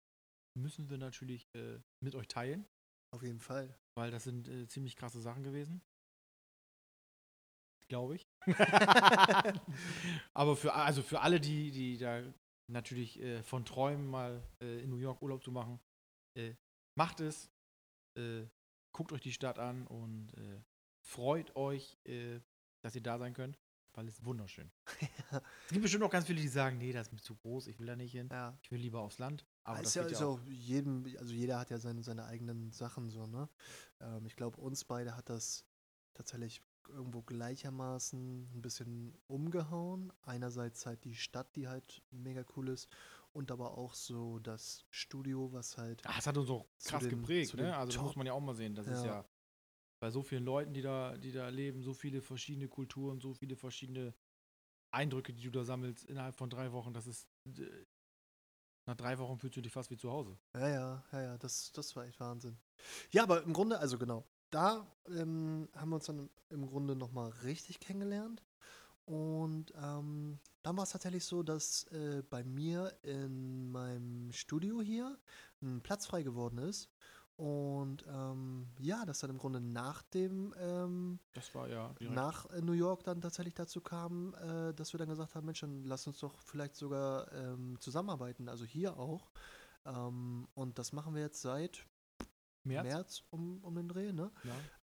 müssen 0.54 0.88
wir 0.90 0.98
natürlich 0.98 1.48
äh, 1.56 1.78
mit 2.00 2.14
euch 2.14 2.28
teilen, 2.28 2.64
Auf 3.12 3.22
jeden 3.22 3.40
Fall. 3.40 3.74
weil 3.94 4.10
das 4.10 4.24
sind 4.24 4.48
äh, 4.48 4.66
ziemlich 4.66 4.96
krasse 4.96 5.20
Sachen 5.20 5.42
gewesen. 5.42 5.82
Glaube 7.88 8.14
ich. 8.14 8.26
Aber 10.32 10.56
für, 10.56 10.72
also 10.72 11.02
für 11.02 11.20
alle, 11.20 11.40
die, 11.40 11.70
die 11.72 11.98
da 11.98 12.22
natürlich 12.68 13.20
äh, 13.20 13.42
von 13.42 13.64
träumen, 13.64 14.06
mal 14.08 14.42
äh, 14.62 14.82
in 14.82 14.90
New 14.90 14.96
York 14.96 15.20
Urlaub 15.22 15.42
zu 15.42 15.50
machen, 15.50 15.80
äh, 16.36 16.54
macht 16.96 17.20
es. 17.20 17.50
Äh, 18.16 18.46
guckt 18.92 19.12
euch 19.12 19.20
die 19.20 19.32
Stadt 19.32 19.58
an 19.58 19.86
und 19.88 20.32
äh, 20.34 20.62
freut 21.04 21.54
euch, 21.56 21.98
äh, 22.04 22.40
dass 22.82 22.94
ihr 22.94 23.02
da 23.02 23.18
sein 23.18 23.34
könnt. 23.34 23.58
Weil 23.94 24.08
es 24.08 24.24
wunderschön. 24.24 24.70
Es 25.66 25.72
gibt 25.72 25.82
bestimmt 25.82 26.02
auch 26.04 26.10
ganz 26.10 26.26
viele, 26.26 26.40
die 26.40 26.48
sagen, 26.48 26.78
nee, 26.78 26.92
das 26.92 27.06
ist 27.08 27.12
mir 27.12 27.20
zu 27.20 27.36
groß, 27.36 27.68
ich 27.68 27.78
will 27.78 27.86
da 27.86 27.94
nicht 27.96 28.12
hin. 28.12 28.28
Ja. 28.32 28.58
Ich 28.62 28.70
will 28.72 28.80
lieber 28.80 29.00
aufs 29.00 29.18
Land. 29.18 29.46
Aber 29.62 29.78
das 29.78 29.88
ist 29.88 29.94
ja, 29.94 30.02
ist 30.02 30.12
ja 30.14 30.20
ja 30.20 30.26
auch. 30.26 30.40
jedem, 30.48 31.04
also 31.18 31.32
jeder 31.32 31.58
hat 31.60 31.70
ja 31.70 31.78
seine, 31.78 32.02
seine 32.02 32.24
eigenen 32.24 32.72
Sachen 32.72 33.08
so, 33.10 33.26
ne? 33.26 33.48
Ähm, 34.00 34.26
ich 34.26 34.34
glaube, 34.36 34.60
uns 34.60 34.84
beide 34.84 35.16
hat 35.16 35.28
das 35.30 35.64
tatsächlich 36.14 36.62
irgendwo 36.88 37.22
gleichermaßen 37.22 38.50
ein 38.52 38.62
bisschen 38.62 39.14
umgehauen. 39.28 40.12
Einerseits 40.22 40.86
halt 40.86 41.04
die 41.04 41.14
Stadt, 41.14 41.54
die 41.54 41.68
halt 41.68 42.02
mega 42.10 42.44
cool 42.56 42.68
ist, 42.68 42.88
und 43.32 43.52
aber 43.52 43.78
auch 43.78 43.94
so 43.94 44.40
das 44.40 44.84
Studio, 44.90 45.52
was 45.52 45.78
halt. 45.78 46.04
Ah, 46.04 46.14
es 46.18 46.26
hat 46.26 46.36
uns 46.36 46.50
auch 46.50 46.66
krass 46.84 47.02
den- 47.02 47.10
geprägt, 47.10 47.54
ne? 47.54 47.76
Also 47.76 47.92
das 47.92 48.02
muss 48.02 48.16
man 48.16 48.26
ja 48.26 48.32
auch 48.32 48.40
mal 48.40 48.54
sehen. 48.56 48.74
Das 48.74 48.88
ist 48.88 49.04
Ja. 49.04 49.24
Bei 50.00 50.10
so 50.10 50.22
vielen 50.22 50.44
Leuten, 50.44 50.72
die 50.72 50.82
da, 50.82 51.16
die 51.16 51.32
da 51.32 51.48
leben, 51.48 51.82
so 51.82 51.94
viele 51.94 52.22
verschiedene 52.22 52.68
Kulturen, 52.68 53.20
so 53.20 53.34
viele 53.34 53.56
verschiedene 53.56 54.14
Eindrücke, 54.90 55.32
die 55.32 55.42
du 55.42 55.50
da 55.50 55.64
sammelst 55.64 56.04
innerhalb 56.04 56.34
von 56.34 56.50
drei 56.50 56.72
Wochen. 56.72 56.92
Das 56.92 57.06
ist 57.06 57.28
äh, 57.46 57.86
nach 58.86 58.96
drei 58.96 59.18
Wochen 59.18 59.38
fühlst 59.38 59.56
du 59.56 59.60
dich 59.60 59.72
fast 59.72 59.90
wie 59.90 59.96
zu 59.96 60.10
Hause. 60.10 60.36
Ja, 60.54 60.68
ja, 60.68 61.04
ja, 61.12 61.22
ja, 61.22 61.38
das, 61.38 61.70
das 61.72 61.94
war 61.94 62.06
echt 62.06 62.18
Wahnsinn. 62.18 62.58
Ja, 63.12 63.22
aber 63.22 63.42
im 63.42 63.52
Grunde, 63.52 63.78
also 63.78 63.98
genau, 63.98 64.26
da 64.50 64.86
ähm, 65.06 65.68
haben 65.74 65.90
wir 65.90 65.96
uns 65.96 66.06
dann 66.06 66.30
im 66.48 66.66
Grunde 66.66 66.96
nochmal 66.96 67.30
richtig 67.44 67.78
kennengelernt. 67.78 68.42
Und 69.04 69.72
ähm, 69.76 70.38
dann 70.62 70.76
war 70.76 70.84
es 70.84 70.90
tatsächlich 70.90 71.24
so, 71.24 71.42
dass 71.42 71.84
äh, 71.92 72.22
bei 72.28 72.44
mir 72.44 72.96
in 73.02 73.70
meinem 73.70 74.32
Studio 74.32 74.80
hier 74.80 75.18
ein 75.62 75.82
Platz 75.82 76.06
frei 76.06 76.22
geworden 76.22 76.58
ist. 76.58 76.90
Und 77.40 78.04
ähm, 78.06 78.66
ja, 78.78 79.06
das 79.06 79.20
dann 79.20 79.30
im 79.30 79.38
Grunde 79.38 79.62
nach 79.62 80.02
dem, 80.02 80.54
ähm, 80.58 81.18
Das 81.32 81.54
war 81.54 81.70
ja 81.70 81.94
direkt. 81.98 82.14
nach 82.14 82.44
äh, 82.50 82.60
New 82.60 82.74
York 82.74 83.02
dann 83.04 83.22
tatsächlich 83.22 83.54
dazu 83.54 83.80
kam, 83.80 84.34
äh, 84.34 84.74
dass 84.74 84.92
wir 84.92 84.98
dann 84.98 85.08
gesagt 85.08 85.34
haben, 85.34 85.46
Mensch, 85.46 85.60
dann 85.60 85.82
lass 85.84 86.06
uns 86.06 86.18
doch 86.18 86.38
vielleicht 86.42 86.76
sogar 86.76 87.32
ähm, 87.32 87.78
zusammenarbeiten, 87.80 88.46
also 88.50 88.66
hier 88.66 88.98
auch. 88.98 89.30
Ähm, 89.86 90.48
und 90.54 90.78
das 90.78 90.92
machen 90.92 91.14
wir 91.14 91.22
jetzt 91.22 91.40
seit 91.40 91.86
März. 92.64 92.84
März, 92.86 93.22
um, 93.30 93.58
um 93.62 93.74
den 93.74 93.88
Dreh, 93.88 94.12
ne? 94.12 94.30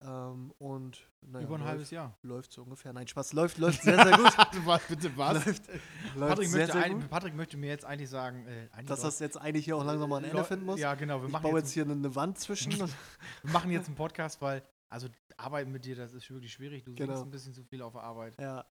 Ja. 0.01 0.31
Ähm, 0.31 0.51
und 0.57 1.07
naja, 1.21 1.45
Über 1.45 1.55
ein 1.55 1.59
läuft, 1.61 1.69
halbes 1.69 1.91
Jahr. 1.91 2.17
läuft 2.23 2.51
so 2.51 2.63
ungefähr. 2.63 2.91
Nein, 2.93 3.07
Spaß, 3.07 3.33
läuft, 3.33 3.57
läuft 3.59 3.83
sehr, 3.83 4.03
sehr 4.03 4.17
gut. 4.17 4.37
was, 4.65 4.81
bitte 4.87 5.15
was? 5.17 5.45
läuft, 5.45 5.67
läuft 6.15 6.29
Patrick, 6.29 6.47
sehr, 6.49 6.59
möchte 6.59 6.73
sehr 6.73 6.83
ein. 6.83 7.09
Patrick 7.09 7.35
möchte 7.35 7.57
mir 7.57 7.67
jetzt 7.67 7.85
eigentlich 7.85 8.09
sagen, 8.09 8.45
äh, 8.47 8.67
eigentlich 8.71 8.87
Dass 8.87 9.01
das 9.01 9.19
jetzt 9.19 9.37
eigentlich 9.37 9.65
hier 9.65 9.77
auch 9.77 9.83
langsam 9.85 10.09
mal 10.09 10.17
ein 10.17 10.23
Ende 10.23 10.43
finden 10.43 10.65
muss. 10.65 10.79
Ja, 10.79 10.95
genau. 10.95 11.19
Wir 11.21 11.27
ich 11.27 11.31
machen, 11.31 11.43
baue 11.43 11.59
jetzt, 11.59 11.65
jetzt 11.67 11.73
hier 11.73 11.83
eine, 11.83 11.93
eine 11.93 12.15
Wand 12.15 12.39
zwischen. 12.39 12.71
wir 13.43 13.51
machen 13.51 13.71
jetzt 13.71 13.87
einen 13.87 13.95
Podcast, 13.95 14.41
weil, 14.41 14.63
also 14.89 15.07
Arbeiten 15.37 15.71
mit 15.71 15.85
dir, 15.85 15.95
das 15.95 16.13
ist 16.13 16.29
wirklich 16.31 16.51
schwierig. 16.53 16.83
Du 16.83 16.95
Genau. 16.95 17.21
ein 17.21 17.29
bisschen 17.29 17.53
zu 17.53 17.63
viel 17.63 17.81
auf 17.83 17.93
der 17.93 18.03
Arbeit. 18.03 18.39
ja, 18.41 18.65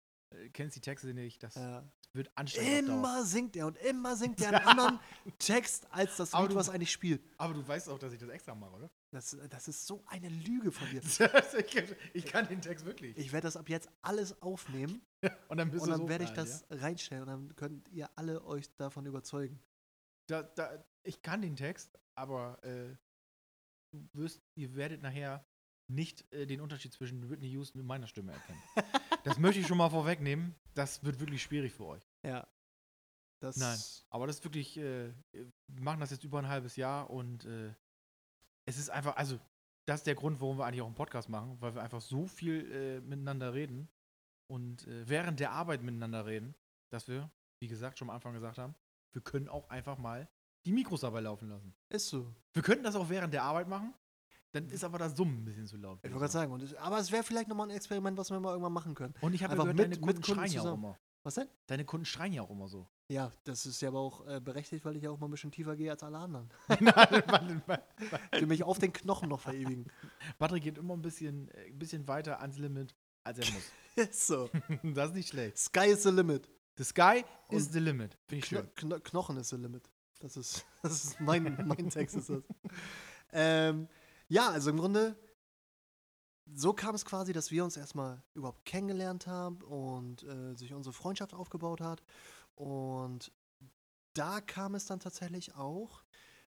kennst 0.52 0.76
die 0.76 0.80
Texte 0.80 1.12
nicht. 1.14 1.42
Das 1.42 1.54
ja. 1.54 1.84
wird 2.12 2.30
anstrengend. 2.34 2.88
Immer 2.88 3.24
singt 3.24 3.56
er 3.56 3.66
und 3.66 3.76
immer 3.78 4.16
singt 4.16 4.40
er 4.40 4.48
einen 4.48 4.66
anderen 4.66 5.00
Text 5.38 5.86
als 5.92 6.16
das 6.16 6.32
Lied, 6.32 6.50
du- 6.50 6.54
was 6.54 6.68
eigentlich 6.68 6.92
spielt. 6.92 7.22
Aber 7.38 7.54
du 7.54 7.66
weißt 7.66 7.88
auch, 7.88 7.98
dass 7.98 8.12
ich 8.12 8.18
das 8.18 8.28
extra 8.28 8.54
mache, 8.54 8.74
oder? 8.76 8.90
Das, 9.12 9.36
das 9.48 9.68
ist 9.68 9.86
so 9.86 10.04
eine 10.06 10.28
Lüge 10.28 10.70
von 10.72 10.88
dir. 10.90 11.00
ich, 12.14 12.26
kann- 12.26 12.48
den 12.48 12.60
Text 12.60 12.84
wirklich. 12.84 13.16
Ich 13.16 13.32
werde 13.32 13.46
das 13.46 13.56
ab 13.56 13.68
jetzt 13.68 13.88
alles 14.02 14.40
aufnehmen 14.42 15.00
und 15.48 15.56
dann, 15.56 15.70
und 15.70 15.88
dann 15.88 16.08
werde 16.08 16.24
ich 16.24 16.30
das 16.30 16.64
reinstellen 16.70 17.22
und 17.22 17.28
dann 17.28 17.56
könnt 17.56 17.88
ihr 17.88 18.10
alle 18.16 18.44
euch 18.44 18.74
davon 18.76 19.06
überzeugen. 19.06 19.60
Ja? 20.30 20.42
Da, 20.42 20.42
da, 20.42 20.84
ich 21.04 21.22
kann 21.22 21.40
den 21.40 21.56
Text, 21.56 21.96
aber 22.16 22.62
äh, 22.64 22.96
wirst, 24.12 24.42
ihr 24.56 24.74
werdet 24.74 25.02
nachher 25.02 25.46
nicht 25.88 26.30
äh, 26.32 26.46
den 26.46 26.60
Unterschied 26.60 26.92
zwischen 26.92 27.30
Whitney 27.30 27.48
Houston 27.50 27.80
und 27.80 27.86
meiner 27.86 28.08
Stimme 28.08 28.32
erkennen. 28.32 28.60
Das 29.26 29.38
möchte 29.38 29.60
ich 29.60 29.66
schon 29.66 29.78
mal 29.78 29.90
vorwegnehmen. 29.90 30.54
Das 30.74 31.02
wird 31.02 31.18
wirklich 31.18 31.42
schwierig 31.42 31.72
für 31.72 31.86
euch. 31.86 32.02
Ja. 32.24 32.46
Das, 33.42 33.56
Nein. 33.56 33.78
Aber 34.10 34.26
das 34.26 34.36
ist 34.36 34.44
wirklich, 34.44 34.76
äh, 34.78 35.12
wir 35.32 35.82
machen 35.82 36.00
das 36.00 36.12
jetzt 36.12 36.22
über 36.22 36.38
ein 36.38 36.48
halbes 36.48 36.76
Jahr 36.76 37.10
und 37.10 37.44
äh, 37.44 37.74
es 38.66 38.78
ist 38.78 38.88
einfach, 38.88 39.16
also 39.16 39.38
das 39.86 40.00
ist 40.00 40.06
der 40.06 40.14
Grund, 40.14 40.40
warum 40.40 40.58
wir 40.58 40.64
eigentlich 40.64 40.80
auch 40.80 40.86
einen 40.86 40.94
Podcast 40.94 41.28
machen, 41.28 41.60
weil 41.60 41.74
wir 41.74 41.82
einfach 41.82 42.00
so 42.00 42.26
viel 42.26 42.70
äh, 42.70 43.00
miteinander 43.00 43.52
reden 43.52 43.88
und 44.48 44.86
äh, 44.86 45.08
während 45.08 45.40
der 45.40 45.50
Arbeit 45.50 45.82
miteinander 45.82 46.24
reden, 46.24 46.54
dass 46.92 47.08
wir, 47.08 47.28
wie 47.60 47.68
gesagt, 47.68 47.98
schon 47.98 48.08
am 48.08 48.14
Anfang 48.14 48.32
gesagt 48.32 48.58
haben, 48.58 48.76
wir 49.12 49.22
können 49.22 49.48
auch 49.48 49.68
einfach 49.70 49.98
mal 49.98 50.28
die 50.66 50.72
Mikros 50.72 51.00
dabei 51.00 51.20
laufen 51.20 51.48
lassen. 51.48 51.74
Ist 51.88 52.08
so. 52.08 52.32
Wir 52.52 52.62
könnten 52.62 52.84
das 52.84 52.94
auch 52.94 53.08
während 53.08 53.34
der 53.34 53.42
Arbeit 53.42 53.66
machen, 53.68 53.92
dann 54.56 54.68
ist 54.70 54.82
aber 54.84 54.98
das 54.98 55.16
Summen 55.16 55.42
ein 55.42 55.44
bisschen 55.44 55.66
zu 55.66 55.76
laut. 55.76 55.98
Ich 56.02 56.04
wollte 56.04 56.18
gerade 56.18 56.32
sagen. 56.32 56.52
Und 56.52 56.62
es, 56.62 56.74
aber 56.76 56.98
es 56.98 57.12
wäre 57.12 57.22
vielleicht 57.22 57.48
nochmal 57.48 57.68
ein 57.68 57.76
Experiment, 57.76 58.16
was 58.16 58.30
wir 58.30 58.40
mal 58.40 58.50
irgendwann 58.50 58.72
machen 58.72 58.94
können. 58.94 59.14
Und 59.20 59.34
ich 59.34 59.42
habe 59.44 59.54
ja 59.54 59.60
gehört, 59.60 59.76
mit- 59.76 59.84
deine 59.84 59.88
mit 59.96 60.00
Kunden 60.02 60.22
Kunden 60.22 60.40
schreien 60.40 60.52
ja 60.52 60.62
auch 60.62 60.74
immer. 60.74 60.98
Was 61.22 61.34
denn? 61.34 61.48
Deine 61.66 61.84
Kunden 61.84 62.06
schreien 62.06 62.32
ja 62.32 62.42
auch 62.42 62.50
immer 62.50 62.68
so. 62.68 62.86
Ja, 63.08 63.32
das 63.44 63.66
ist 63.66 63.80
ja 63.82 63.88
aber 63.88 63.98
auch 63.98 64.26
äh, 64.28 64.40
berechtigt, 64.40 64.84
weil 64.84 64.96
ich 64.96 65.02
ja 65.02 65.10
auch 65.10 65.18
mal 65.18 65.26
ein 65.26 65.32
bisschen 65.32 65.50
tiefer 65.50 65.74
gehe 65.76 65.90
als 65.90 66.02
alle 66.02 66.18
anderen. 66.18 66.48
Ich 68.32 68.40
will 68.40 68.46
mich 68.46 68.62
auf 68.62 68.78
den 68.78 68.92
Knochen 68.92 69.28
noch 69.28 69.40
verewigen. 69.40 69.86
Patrick 70.38 70.62
geht 70.62 70.78
immer 70.78 70.94
ein 70.94 71.02
bisschen, 71.02 71.48
äh, 71.48 71.66
ein 71.66 71.78
bisschen 71.78 72.06
weiter 72.08 72.40
ans 72.40 72.58
Limit, 72.58 72.94
als 73.24 73.38
er 73.38 73.52
muss. 73.52 73.64
Ist 73.96 74.26
so. 74.26 74.50
das 74.82 75.08
ist 75.08 75.14
nicht 75.14 75.28
schlecht. 75.30 75.58
Sky 75.58 75.86
is 75.88 76.02
the 76.02 76.10
limit. 76.10 76.48
The 76.76 76.84
sky 76.84 77.24
is 77.48 77.66
Und 77.66 77.72
the 77.72 77.78
limit. 77.78 78.18
Finde 78.28 78.44
ich 78.44 78.46
schön. 78.46 78.68
Kno 78.74 79.00
Knochen 79.00 79.36
is 79.38 79.48
the 79.48 79.56
limit. 79.56 79.88
Das 80.20 80.36
ist, 80.36 80.66
das 80.82 81.04
ist 81.04 81.20
mein, 81.20 81.56
mein 81.66 81.88
Text 81.90 82.16
ist 82.16 82.28
das. 82.30 82.42
Ähm, 83.32 83.88
ja, 84.28 84.50
also 84.50 84.70
im 84.70 84.78
Grunde, 84.78 85.16
so 86.52 86.72
kam 86.72 86.94
es 86.94 87.04
quasi, 87.04 87.32
dass 87.32 87.50
wir 87.50 87.64
uns 87.64 87.76
erstmal 87.76 88.22
überhaupt 88.34 88.64
kennengelernt 88.64 89.26
haben 89.26 89.62
und 89.62 90.22
äh, 90.22 90.54
sich 90.54 90.72
unsere 90.72 90.92
Freundschaft 90.92 91.34
aufgebaut 91.34 91.80
hat. 91.80 92.02
Und 92.54 93.32
da 94.14 94.40
kam 94.40 94.74
es 94.74 94.86
dann 94.86 95.00
tatsächlich 95.00 95.54
auch 95.54 96.02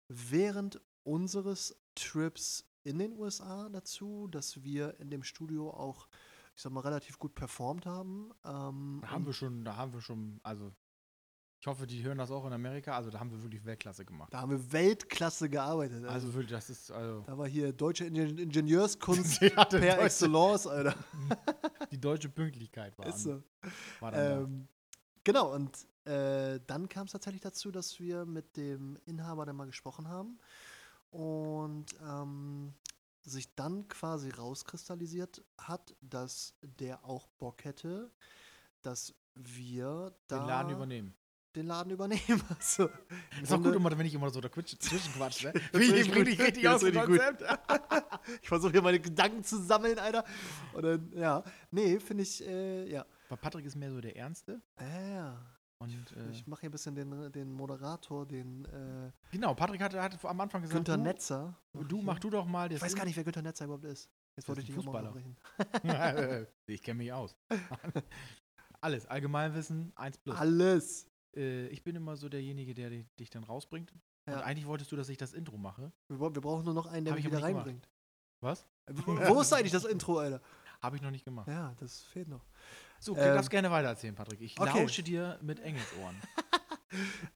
während 0.08 0.82
unseres 1.04 1.76
Trips 1.96 2.66
in 2.84 2.98
den 2.98 3.14
USA 3.14 3.70
dazu, 3.70 4.28
dass 4.28 4.64
wir 4.64 5.00
in 5.00 5.10
dem 5.10 5.24
Studio 5.24 5.70
auch, 5.72 6.08
ich 6.56 6.62
sag 6.62 6.72
mal, 6.72 6.82
relativ 6.82 7.20
gut 7.20 7.36
performt 7.36 7.86
haben. 7.86 8.32
Ähm, 8.44 9.00
Da 9.02 9.12
haben 9.12 9.26
wir 9.26 9.34
schon, 9.34 9.64
da 9.64 9.76
haben 9.76 9.94
wir 9.94 10.02
schon, 10.02 10.40
also 10.44 10.74
ich 11.60 11.68
hoffe, 11.68 11.86
die 11.86 12.02
hören 12.04 12.18
das 12.18 12.32
auch 12.32 12.46
in 12.46 12.54
Amerika. 12.54 12.96
Also 12.96 13.10
da 13.10 13.20
haben 13.20 13.32
wir 13.32 13.42
wirklich 13.44 13.66
Weltklasse 13.66 14.06
gemacht. 14.06 14.34
Da 14.34 14.40
haben 14.42 14.52
wir 14.52 14.72
Weltklasse 14.72 15.50
gearbeitet. 15.50 16.04
Also, 16.04 16.08
Also 16.10 16.34
wirklich, 16.34 16.52
das 16.52 16.70
ist 16.70 16.90
also 16.92 17.22
da 17.28 17.38
war 17.38 17.48
hier 17.48 17.74
deutsche 17.74 18.06
Ingen 18.06 18.38
Ingenieurskunst 18.38 19.40
per 19.42 19.66
deutsche- 19.66 19.98
Excellence, 19.98 20.68
Alter. 20.68 20.96
die 21.92 22.00
deutsche 22.00 22.30
Pünktlichkeit 22.30 22.98
war, 22.98 23.08
Ist 23.08 23.24
so. 23.24 23.44
war 24.00 24.12
dann 24.12 24.44
Ähm, 24.44 24.68
genau, 25.24 25.54
und 25.54 25.86
äh, 26.06 26.60
dann 26.66 26.88
kam 26.88 27.06
es 27.08 27.12
tatsächlich 27.12 27.42
dazu, 27.42 27.72
dass 27.72 28.00
wir 28.00 28.26
mit 28.26 28.56
dem 28.56 28.98
Inhaber 29.06 29.46
dann 29.46 29.56
mal 29.58 29.66
gesprochen 29.68 30.08
haben 30.08 30.40
und 31.12 31.86
ähm, 32.02 32.74
sich 33.22 33.54
dann 33.56 33.88
quasi 33.90 34.30
rauskristallisiert 34.30 35.44
hat, 35.58 35.94
dass 36.02 36.56
der 36.62 37.04
auch 37.04 37.28
Bock 37.38 37.66
hätte, 37.66 38.12
dass 38.82 39.14
wir 39.36 40.14
da 40.28 40.38
den 40.40 40.48
Laden 40.48 40.72
übernehmen. 40.72 41.14
Den 41.56 41.66
Laden 41.68 41.92
übernehmen. 41.92 42.42
Also, 42.60 42.90
Ist 43.42 43.52
auch 43.52 43.62
gut, 43.62 43.76
immer, 43.76 43.98
wenn 43.98 44.06
ich 44.06 44.14
immer 44.14 44.30
so 44.30 44.42
dazwischen 44.42 44.80
zwischenquatsche. 44.80 45.48
Ne? 45.48 45.54
Das 45.72 45.82
ich 45.82 45.94
richtig 46.16 46.40
richtig 46.40 46.64
Das 46.64 46.76
aus 46.76 46.82
dem 46.82 46.98
richtig. 46.98 47.20
Konzept. 47.20 47.44
ich 48.42 48.48
versuche 48.48 48.72
hier 48.72 48.82
meine 48.82 49.00
Gedanken 49.00 49.44
zu 49.44 49.62
sammeln, 49.62 49.98
Alter. 49.98 50.24
Und 50.74 50.84
dann, 50.84 51.12
ja, 51.14 51.44
nee, 51.72 52.00
finde 52.00 52.24
ich, 52.24 52.46
äh, 52.46 52.90
ja. 52.90 53.06
Weil 53.30 53.38
Patrick 53.38 53.66
ist 53.66 53.76
mehr 53.76 53.92
so 53.92 54.02
der 54.02 54.16
Ernste. 54.16 54.62
Ja, 54.80 55.10
ja. 55.10 55.46
Und 55.82 55.94
äh, 56.12 56.30
Ich 56.32 56.46
mache 56.46 56.62
hier 56.62 56.70
ein 56.70 56.72
bisschen 56.74 56.94
den, 56.94 57.32
den 57.32 57.54
Moderator, 57.54 58.26
den 58.26 58.66
äh, 58.66 59.12
genau, 59.32 59.54
Patrick 59.56 59.82
hatte, 59.82 60.02
hatte 60.02 60.18
am 60.28 60.42
Anfang 60.42 60.62
gesagt, 60.62 60.76
Günther 60.76 60.98
du, 60.98 61.04
Netzer. 61.04 61.56
du 61.74 62.02
mach 62.02 62.20
du 62.20 62.30
doch 62.30 62.46
mal 62.46 62.72
Ich 62.72 62.82
weiß 62.82 62.96
gar 62.96 63.06
nicht, 63.06 63.16
wer 63.16 63.24
Günther 63.24 63.42
Netzer 63.42 63.66
überhaupt 63.66 63.86
ist. 63.86 64.10
Jetzt 64.36 64.48
wollte 64.48 64.62
ich 64.62 64.68
dich 64.68 64.76
mal 64.76 64.84
Fußballer. 64.84 65.14
unterbrechen. 65.14 66.48
ich 66.68 66.82
kenne 66.84 66.98
mich 66.98 67.12
aus. 67.14 67.36
Alles, 68.82 69.06
Allgemeinwissen, 69.08 69.92
1 69.96 70.18
plus. 70.20 70.38
Alles. 70.38 71.09
Äh, 71.36 71.68
ich 71.68 71.84
bin 71.84 71.96
immer 71.96 72.16
so 72.18 72.30
derjenige, 72.30 72.74
der 72.74 72.90
di- 72.90 73.06
dich 73.20 73.30
dann 73.30 73.44
rausbringt. 73.44 73.92
Und 74.26 74.34
Ja. 74.34 74.42
eigentlich 74.42 74.68
wolltest 74.68 74.92
du, 74.92 74.96
dass 74.96 75.10
ich 75.10 75.18
das 75.18 75.34
Intro 75.34 75.58
mache. 75.58 75.92
Wir, 76.08 76.20
wir 76.20 76.42
brauchen 76.42 76.66
nur 76.66 76.74
noch 76.74 76.86
einen, 76.86 77.06
der 77.06 77.14
Hab 77.14 77.18
mich 77.18 77.26
ich 77.26 77.32
wieder 77.32 77.42
reinbringt. 77.44 77.90
Was? 78.42 78.66
Wo, 78.92 79.16
wo 79.18 79.42
ist 79.42 79.52
eigentlich 79.54 79.72
das 79.72 79.86
Intro, 79.86 80.20
Alter? 80.20 80.42
Habe 80.82 80.96
ich 80.96 81.02
noch 81.02 81.12
nicht 81.12 81.26
gemacht. 81.26 81.48
Ja, 81.50 81.74
das 81.78 82.04
fehlt 82.04 82.30
noch. 82.30 82.46
So, 83.00 83.14
du 83.14 83.20
Ähm, 83.20 83.36
darfst 83.36 83.50
gerne 83.50 83.70
weitererzählen, 83.70 84.16
Patrick. 84.16 84.40
Ich 84.42 84.58
okay. 84.60 84.82
lausche 84.82 85.04
dir 85.04 85.38
mit 85.42 85.60
Engelsohren. 85.60 86.16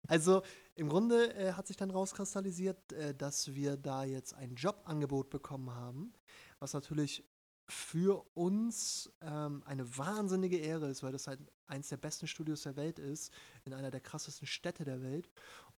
Also 0.07 0.41
im 0.75 0.89
Grunde 0.89 1.31
äh, 1.35 1.53
hat 1.53 1.67
sich 1.67 1.77
dann 1.77 1.91
rauskristallisiert, 1.91 2.91
äh, 2.93 3.13
dass 3.13 3.53
wir 3.53 3.77
da 3.77 4.03
jetzt 4.03 4.33
ein 4.33 4.55
Jobangebot 4.55 5.29
bekommen 5.29 5.69
haben, 5.69 6.11
was 6.59 6.73
natürlich 6.73 7.23
für 7.67 8.25
uns 8.33 9.11
ähm, 9.21 9.63
eine 9.65 9.97
wahnsinnige 9.97 10.57
Ehre 10.57 10.89
ist, 10.89 11.03
weil 11.03 11.11
das 11.11 11.27
halt 11.27 11.39
eins 11.65 11.89
der 11.89 11.97
besten 11.97 12.27
Studios 12.27 12.63
der 12.63 12.75
Welt 12.75 12.99
ist, 12.99 13.33
in 13.63 13.73
einer 13.73 13.91
der 13.91 14.01
krassesten 14.01 14.47
Städte 14.47 14.83
der 14.83 15.01
Welt. 15.01 15.29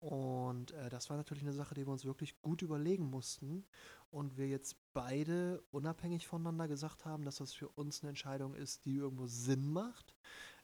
Und 0.01 0.72
äh, 0.72 0.89
das 0.89 1.09
war 1.11 1.16
natürlich 1.16 1.43
eine 1.43 1.53
Sache, 1.53 1.74
die 1.74 1.87
wir 1.87 1.93
uns 1.93 2.05
wirklich 2.05 2.41
gut 2.43 2.62
überlegen 2.62 3.05
mussten. 3.05 3.64
Und 4.11 4.37
wir 4.37 4.49
jetzt 4.49 4.76
beide 4.93 5.62
unabhängig 5.70 6.26
voneinander 6.26 6.68
gesagt 6.68 7.05
haben, 7.05 7.24
dass 7.24 7.37
das 7.37 7.53
für 7.53 7.68
uns 7.68 8.03
eine 8.03 8.11
Entscheidung 8.11 8.55
ist, 8.55 8.85
die 8.85 8.97
irgendwo 8.97 9.26
Sinn 9.26 9.72
macht. 9.72 10.14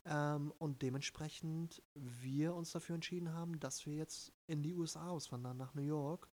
Ähm, 0.05 0.53
und 0.59 0.83
dementsprechend 0.83 1.83
wir 1.95 2.55
uns 2.55 2.73
dafür 2.73 2.95
entschieden 2.95 3.33
haben, 3.33 3.61
dass 3.61 3.85
wir 3.87 3.95
jetzt 3.95 4.33
in 4.47 4.62
die 4.62 4.75
USA 4.75 5.09
auswandern, 5.09 5.57
nach 5.57 5.75
New 5.75 5.83
York, 5.83 6.29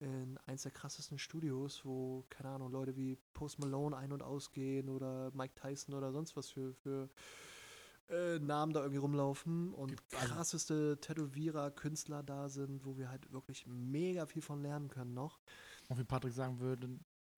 in 0.00 0.38
eins 0.46 0.62
der 0.62 0.72
krassesten 0.72 1.18
Studios, 1.18 1.84
wo, 1.84 2.24
keine 2.30 2.48
Ahnung, 2.50 2.70
Leute 2.72 2.96
wie 2.96 3.16
Post 3.34 3.58
Malone 3.58 3.96
ein- 3.96 4.12
und 4.12 4.22
ausgehen 4.22 4.88
oder 4.88 5.30
Mike 5.34 5.54
Tyson 5.54 5.94
oder 5.94 6.10
sonst 6.12 6.36
was 6.36 6.48
für, 6.50 6.72
für 6.72 7.08
äh, 8.08 8.38
Namen 8.38 8.72
da 8.72 8.80
irgendwie 8.80 8.98
rumlaufen 8.98 9.72
und 9.74 9.88
Gibt 9.88 10.10
krasseste 10.10 10.98
Tätowierer, 11.00 11.70
Künstler 11.70 12.22
da 12.22 12.48
sind, 12.48 12.84
wo 12.84 12.96
wir 12.96 13.10
halt 13.10 13.30
wirklich 13.32 13.66
mega 13.66 14.26
viel 14.26 14.42
von 14.42 14.62
lernen 14.62 14.88
können 14.88 15.14
noch. 15.14 15.38
Und 15.88 15.98
wie 15.98 16.04
Patrick 16.04 16.32
sagen 16.32 16.58
würde, 16.60 16.88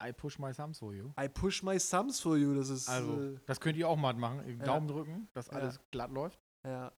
I 0.01 0.11
push 0.11 0.39
my 0.39 0.51
thumbs 0.53 0.79
for 0.79 0.93
you. 0.93 1.11
I 1.19 1.29
push 1.29 1.63
my 1.63 1.77
thumbs 1.77 2.19
for 2.19 2.37
you, 2.37 2.55
das 2.55 2.69
ist 2.69 2.89
Also, 2.89 3.21
äh, 3.21 3.39
das 3.45 3.59
könnt 3.59 3.77
ihr 3.77 3.87
auch 3.87 3.97
mal 3.97 4.13
machen. 4.13 4.59
Daumen 4.59 4.87
drücken, 4.87 5.27
dass 5.33 5.47
Ja. 5.47 5.53
alles 5.53 5.79
glatt 5.91 6.11
läuft. 6.11 6.39
Ja. 6.63 6.91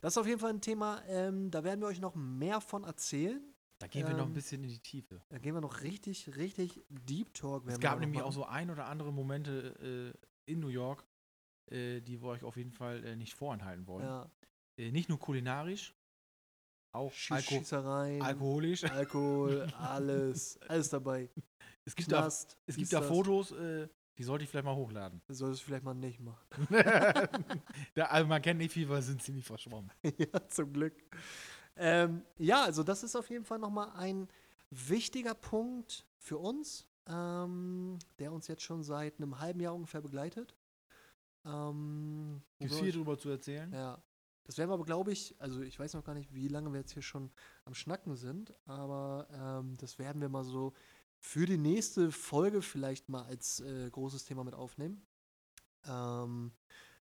Das 0.00 0.14
ist 0.14 0.18
auf 0.18 0.26
jeden 0.26 0.40
Fall 0.40 0.50
ein 0.50 0.60
Thema, 0.60 1.00
ähm, 1.06 1.50
da 1.50 1.62
werden 1.62 1.80
wir 1.80 1.86
euch 1.86 2.00
noch 2.00 2.14
mehr 2.16 2.60
von 2.60 2.82
erzählen. 2.84 3.40
Da 3.82 3.88
gehen 3.88 4.06
wir 4.06 4.14
noch 4.14 4.22
ein 4.22 4.28
Ähm, 4.28 4.34
bisschen 4.34 4.62
in 4.62 4.68
die 4.68 4.78
Tiefe. 4.78 5.20
Da 5.28 5.38
gehen 5.38 5.54
wir 5.54 5.60
noch 5.60 5.80
richtig, 5.80 6.36
richtig 6.36 6.80
Deep 6.88 7.34
Talk. 7.34 7.66
Es 7.66 7.80
gab 7.80 7.98
nämlich 7.98 8.22
auch 8.22 8.32
so 8.32 8.44
ein 8.44 8.70
oder 8.70 8.86
andere 8.86 9.12
Momente 9.12 10.14
äh, 10.46 10.52
in 10.52 10.60
New 10.60 10.68
York, 10.68 11.04
äh, 11.66 12.00
die 12.00 12.22
wir 12.22 12.28
euch 12.28 12.44
auf 12.44 12.56
jeden 12.56 12.70
Fall 12.70 13.04
äh, 13.04 13.16
nicht 13.16 13.34
vorenthalten 13.34 13.88
wollen. 13.88 14.04
Ja. 14.04 14.30
Äh, 14.76 14.92
nicht 14.92 15.08
nur 15.08 15.18
kulinarisch, 15.18 15.96
auch 16.92 17.12
Alko 17.30 17.60
alkoholisch. 18.22 18.84
Alkohol, 18.84 19.62
alles, 19.78 20.60
alles 20.68 20.88
dabei. 20.88 21.28
Es 21.84 21.96
gibt 21.96 22.12
da, 22.12 22.20
Knast, 22.20 22.56
es 22.66 22.76
dies, 22.76 22.88
gibt 22.88 23.02
da. 23.02 23.04
Fotos, 23.04 23.50
äh, 23.50 23.88
die 24.16 24.22
sollte 24.22 24.44
ich 24.44 24.50
vielleicht 24.50 24.66
mal 24.66 24.76
hochladen. 24.76 25.20
Das 25.26 25.38
solltest 25.38 25.62
du 25.62 25.66
vielleicht 25.66 25.84
mal 25.84 25.94
nicht 25.94 26.20
machen. 26.20 26.46
da, 27.94 28.04
also 28.04 28.28
man 28.28 28.40
kennt 28.42 28.58
nicht 28.58 28.72
viel, 28.72 28.88
weil 28.88 29.02
sind 29.02 29.20
ziemlich 29.20 29.44
verschwommen. 29.44 29.90
ja, 30.18 30.48
zum 30.48 30.72
Glück. 30.72 30.94
Ähm, 31.76 32.22
ja, 32.38 32.62
also 32.64 32.82
das 32.82 33.02
ist 33.02 33.16
auf 33.16 33.30
jeden 33.30 33.44
Fall 33.44 33.58
nochmal 33.58 33.90
ein 33.96 34.28
wichtiger 34.70 35.34
Punkt 35.34 36.06
für 36.18 36.38
uns, 36.38 36.86
ähm, 37.06 37.98
der 38.18 38.32
uns 38.32 38.46
jetzt 38.48 38.62
schon 38.62 38.82
seit 38.82 39.18
einem 39.18 39.38
halben 39.38 39.60
Jahr 39.60 39.74
ungefähr 39.74 40.00
begleitet. 40.00 40.54
Ähm, 41.44 42.42
Gibt 42.58 42.74
viel 42.74 42.92
drüber 42.92 43.18
zu 43.18 43.28
erzählen. 43.30 43.72
Ja. 43.72 44.02
Das 44.44 44.58
werden 44.58 44.70
wir 44.70 44.74
aber, 44.74 44.84
glaube 44.84 45.12
ich, 45.12 45.34
also 45.38 45.62
ich 45.62 45.78
weiß 45.78 45.94
noch 45.94 46.04
gar 46.04 46.14
nicht, 46.14 46.34
wie 46.34 46.48
lange 46.48 46.72
wir 46.72 46.80
jetzt 46.80 46.92
hier 46.92 47.02
schon 47.02 47.30
am 47.64 47.74
Schnacken 47.74 48.16
sind, 48.16 48.52
aber 48.66 49.28
ähm, 49.32 49.76
das 49.78 49.98
werden 49.98 50.20
wir 50.20 50.28
mal 50.28 50.44
so 50.44 50.72
für 51.18 51.46
die 51.46 51.56
nächste 51.58 52.10
Folge 52.10 52.62
vielleicht 52.62 53.08
mal 53.08 53.22
als 53.22 53.60
äh, 53.60 53.88
großes 53.88 54.24
Thema 54.24 54.42
mit 54.42 54.54
aufnehmen. 54.54 55.06
Ähm, 55.86 56.52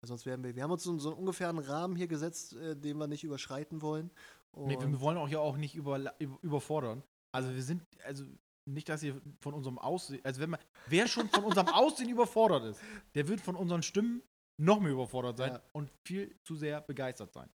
sonst 0.03 0.27
werden 0.27 0.43
wir, 0.43 0.57
wir 0.57 0.63
haben 0.65 0.73
uns 0.73 0.83
so, 0.83 0.99
so 0.99 1.11
einen 1.11 1.19
ungefähren 1.19 1.59
Rahmen 1.59 1.95
hier 1.95 2.09
gesetzt, 2.09 2.55
äh, 2.55 2.77
den 2.77 2.99
wir 2.99 3.07
nicht 3.07 3.23
überschreiten 3.23 3.81
wollen. 3.81 4.11
Nee, 4.57 4.77
Und- 4.77 4.91
wir 4.93 5.01
wollen 5.01 5.17
auch 5.19 5.29
ja 5.29 5.39
auch 5.39 5.57
nicht 5.57 5.75
über, 5.75 6.15
überfordern. 6.43 7.03
Also 7.33 7.55
wir 7.55 7.63
sind, 7.63 7.83
also 8.05 8.25
nicht, 8.67 8.89
dass 8.89 9.03
ihr 9.03 9.21
von 9.41 9.55
unserem 9.55 9.79
Aussehen, 9.79 10.21
also 10.25 10.41
wenn 10.41 10.51
man, 10.51 10.61
wer 10.89 11.07
schon 11.07 11.29
von 11.29 11.45
unserem 11.45 11.69
Aussehen 11.75 12.09
überfordert 12.09 12.65
ist, 12.65 12.81
der 13.15 13.29
wird 13.29 13.41
von 13.41 13.57
unseren 13.57 13.83
Stimmen 13.83 14.23
noch 14.59 14.81
mehr 14.81 14.93
überfordert 14.93 15.39
sein 15.39 15.53
Ja. 15.53 15.63
und 15.73 15.91
viel 16.05 16.37
zu 16.43 16.55
sehr 16.57 16.81
begeistert 16.81 17.33
sein. 17.33 17.49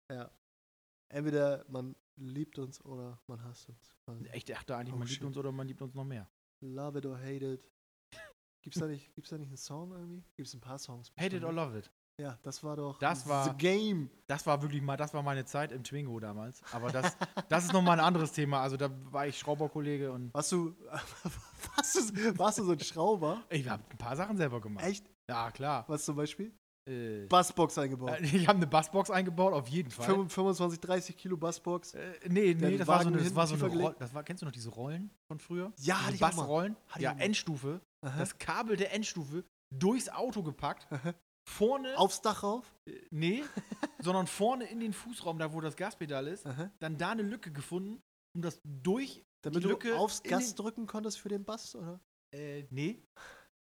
entweder 1.09 1.64
man 1.68 1.97
liebt 2.16 2.59
uns 2.59 2.84
oder 2.84 3.20
man 3.26 3.43
hasst 3.43 3.68
uns. 3.68 3.97
quasi. 4.05 4.28
Ich 4.34 4.45
dachte 4.45 4.76
eigentlich, 4.76 4.95
Oh, 4.95 4.99
man 4.99 5.07
liebt 5.09 5.18
shit. 5.18 5.24
uns 5.26 5.36
oder 5.36 5.53
man 5.53 5.66
liebt 5.66 5.82
uns 5.82 5.95
noch 5.95 6.05
mehr. 6.05 6.28
Love 6.61 6.99
it 6.99 7.07
or 7.07 7.18
hate 7.18 7.45
it. 7.55 7.68
Gibt's 8.62 8.78
da 8.78 8.86
nicht, 8.86 9.12
gibt's 9.14 9.30
da 9.30 9.38
nicht 9.38 9.49
einen 9.49 9.57
Song 9.57 9.90
irgendwie? 9.93 10.22
Gibt's 10.36 10.55
ein 10.55 10.61
paar 10.61 10.78
Songs? 10.78 11.11
Hate 11.18 11.36
it 11.36 11.43
or 11.45 11.53
love 11.53 11.76
it. 11.76 11.90
Ja, 12.20 12.38
das 12.42 12.62
war 12.62 12.76
doch 12.76 12.98
Das 12.98 13.26
war- 13.28 13.44
The 13.46 13.56
Game. 13.56 14.10
Das 14.26 14.46
war 14.46 14.60
wirklich 14.62 14.82
mal, 14.82 14.96
das 14.96 15.12
war 15.14 15.22
meine 15.22 15.44
Zeit 15.44 15.72
im 15.72 15.82
Twingo 15.82 16.20
damals. 16.20 16.62
Aber 16.72 16.90
das, 16.90 17.16
das 17.48 17.64
ist 17.64 17.72
nochmal 17.72 17.98
ein 17.98 18.04
anderes 18.04 18.32
Thema. 18.32 18.60
Also 18.60 18.76
da 18.76 18.90
war 19.10 19.26
ich 19.26 19.38
Schrauberkollege 19.38 20.12
und 20.12 20.32
Warst 20.34 20.52
du, 20.52 20.74
warst 21.76 21.94
du, 22.16 22.38
warst 22.38 22.58
du 22.58 22.64
so 22.64 22.72
ein 22.72 22.80
Schrauber? 22.80 23.42
ich 23.50 23.68
habe 23.68 23.82
ein 23.90 23.98
paar 23.98 24.16
Sachen 24.16 24.36
selber 24.36 24.60
gemacht. 24.60 24.84
Echt? 24.84 25.04
Ja, 25.28 25.50
klar. 25.50 25.84
Was 25.88 26.04
zum 26.04 26.16
Beispiel? 26.16 26.52
Äh, 26.88 27.26
Bassbox 27.26 27.78
eingebaut. 27.78 28.10
ich 28.20 28.46
habe 28.48 28.56
eine 28.56 28.66
Bassbox 28.66 29.10
eingebaut, 29.10 29.52
auf 29.52 29.68
jeden 29.68 29.90
Fall. 29.90 30.28
25, 30.28 30.80
30 30.80 31.16
Kilo 31.16 31.36
Bassbox. 31.36 31.94
Äh, 31.94 32.12
nee, 32.28 32.54
nee, 32.58 32.76
das 32.76 32.88
war 32.88 33.02
so 33.02 33.08
eine, 33.08 33.18
das 33.18 33.34
war 33.34 33.46
so 33.46 33.54
eine 33.54 33.64
Rolle. 33.66 33.96
Das 33.98 34.12
war, 34.12 34.22
kennst 34.24 34.42
du 34.42 34.46
noch 34.46 34.52
diese 34.52 34.68
Rollen 34.70 35.10
von 35.28 35.38
früher? 35.38 35.72
Ja, 35.78 35.94
diese 35.94 35.94
hatte 36.06 36.14
ich 36.16 36.22
auch 36.24 36.32
mal. 36.32 36.36
Bassrollen? 36.42 36.76
Hatte 36.88 37.02
Ja. 37.04 37.12
Endstufe. 37.12 37.80
Aha. 38.04 38.18
Das 38.18 38.36
Kabel 38.38 38.76
der 38.76 38.92
Endstufe 38.92 39.44
durchs 39.72 40.08
Auto 40.08 40.42
gepackt. 40.42 40.86
Aha. 40.90 41.14
Vorne, 41.49 41.97
Aufs 41.99 42.20
Dach 42.20 42.43
rauf. 42.43 42.74
äh, 42.86 43.01
nee, 43.11 43.45
sondern 43.99 44.26
vorne 44.26 44.64
in 44.64 44.80
den 44.80 44.93
Fußraum, 44.93 45.38
da 45.38 45.53
wo 45.53 45.61
das 45.61 45.76
Gaspedal 45.76 46.26
ist, 46.28 46.47
Aha. 46.47 46.70
dann 46.78 46.97
da 46.99 47.11
eine 47.11 47.22
Lücke 47.22 47.53
gefunden, 47.53 48.01
um 48.34 48.43
das 48.43 48.61
durch 48.64 49.24
Damit 49.43 49.62
die 49.62 49.68
Lücke 49.68 49.88
du 49.90 49.97
aufs 49.97 50.22
Gas 50.22 50.55
drücken 50.55 50.86
konntest 50.86 51.18
für 51.18 51.28
den 51.28 51.45
Bass, 51.45 51.74
oder? 51.74 52.01
Äh, 52.34 52.66
nee. 52.70 53.03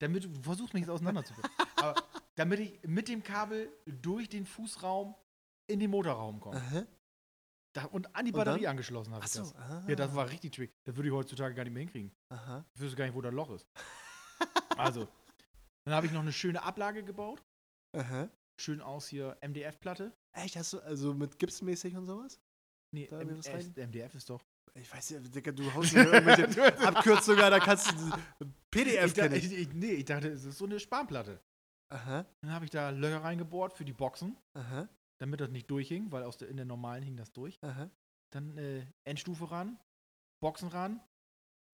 Damit 0.00 0.24
du 0.24 0.42
versuchst 0.42 0.74
mich 0.74 0.82
jetzt 0.82 0.90
auseinanderzubringen. 0.90 1.50
Aber 1.76 1.94
damit 2.34 2.60
ich 2.60 2.82
mit 2.86 3.08
dem 3.08 3.22
Kabel 3.22 3.70
durch 3.84 4.28
den 4.28 4.46
Fußraum 4.46 5.14
in 5.70 5.80
den 5.80 5.90
Motorraum 5.90 6.40
komme. 6.40 6.56
Aha. 6.56 6.86
Da, 7.74 7.84
und 7.86 8.14
an 8.16 8.24
die 8.24 8.32
Batterie 8.32 8.66
angeschlossen 8.68 9.12
habe 9.14 9.24
ich 9.26 9.32
das. 9.32 9.54
Ah. 9.54 9.84
Ja, 9.86 9.96
das 9.96 10.14
war 10.14 10.30
richtig 10.30 10.54
trick. 10.54 10.72
Das 10.84 10.96
würde 10.96 11.08
ich 11.08 11.14
heutzutage 11.14 11.54
gar 11.54 11.64
nicht 11.64 11.74
mehr 11.74 11.82
hinkriegen. 11.82 12.10
Aha. 12.32 12.64
Ich 12.74 12.80
wüsste 12.80 12.96
gar 12.96 13.04
nicht, 13.04 13.14
wo 13.14 13.20
das 13.20 13.34
Loch 13.34 13.50
ist. 13.50 13.66
Also, 14.78 15.08
dann 15.86 15.94
habe 15.94 16.06
ich 16.06 16.12
noch 16.12 16.20
eine 16.20 16.34
schöne 16.34 16.62
Ablage 16.62 17.02
gebaut. 17.02 17.42
Aha. 17.96 18.28
Schön 18.60 18.80
aus 18.80 19.06
hier 19.08 19.36
MDF-Platte. 19.42 20.12
Echt, 20.32 20.56
hast 20.56 20.72
du, 20.74 20.80
also 20.80 21.14
mit 21.14 21.38
gipsmäßig 21.38 21.96
und 21.96 22.06
sowas? 22.06 22.40
Nee, 22.94 23.06
Da 23.10 23.20
wir 23.20 23.38
was 23.38 23.48
rein- 23.48 23.74
MDF, 23.76 24.14
ist 24.14 24.30
doch. 24.30 24.42
Ich 24.74 24.92
weiß 24.92 25.10
ja, 25.10 25.20
Digga, 25.20 25.52
du 25.52 25.72
haust 25.74 25.94
mir 25.94 26.04
irgendwelche 26.04 26.78
Abkürzungen, 26.86 27.40
da 27.50 27.58
kannst 27.58 27.90
du 27.92 28.12
PDF 28.70 29.14
kennen. 29.14 29.34
ich, 29.34 29.50
ich, 29.52 29.72
nee, 29.72 29.92
ich 29.92 30.04
dachte, 30.04 30.28
es 30.28 30.44
ist 30.44 30.58
so 30.58 30.66
eine 30.66 30.78
Spanplatte. 30.78 31.40
Aha, 31.88 32.26
Dann 32.42 32.50
habe 32.52 32.64
ich 32.66 32.70
da 32.70 32.90
Löcher 32.90 33.22
reingebohrt 33.22 33.72
für 33.72 33.84
die 33.84 33.92
Boxen, 33.92 34.36
aha, 34.54 34.88
damit 35.18 35.40
das 35.40 35.50
nicht 35.50 35.70
durchhing, 35.70 36.10
weil 36.12 36.24
aus 36.24 36.36
der, 36.36 36.48
in 36.48 36.56
der 36.56 36.66
normalen 36.66 37.02
hing 37.02 37.16
das 37.16 37.32
durch. 37.32 37.58
aha. 37.62 37.88
Dann 38.34 38.58
äh, 38.58 38.84
Endstufe 39.04 39.50
ran, 39.50 39.78
Boxen 40.42 40.68
ran, 40.68 41.00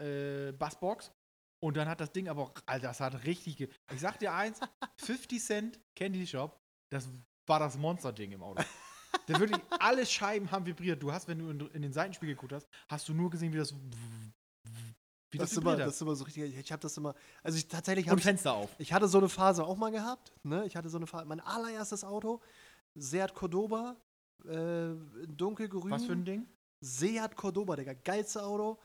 äh, 0.00 0.52
Bassbox. 0.52 1.12
Und 1.62 1.76
dann 1.76 1.88
hat 1.88 2.00
das 2.00 2.10
Ding 2.10 2.28
aber 2.28 2.42
auch, 2.42 2.52
Alter, 2.66 2.88
das 2.88 2.98
hat 2.98 3.24
richtig. 3.24 3.56
Ge 3.56 3.68
ich 3.92 4.00
sag 4.00 4.18
dir 4.18 4.34
eins: 4.34 4.58
50 4.96 5.40
Cent 5.40 5.80
Candy 5.94 6.26
Shop, 6.26 6.60
das 6.90 7.08
war 7.46 7.60
das 7.60 7.78
Monster-Ding 7.78 8.32
im 8.32 8.42
Auto. 8.42 8.62
Da 9.26 9.38
wirklich 9.38 9.60
alle 9.78 10.04
Scheiben 10.04 10.50
haben 10.50 10.66
vibriert. 10.66 11.00
Du 11.02 11.12
hast, 11.12 11.28
wenn 11.28 11.38
du 11.38 11.50
in, 11.50 11.60
in 11.68 11.82
den 11.82 11.92
Seitenspiegel 11.92 12.34
geguckt 12.34 12.52
hast, 12.52 12.66
hast 12.88 13.08
du 13.08 13.14
nur 13.14 13.30
gesehen, 13.30 13.52
wie 13.52 13.58
das. 13.58 13.72
Wie 15.30 15.38
Das, 15.38 15.50
das, 15.50 15.58
immer, 15.58 15.76
das 15.76 15.94
ist 15.94 16.02
immer 16.02 16.16
so 16.16 16.24
richtig. 16.24 16.56
Ich 16.56 16.72
habe 16.72 16.80
das 16.80 16.96
immer. 16.96 17.14
Also 17.44 17.56
ich 17.58 17.68
tatsächlich 17.68 18.06
Und 18.06 18.10
habe 18.10 18.20
ich, 18.20 18.24
Fenster 18.24 18.54
auf. 18.54 18.70
ich 18.78 18.92
hatte 18.92 19.06
so 19.06 19.18
eine 19.18 19.28
Phase 19.28 19.64
auch 19.64 19.76
mal 19.76 19.92
gehabt. 19.92 20.32
Ne? 20.42 20.64
Ich 20.66 20.74
hatte 20.74 20.88
so 20.88 20.96
eine 20.96 21.06
Phase. 21.06 21.26
Mein 21.26 21.40
allererstes 21.40 22.02
Auto, 22.02 22.40
Seat 22.96 23.34
Cordoba, 23.34 23.96
äh, 24.46 24.94
dunkelgrün. 25.28 25.92
Was 25.92 26.06
für 26.06 26.12
ein 26.12 26.24
Ding? 26.24 26.48
Seat 26.80 27.36
Cordoba, 27.36 27.76
Digga, 27.76 27.92
geilste 27.92 28.42
Auto. 28.42 28.78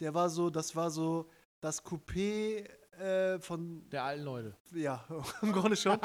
Der 0.00 0.12
war 0.12 0.28
so, 0.28 0.50
das 0.50 0.74
war 0.74 0.90
so 0.90 1.30
das 1.64 1.82
Coupé 1.84 2.68
äh, 2.98 3.38
von 3.40 3.88
Der 3.90 4.04
alten 4.04 4.24
Leute. 4.24 4.56
ja, 4.72 5.04
im 5.42 5.52
Grunde 5.52 5.76
schon. 5.76 5.98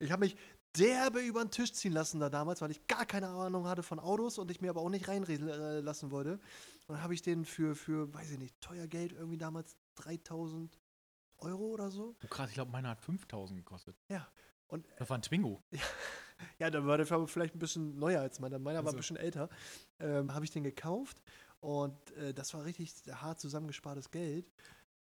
Ich 0.00 0.10
habe 0.10 0.24
mich 0.26 0.36
derbe 0.76 1.20
über 1.20 1.42
den 1.44 1.50
Tisch 1.50 1.72
ziehen 1.72 1.92
lassen 1.92 2.20
da 2.20 2.28
damals, 2.28 2.60
weil 2.60 2.70
ich 2.70 2.86
gar 2.86 3.06
keine 3.06 3.28
Ahnung 3.28 3.66
hatte 3.66 3.82
von 3.82 3.98
Autos 3.98 4.36
und 4.38 4.50
ich 4.50 4.60
mir 4.60 4.70
aber 4.70 4.80
auch 4.82 4.90
nicht 4.90 5.08
reinreden 5.08 5.48
äh, 5.48 5.80
lassen 5.80 6.10
wollte. 6.10 6.32
Und 6.86 6.96
dann 6.96 7.02
habe 7.02 7.14
ich 7.14 7.22
den 7.22 7.44
für, 7.44 7.74
für, 7.74 8.12
weiß 8.12 8.32
ich 8.32 8.38
nicht, 8.38 8.60
teuer 8.60 8.86
Geld 8.86 9.12
irgendwie 9.12 9.38
damals 9.38 9.76
3000 9.94 10.78
Euro 11.38 11.66
oder 11.66 11.90
so. 11.90 12.16
Oh, 12.24 12.26
krass, 12.28 12.48
ich 12.48 12.54
glaube, 12.54 12.72
meiner 12.72 12.90
hat 12.90 13.00
5000 13.00 13.58
gekostet. 13.58 13.96
Ja. 14.08 14.26
Und 14.66 14.86
Das 14.98 15.08
war 15.08 15.16
ein 15.18 15.22
Twingo. 15.22 15.62
ja, 16.58 16.68
dann 16.70 16.86
war 16.86 16.96
der 16.98 17.06
vielleicht 17.28 17.54
ein 17.54 17.58
bisschen 17.60 17.98
neuer 17.98 18.20
als 18.20 18.40
meiner. 18.40 18.58
Meiner 18.58 18.80
war 18.80 18.86
Also. 18.86 18.96
ein 18.96 19.00
bisschen 19.00 19.16
älter. 19.16 19.48
Ähm, 20.00 20.34
habe 20.34 20.44
ich 20.44 20.50
den 20.50 20.64
gekauft 20.64 21.22
und 21.60 22.10
äh, 22.16 22.34
das 22.34 22.52
war 22.54 22.64
richtig 22.64 22.92
hart 23.12 23.40
zusammengespartes 23.40 24.10
Geld. 24.10 24.46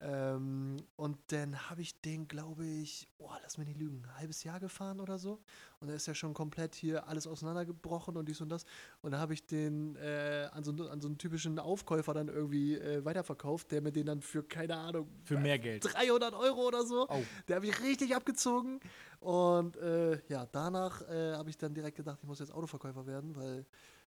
Ähm, 0.02 0.78
und 0.96 1.18
dann 1.28 1.70
habe 1.70 1.82
ich 1.82 2.00
den, 2.00 2.28
glaube 2.28 2.66
ich, 2.66 3.10
oh, 3.18 3.32
lass 3.44 3.58
mich 3.58 3.68
nicht 3.68 3.80
lügen, 3.80 4.02
ein 4.06 4.18
halbes 4.18 4.44
Jahr 4.44 4.60
gefahren 4.60 5.02
oder 5.02 5.18
so. 5.18 5.40
Und 5.82 5.90
da 5.90 5.94
ist 5.94 6.08
ja 6.08 6.16
schon 6.16 6.34
komplett 6.34 6.74
hier 6.74 7.08
alles 7.08 7.28
auseinandergebrochen 7.28 8.16
und 8.16 8.28
dies 8.28 8.40
und 8.40 8.48
das. 8.50 8.66
Und 9.02 9.12
da 9.12 9.20
habe 9.20 9.34
ich 9.34 9.46
den 9.46 9.98
äh, 9.98 10.48
an, 10.54 10.64
so, 10.64 10.72
an 10.72 11.02
so 11.02 11.10
einen 11.10 11.18
typischen 11.18 11.60
Aufkäufer 11.60 12.14
dann 12.14 12.30
irgendwie 12.30 12.76
äh, 12.76 13.04
weiterverkauft, 13.04 13.72
der 13.72 13.82
mir 13.82 13.92
den 13.92 14.06
dann 14.06 14.22
für, 14.22 14.42
keine 14.44 14.78
Ahnung, 14.78 15.10
Für 15.26 15.38
mehr 15.38 15.60
Geld. 15.60 15.84
300 15.84 16.34
Euro 16.34 16.68
oder 16.68 16.86
so. 16.86 17.06
Oh. 17.10 17.24
Der 17.50 17.58
habe 17.58 17.68
ich 17.68 17.82
richtig 17.82 18.16
abgezogen. 18.16 18.80
Und 19.20 19.76
äh, 19.78 20.22
ja, 20.30 20.46
danach 20.46 21.02
äh, 21.10 21.34
habe 21.34 21.50
ich 21.50 21.58
dann 21.58 21.74
direkt 21.74 21.98
gedacht, 21.98 22.20
ich 22.22 22.28
muss 22.28 22.40
jetzt 22.40 22.54
Autoverkäufer 22.54 23.06
werden, 23.06 23.36
weil 23.36 23.66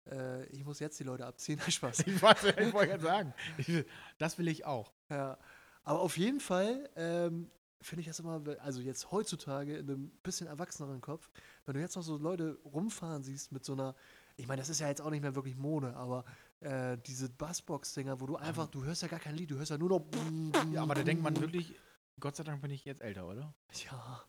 äh, 0.09 0.45
ich 0.47 0.65
muss 0.65 0.79
jetzt 0.79 0.99
die 0.99 1.03
Leute 1.03 1.25
abziehen. 1.25 1.59
Spaß. 1.67 1.99
Ich 2.07 2.21
wollte 2.21 2.55
ich 2.59 2.73
wollte 2.73 2.97
gerade 2.97 3.03
sagen. 3.03 3.33
Das 4.17 4.39
will 4.39 4.47
ich 4.47 4.65
auch. 4.65 4.91
Ja. 5.09 5.37
Aber 5.85 6.01
auf 6.01 6.17
jeden 6.17 6.39
Fall, 6.39 6.89
ähm, 6.95 7.49
finde 7.79 8.01
ich 8.01 8.07
das 8.07 8.19
immer, 8.19 8.41
also 8.59 8.81
jetzt 8.81 9.11
heutzutage 9.11 9.77
in 9.77 9.89
einem 9.89 10.09
bisschen 10.23 10.47
erwachseneren 10.47 10.99
Kopf, 10.99 11.29
wenn 11.65 11.75
du 11.75 11.79
jetzt 11.79 11.95
noch 11.95 12.01
so 12.01 12.17
Leute 12.17 12.57
rumfahren 12.65 13.23
siehst 13.23 13.51
mit 13.51 13.63
so 13.63 13.73
einer, 13.73 13.95
ich 14.35 14.47
meine, 14.47 14.61
das 14.61 14.69
ist 14.69 14.79
ja 14.79 14.87
jetzt 14.87 15.01
auch 15.01 15.11
nicht 15.11 15.21
mehr 15.21 15.35
wirklich 15.35 15.55
Mode, 15.55 15.95
aber 15.95 16.25
äh, 16.59 16.97
diese 17.05 17.29
Bassbox-Dinger, 17.29 18.19
wo 18.19 18.25
du 18.25 18.35
einfach, 18.35 18.67
du 18.67 18.83
hörst 18.83 19.03
ja 19.03 19.07
gar 19.07 19.19
kein 19.19 19.35
Lied, 19.35 19.51
du 19.51 19.57
hörst 19.57 19.71
ja 19.71 19.77
nur 19.77 19.89
noch. 19.89 20.05
Ja, 20.73 20.81
aber 20.81 20.95
da 20.95 21.03
denkt 21.03 21.23
man 21.23 21.39
wirklich, 21.39 21.75
Gott 22.19 22.35
sei 22.35 22.43
Dank 22.43 22.61
bin 22.61 22.71
ich 22.71 22.83
jetzt 22.85 23.01
älter, 23.01 23.27
oder? 23.27 23.53
Ja. 23.85 24.23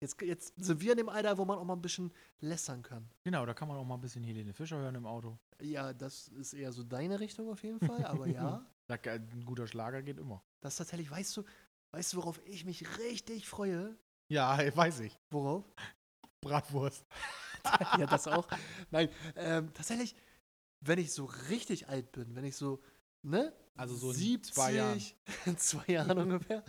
Jetzt, 0.00 0.20
jetzt 0.22 0.54
sind 0.56 0.80
wir 0.80 0.92
in 0.92 0.98
dem 0.98 1.08
Alter, 1.08 1.38
wo 1.38 1.44
man 1.44 1.58
auch 1.58 1.64
mal 1.64 1.72
ein 1.74 1.82
bisschen 1.82 2.12
lässern 2.40 2.82
kann. 2.82 3.08
Genau, 3.24 3.44
da 3.46 3.54
kann 3.54 3.66
man 3.66 3.76
auch 3.76 3.84
mal 3.84 3.94
ein 3.94 4.00
bisschen 4.00 4.22
Helene 4.22 4.52
Fischer 4.52 4.76
hören 4.76 4.94
im 4.94 5.06
Auto. 5.06 5.38
Ja, 5.60 5.92
das 5.92 6.28
ist 6.28 6.52
eher 6.52 6.70
so 6.70 6.84
deine 6.84 7.18
Richtung 7.18 7.50
auf 7.50 7.64
jeden 7.64 7.80
Fall, 7.80 8.04
aber 8.04 8.28
ja. 8.28 8.64
Ein 8.88 9.44
guter 9.44 9.66
Schlager 9.66 10.02
geht 10.02 10.18
immer. 10.18 10.42
Das 10.60 10.76
tatsächlich, 10.76 11.10
weißt 11.10 11.36
du, 11.36 11.44
weißt 11.92 12.12
du, 12.12 12.16
worauf 12.18 12.40
ich 12.44 12.64
mich 12.64 12.98
richtig 12.98 13.48
freue? 13.48 13.96
Ja, 14.28 14.58
weiß 14.76 15.00
ich. 15.00 15.18
Worauf? 15.30 15.64
Bratwurst. 16.40 17.04
ja, 17.98 18.06
das 18.06 18.26
auch. 18.26 18.46
Nein, 18.90 19.08
ähm, 19.36 19.72
tatsächlich, 19.74 20.14
wenn 20.80 20.98
ich 20.98 21.12
so 21.12 21.26
richtig 21.50 21.88
alt 21.88 22.12
bin, 22.12 22.34
wenn 22.34 22.44
ich 22.44 22.56
so, 22.56 22.80
ne? 23.22 23.52
Also 23.76 23.94
so 23.94 24.10
in 24.10 24.16
70, 24.16 24.54
zwei 24.54 24.72
Jahren. 24.72 25.02
in 25.46 25.58
zwei 25.58 25.92
Jahren 25.92 26.18
ungefähr. 26.18 26.64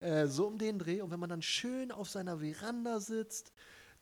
Äh, 0.00 0.26
so 0.26 0.46
um 0.46 0.58
den 0.58 0.78
Dreh. 0.78 1.00
Und 1.00 1.10
wenn 1.10 1.20
man 1.20 1.30
dann 1.30 1.42
schön 1.42 1.90
auf 1.90 2.08
seiner 2.08 2.38
Veranda 2.38 3.00
sitzt, 3.00 3.52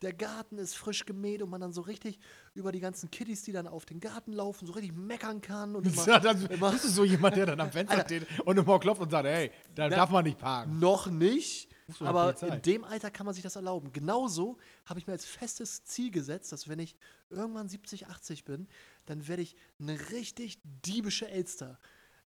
der 0.02 0.12
Garten 0.12 0.58
ist 0.58 0.74
frisch 0.76 1.04
gemäht 1.06 1.42
und 1.42 1.50
man 1.50 1.60
dann 1.60 1.72
so 1.72 1.80
richtig 1.80 2.18
über 2.54 2.70
die 2.72 2.80
ganzen 2.80 3.10
Kiddies, 3.10 3.42
die 3.42 3.52
dann 3.52 3.66
auf 3.66 3.84
den 3.84 4.00
Garten 4.00 4.32
laufen, 4.32 4.66
so 4.66 4.72
richtig 4.72 4.94
meckern 4.94 5.40
kann. 5.40 5.74
Und 5.74 5.86
immer, 5.92 6.06
Ja, 6.06 6.20
dann, 6.20 6.46
immer, 6.46 6.70
bist 6.70 6.84
du 6.84 6.88
so 6.88 7.04
jemand, 7.04 7.36
der 7.36 7.46
dann 7.46 7.60
am 7.60 7.70
Fenster 7.72 7.96
Alter. 7.98 8.06
steht 8.06 8.26
und 8.46 8.56
immer 8.58 8.78
klopft 8.78 9.02
und 9.02 9.10
sagt, 9.10 9.26
hey, 9.26 9.50
da 9.74 9.88
Na, 9.88 9.96
darf 9.96 10.10
man 10.10 10.24
nicht 10.24 10.38
parken. 10.38 10.78
noch 10.78 11.06
nicht. 11.08 11.68
Die 11.98 12.04
Aber 12.04 12.34
in 12.42 12.60
dem 12.62 12.84
Alter 12.84 13.10
kann 13.10 13.24
man 13.24 13.34
sich 13.34 13.42
das 13.42 13.56
erlauben. 13.56 13.92
Genauso 13.92 14.58
habe 14.84 15.00
ich 15.00 15.06
mir 15.06 15.14
als 15.14 15.24
festes 15.24 15.84
Ziel 15.84 16.10
gesetzt, 16.10 16.52
dass 16.52 16.68
wenn 16.68 16.78
ich 16.78 16.96
irgendwann 17.30 17.68
70, 17.68 18.08
80 18.08 18.44
bin, 18.44 18.68
dann 19.06 19.26
werde 19.26 19.42
ich 19.42 19.56
eine 19.80 19.98
richtig 20.10 20.58
diebische 20.62 21.28
Elster. 21.28 21.78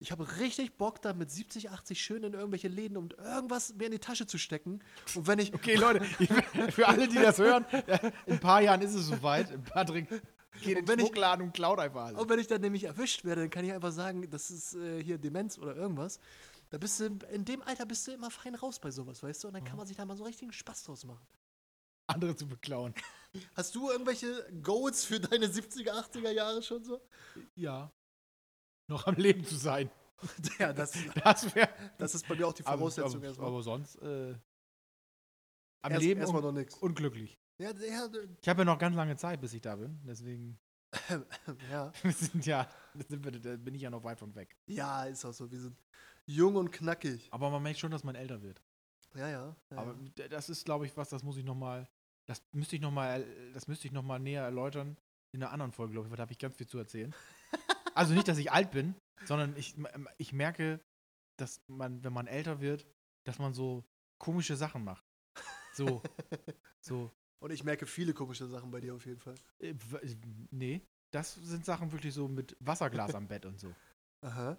Ich 0.02 0.10
habe 0.10 0.38
richtig 0.38 0.76
Bock, 0.76 1.00
da 1.00 1.12
mit 1.12 1.30
70, 1.30 1.70
80 1.70 2.02
schön 2.02 2.24
in 2.24 2.34
irgendwelche 2.34 2.66
Läden 2.66 2.96
und 2.96 3.14
irgendwas 3.14 3.74
mir 3.74 3.86
in 3.86 3.92
die 3.92 4.00
Tasche 4.00 4.26
zu 4.26 4.36
stecken. 4.36 4.80
Und 5.14 5.26
wenn 5.28 5.38
ich. 5.38 5.52
Okay, 5.62 5.76
Leute, 5.76 6.04
für 6.72 6.88
alle, 6.88 7.06
die 7.06 7.14
das 7.14 7.38
hören, 7.38 7.64
in 8.26 8.32
ein 8.34 8.40
paar 8.40 8.60
Jahren 8.60 8.80
ist 8.80 8.94
es 8.94 9.06
soweit. 9.06 9.62
Patrick 9.64 10.08
geht 10.60 10.78
in 10.78 10.86
den 10.86 10.98
Schmuckladen 10.98 11.46
und 11.46 11.52
klaut 11.54 11.78
einfach 11.78 12.06
alles. 12.06 12.20
Und 12.20 12.28
wenn 12.28 12.40
ich 12.40 12.48
dann 12.48 12.60
nämlich 12.60 12.84
erwischt 12.84 13.24
werde, 13.24 13.42
dann 13.42 13.50
kann 13.50 13.64
ich 13.64 13.72
einfach 13.72 13.92
sagen, 13.92 14.28
das 14.28 14.50
ist 14.50 14.74
äh, 14.74 15.02
hier 15.02 15.18
Demenz 15.18 15.56
oder 15.56 15.76
irgendwas. 15.76 16.18
Da 16.70 16.78
bist 16.78 16.98
du, 16.98 17.18
in 17.30 17.44
dem 17.44 17.62
Alter 17.62 17.86
bist 17.86 18.08
du 18.08 18.12
immer 18.12 18.30
fein 18.30 18.56
raus 18.56 18.80
bei 18.80 18.90
sowas, 18.90 19.22
weißt 19.22 19.44
du? 19.44 19.48
Und 19.48 19.54
dann 19.54 19.64
kann 19.64 19.76
man 19.76 19.86
sich 19.86 19.96
da 19.96 20.04
mal 20.04 20.16
so 20.16 20.24
richtigen 20.24 20.52
Spaß 20.52 20.82
draus 20.84 21.04
machen. 21.04 21.24
Andere 22.08 22.34
zu 22.34 22.48
beklauen. 22.48 22.94
Hast 23.54 23.74
du 23.74 23.90
irgendwelche 23.90 24.46
Goals 24.62 25.04
für 25.04 25.20
deine 25.20 25.46
70er, 25.46 25.92
80er 25.92 26.30
Jahre 26.30 26.62
schon 26.62 26.82
so? 26.82 27.00
Ja. 27.54 27.92
Noch 28.92 29.06
am 29.06 29.14
Leben 29.16 29.44
zu 29.44 29.56
sein. 29.56 29.90
Ja, 30.60 30.72
das, 30.72 30.92
Das 31.24 31.52
wäre. 31.52 31.68
das 31.98 32.14
ist 32.14 32.28
bei 32.28 32.36
mir 32.36 32.46
auch 32.46 32.52
die 32.52 32.62
Voraussetzung 32.62 33.16
aber, 33.16 33.26
erstmal. 33.26 33.48
aber 33.48 33.62
sonst. 33.62 33.96
Äh, 33.96 34.36
am 35.82 35.90
Erst- 35.92 36.02
Leben 36.04 36.20
erstmal 36.20 36.42
noch 36.42 36.52
nichts. 36.52 36.76
und 36.76 36.94
glücklich. 36.94 37.40
Ja, 37.58 37.72
ja, 37.72 38.08
Ich 38.40 38.48
habe 38.48 38.60
ja 38.60 38.64
noch 38.64 38.78
ganz 38.78 38.94
lange 38.94 39.16
Zeit, 39.16 39.40
bis 39.40 39.52
ich 39.52 39.60
da 39.62 39.74
bin. 39.74 40.00
Deswegen. 40.06 40.60
ja. 41.72 41.92
Wir 42.02 42.12
sind 42.12 42.46
ja. 42.46 42.68
Da, 42.94 43.56
bin 43.56 43.74
ich 43.74 43.82
ja 43.82 43.90
noch 43.90 44.04
weit 44.04 44.18
von 44.18 44.32
weg. 44.36 44.56
ja, 44.66 45.04
ist 45.06 45.24
auch 45.24 45.32
so. 45.32 45.50
Wir 45.50 45.58
sind 45.58 45.76
jung 46.26 46.54
und 46.54 46.70
knackig. 46.70 47.28
Aber 47.32 47.50
man 47.50 47.62
merkt 47.62 47.80
schon, 47.80 47.90
dass 47.90 48.04
man 48.04 48.14
älter 48.14 48.42
wird. 48.42 48.62
Ja, 49.14 49.28
ja. 49.28 49.56
ja 49.70 49.76
Aber 49.76 49.96
das 50.30 50.48
ist, 50.48 50.64
glaube 50.64 50.86
ich, 50.86 50.96
was, 50.96 51.08
das 51.08 51.22
muss 51.24 51.36
ich 51.36 51.44
noch 51.44 51.56
mal, 51.56 51.88
das 52.26 52.42
müsste 52.52 52.76
ich 52.76 52.82
noch 52.82 52.92
mal, 52.92 53.26
das 53.54 53.66
müsste 53.66 53.88
ich 53.88 53.92
noch 53.92 54.04
mal 54.04 54.20
näher 54.20 54.44
erläutern 54.44 54.96
in 55.32 55.42
einer 55.42 55.52
anderen 55.52 55.72
Folge, 55.72 55.94
glaube 55.94 56.06
ich, 56.06 56.10
weil 56.10 56.16
da 56.16 56.22
habe 56.22 56.32
ich 56.32 56.38
ganz 56.38 56.54
viel 56.56 56.66
zu 56.68 56.78
erzählen. 56.78 57.12
Also 57.94 58.14
nicht, 58.14 58.28
dass 58.28 58.38
ich 58.38 58.50
alt 58.52 58.70
bin, 58.70 58.94
sondern 59.24 59.56
ich, 59.56 59.74
ich 60.18 60.32
merke, 60.32 60.80
dass 61.38 61.60
man, 61.68 62.02
wenn 62.04 62.12
man 62.12 62.26
älter 62.26 62.60
wird, 62.60 62.86
dass 63.26 63.38
man 63.38 63.54
so 63.54 63.84
komische 64.18 64.56
Sachen 64.56 64.84
macht. 64.84 65.04
So, 65.74 66.02
so, 66.84 67.10
Und 67.42 67.50
ich 67.50 67.64
merke 67.64 67.86
viele 67.86 68.12
komische 68.14 68.46
Sachen 68.46 68.70
bei 68.70 68.80
dir 68.80 68.94
auf 68.94 69.06
jeden 69.06 69.20
Fall. 69.20 69.34
äh, 69.60 69.74
w- 69.74 70.16
nee, 70.50 70.80
das 71.12 71.34
sind 71.34 71.64
Sachen 71.64 71.90
wirklich 71.92 72.14
so 72.14 72.28
mit 72.28 72.56
Wasserglas 72.60 73.14
am 73.14 73.26
Bett 73.28 73.46
und 73.46 73.58
so. 73.58 73.74
Aha. 74.24 74.56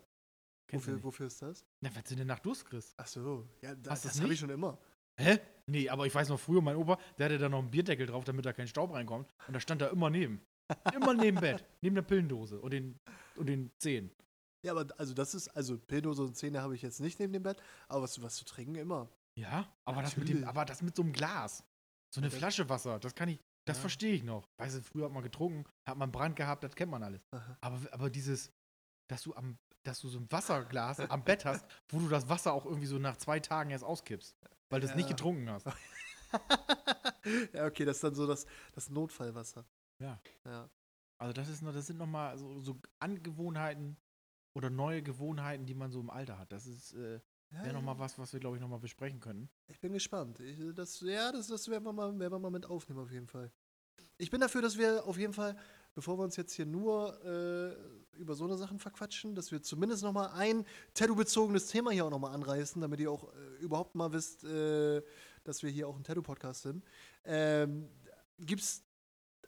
Kennst 0.70 0.88
Wofür, 0.88 1.04
wofür 1.04 1.28
ist 1.28 1.42
das? 1.42 1.66
Na, 1.82 1.94
was 1.96 2.04
du 2.06 2.16
denn 2.16 2.28
nach 2.28 2.40
Durst 2.40 2.66
kriegst? 2.66 2.94
Ach 2.98 3.08
so. 3.08 3.48
Ja, 3.62 3.76
da, 3.76 3.92
das 3.92 4.02
das 4.04 4.22
habe 4.22 4.34
ich 4.34 4.40
schon 4.40 4.50
immer. 4.50 4.78
Hä? 5.20 5.40
Nee, 5.68 5.88
aber 5.90 6.08
ich 6.08 6.16
weiß 6.16 6.30
noch 6.30 6.40
früher, 6.40 6.62
mein 6.62 6.76
Opa, 6.76 6.98
der 7.18 7.26
hatte 7.28 7.38
da 7.38 7.48
noch 7.50 7.60
einen 7.60 7.70
Bierdeckel 7.70 8.08
drauf, 8.08 8.24
damit 8.24 8.46
da 8.46 8.54
kein 8.54 8.68
Staub 8.68 8.92
reinkommt. 8.94 9.30
Und 9.48 9.54
da 9.54 9.60
stand 9.60 9.82
da 9.82 9.88
immer 9.90 10.10
neben. 10.10 10.42
Immer 10.96 11.14
neben 11.14 11.40
Bett. 11.40 11.64
Neben 11.82 11.96
der 11.96 12.02
Pillendose 12.02 12.60
und 12.60 12.72
den, 12.72 12.98
und 13.38 13.48
den 13.48 13.72
Zehen. 13.80 14.12
Ja, 14.66 14.72
aber 14.74 14.88
also 14.98 15.14
das 15.14 15.34
ist, 15.36 15.50
also 15.50 15.78
Pildose 15.78 16.24
und 16.24 16.36
Zähne 16.38 16.62
habe 16.62 16.76
ich 16.76 16.82
jetzt 16.82 17.00
nicht 17.02 17.20
neben 17.20 17.34
dem 17.34 17.44
Bett, 17.44 17.62
aber 17.90 18.04
was, 18.04 18.22
was 18.22 18.36
zu 18.36 18.46
trinken 18.46 18.76
immer. 18.76 19.10
Ja, 19.38 19.68
aber 19.86 20.02
das, 20.02 20.16
mit 20.16 20.30
dem, 20.30 20.44
aber 20.46 20.64
das 20.66 20.82
mit 20.82 20.96
so 20.96 21.02
einem 21.02 21.12
Glas. 21.14 21.64
So 22.14 22.22
eine 22.22 22.30
das- 22.30 22.38
Flasche 22.38 22.70
Wasser, 22.70 23.00
das 23.00 23.14
kann 23.16 23.28
ich, 23.30 23.40
das 23.66 23.78
Ja. 23.78 23.82
verstehe 23.82 24.14
ich 24.14 24.24
noch. 24.24 24.48
Weißt 24.58 24.78
du, 24.78 24.82
früher 24.82 25.06
hat 25.06 25.12
man 25.12 25.24
getrunken, 25.24 25.66
hat 25.88 25.98
man 25.98 26.12
Brand 26.12 26.36
gehabt, 26.36 26.64
das 26.64 26.76
kennt 26.76 26.92
man 26.92 27.02
alles. 27.04 27.22
Aha. 27.32 27.58
Aber, 27.62 27.80
aber 27.92 28.10
dieses, 28.10 28.52
dass 29.10 29.24
du 29.24 29.34
am, 29.36 29.58
dass 29.86 30.00
du 30.00 30.08
so 30.08 30.20
ein 30.20 30.32
Wasserglas 30.32 31.00
am 31.02 31.24
Bett 31.26 31.44
hast, 31.44 31.66
wo 31.90 32.00
du 32.00 32.08
das 32.08 32.30
Wasser 32.30 32.54
auch 32.54 32.66
irgendwie 32.66 32.86
so 32.86 33.00
nach 33.00 33.18
zwei 33.18 33.40
Tagen 33.42 33.72
erst 33.72 33.84
auskippst, 33.84 34.36
weil 34.70 34.80
du 34.80 34.88
es 34.88 34.96
nicht 34.96 35.10
Ja. 35.10 35.16
getrunken 35.16 35.50
hast. 35.50 35.66
ja, 37.54 37.66
okay, 37.66 37.86
das 37.86 37.98
ist 37.98 38.04
dann 38.04 38.16
so 38.16 38.28
das, 38.28 38.46
das 38.74 38.90
Notfallwasser. 38.90 39.66
Ja. 40.02 40.20
Ja. 40.46 40.70
Also 41.24 41.32
das 41.32 41.48
ist 41.48 41.62
noch, 41.62 41.74
das 41.74 41.88
sind 41.88 41.98
nochmal 41.98 42.38
so, 42.38 42.60
so 42.60 42.76
Angewohnheiten 43.00 43.96
oder 44.54 44.70
neue 44.70 45.02
Gewohnheiten, 45.02 45.66
die 45.66 45.74
man 45.74 45.90
so 45.90 46.02
im 46.02 46.10
Alter 46.10 46.38
hat. 46.38 46.52
Das 46.52 46.68
ist 46.68 46.94
äh, 46.96 47.22
ja 47.52 47.64
wäre 47.64 47.74
nochmal 47.74 47.98
was, 47.98 48.20
was 48.20 48.34
wir, 48.34 48.42
glaube 48.42 48.58
ich, 48.58 48.62
nochmal 48.62 48.80
besprechen 48.80 49.22
können. 49.22 49.50
Ich 49.70 49.80
bin 49.80 49.94
gespannt. 49.94 50.42
Ich, 50.42 50.58
das, 50.76 51.00
ja, 51.00 51.32
das, 51.32 51.48
das 51.48 51.70
werden, 51.70 51.86
wir 51.86 51.94
mal, 51.94 52.20
werden 52.20 52.34
wir 52.34 52.40
mal 52.40 52.52
mit 52.52 52.66
aufnehmen, 52.66 53.00
auf 53.00 53.10
jeden 53.10 53.28
Fall. 53.28 53.50
Ich 54.18 54.32
bin 54.32 54.42
dafür, 54.42 54.62
dass 54.62 54.78
wir 54.78 55.06
auf 55.06 55.18
jeden 55.18 55.32
Fall, 55.32 55.56
bevor 55.96 56.20
wir 56.20 56.24
uns 56.26 56.36
jetzt 56.36 56.54
hier 56.56 56.66
nur 56.66 57.18
äh, 57.24 58.18
über 58.18 58.36
so 58.36 58.44
eine 58.44 58.58
Sachen 58.58 58.80
verquatschen, 58.80 59.34
dass 59.34 59.50
wir 59.50 59.62
zumindest 59.64 60.04
noch 60.04 60.12
mal 60.12 60.28
ein 60.34 60.66
Tattoo-bezogenes 60.94 61.68
Thema 61.68 61.92
hier 61.92 62.04
auch 62.06 62.12
noch 62.12 62.20
mal 62.20 62.34
anreißen, 62.34 62.82
damit 62.82 63.00
ihr 63.00 63.10
auch 63.10 63.34
äh, 63.34 63.62
überhaupt 63.62 63.96
mal 63.96 64.12
wisst, 64.12 64.44
äh, 64.44 65.02
dass 65.46 65.64
wir 65.64 65.70
hier 65.70 65.88
auch 65.88 65.96
ein 65.96 66.04
Tattoo-Podcast 66.04 66.64
sind. 66.64 66.84
Ähm, 67.24 67.88
Gibt 68.40 68.62
es 68.62 68.84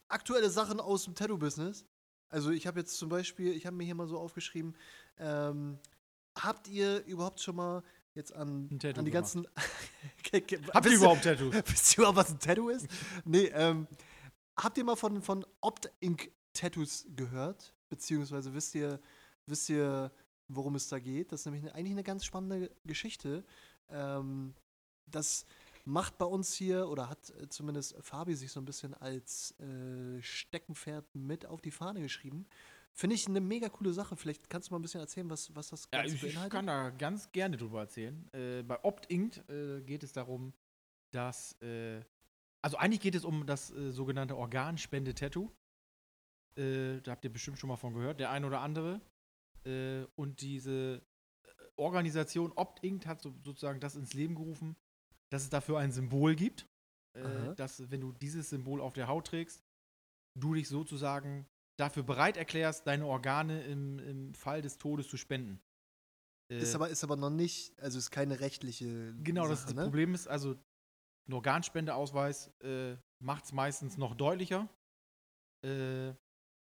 aktuelle 0.08 0.50
Sachen 0.50 0.80
aus 0.80 1.06
dem 1.06 1.16
Tattoo-Business? 1.16 1.86
Also 2.30 2.52
ich 2.52 2.68
habe 2.68 2.80
jetzt 2.80 2.98
zum 2.98 3.10
Beispiel, 3.10 3.54
ich 3.54 3.66
habe 3.66 3.76
mir 3.76 3.84
hier 3.84 3.96
mal 3.96 4.08
so 4.08 4.20
aufgeschrieben, 4.20 4.76
ähm, 5.18 5.80
habt 6.38 6.68
ihr 6.68 7.06
überhaupt 7.06 7.39
schon 7.39 7.56
mal 7.56 7.84
jetzt 8.14 8.34
an, 8.34 8.70
an 8.72 8.80
die 8.80 8.80
gemacht. 8.80 9.12
ganzen... 9.12 9.48
Habt 10.74 10.86
ihr 10.88 10.93
überhaupt 10.93 11.24
Tattoos? 11.24 11.54
Wisst 11.66 11.93
ihr 11.93 12.00
überhaupt, 12.00 12.18
was 12.18 12.32
ein 12.32 12.39
Tattoo 12.39 12.70
ist? 12.70 12.88
nee, 13.26 13.46
ähm, 13.54 13.88
habt 14.58 14.78
ihr 14.78 14.84
mal 14.84 14.96
von, 14.96 15.22
von 15.22 15.46
Opt-Ink-Tattoos 15.62 17.08
gehört? 17.16 17.74
Beziehungsweise 17.89 18.54
wisst 18.54 18.76
ihr, 18.76 19.00
wisst 19.46 19.70
ihr, 19.70 20.12
worum 20.48 20.76
es 20.76 20.88
da 20.88 21.00
geht? 21.00 21.32
Das 21.32 21.41
ist 21.41 21.46
nämlich 21.46 21.64
eine, 21.64 21.76
eigentlich 21.76 21.91
eine 21.91 22.04
ganz 22.04 22.26
spannende 22.26 22.72
Geschichte. 22.84 23.43
Ähm, 23.89 24.56
das 25.08 25.46
macht 25.86 26.17
bei 26.17 26.25
uns 26.25 26.53
hier, 26.53 26.88
oder 26.89 27.09
hat 27.09 27.29
äh, 27.41 27.47
zumindest 27.47 27.95
Fabi 28.01 28.36
sich 28.36 28.51
so 28.51 28.59
ein 28.59 28.65
bisschen 28.65 28.93
als 28.95 29.57
äh, 29.59 30.21
Steckenpferd 30.21 31.15
mit 31.15 31.45
auf 31.45 31.61
die 31.61 31.71
Fahne 31.71 32.01
geschrieben. 32.01 32.45
Finde 32.91 33.15
ich 33.15 33.27
eine 33.27 33.41
mega 33.41 33.69
coole 33.69 33.93
Sache. 33.93 34.15
Vielleicht 34.15 34.49
kannst 34.49 34.69
du 34.69 34.73
mal 34.73 34.79
ein 34.79 34.81
bisschen 34.81 35.01
erzählen, 35.01 35.29
was, 35.29 35.53
was 35.55 35.69
das 35.69 35.88
Ja, 35.93 35.99
Ganze 36.01 36.15
ich, 36.15 36.23
ich 36.23 36.29
beinhaltet. 36.33 36.51
kann 36.53 36.67
da 36.67 36.89
ganz 36.91 37.31
gerne 37.31 37.57
drüber 37.57 37.81
erzählen. 37.81 38.27
Äh, 38.33 38.63
bei 38.63 38.83
Opt-Inkt 38.83 39.47
äh, 39.49 39.81
geht 39.81 40.03
es 40.03 40.13
darum, 40.13 40.53
dass, 41.11 41.59
äh, 41.61 42.01
also 42.61 42.77
eigentlich 42.77 43.01
geht 43.01 43.15
es 43.15 43.25
um 43.25 43.45
das 43.45 43.71
äh, 43.71 43.91
sogenannte 43.91 44.36
Organspende-Tattoo. 44.38 45.51
Da 46.57 47.11
habt 47.11 47.25
ihr 47.25 47.33
bestimmt 47.33 47.59
schon 47.59 47.67
mal 47.67 47.75
von 47.75 47.93
gehört, 47.93 48.21
der 48.21 48.31
ein 48.31 48.45
oder 48.45 48.61
andere. 48.61 49.01
Und 50.15 50.39
diese 50.39 51.01
Organisation 51.75 52.53
Opt-Inkt 52.53 53.05
hat 53.07 53.21
so, 53.21 53.36
sozusagen 53.43 53.81
das 53.81 53.97
ins 53.97 54.13
Leben 54.13 54.36
gerufen, 54.36 54.77
dass 55.32 55.43
es 55.43 55.49
dafür 55.49 55.80
ein 55.80 55.91
Symbol 55.91 56.36
gibt, 56.36 56.67
äh, 57.17 57.55
dass 57.55 57.89
wenn 57.91 58.01
du 58.01 58.11
dieses 58.11 58.49
Symbol 58.49 58.82
auf 58.82 58.93
der 58.93 59.07
Haut 59.07 59.28
trägst, 59.28 59.63
du 60.39 60.53
dich 60.53 60.67
sozusagen 60.67 61.47
dafür 61.78 62.03
bereit 62.03 62.38
erklärst, 62.38 62.88
deine 62.88 63.05
Organe 63.05 63.63
im, 63.63 63.99
im 63.99 64.34
Fall 64.34 64.61
des 64.61 64.78
Todes 64.78 65.07
zu 65.07 65.17
spenden. 65.17 65.59
Äh, 66.51 66.59
Ist 66.59 66.76
aber, 66.76 66.89
ist 66.89 67.03
aber 67.03 67.15
noch 67.15 67.30
nicht, 67.30 67.78
also 67.80 67.97
ist 67.97 68.11
keine 68.11 68.39
rechtliche 68.39 69.13
genau, 69.23 69.47
das, 69.47 69.61
Sache, 69.61 69.73
das 69.73 69.76
ne? 69.76 69.84
Problem 69.84 70.13
ist, 70.13 70.28
also 70.28 70.55
ein 71.28 71.34
Organspendeausweis 71.34 72.51
äh, 72.61 72.95
macht 73.19 73.45
es 73.45 73.53
meistens 73.53 73.97
noch 73.97 74.15
deutlicher, 74.15 74.69
äh, 75.65 76.13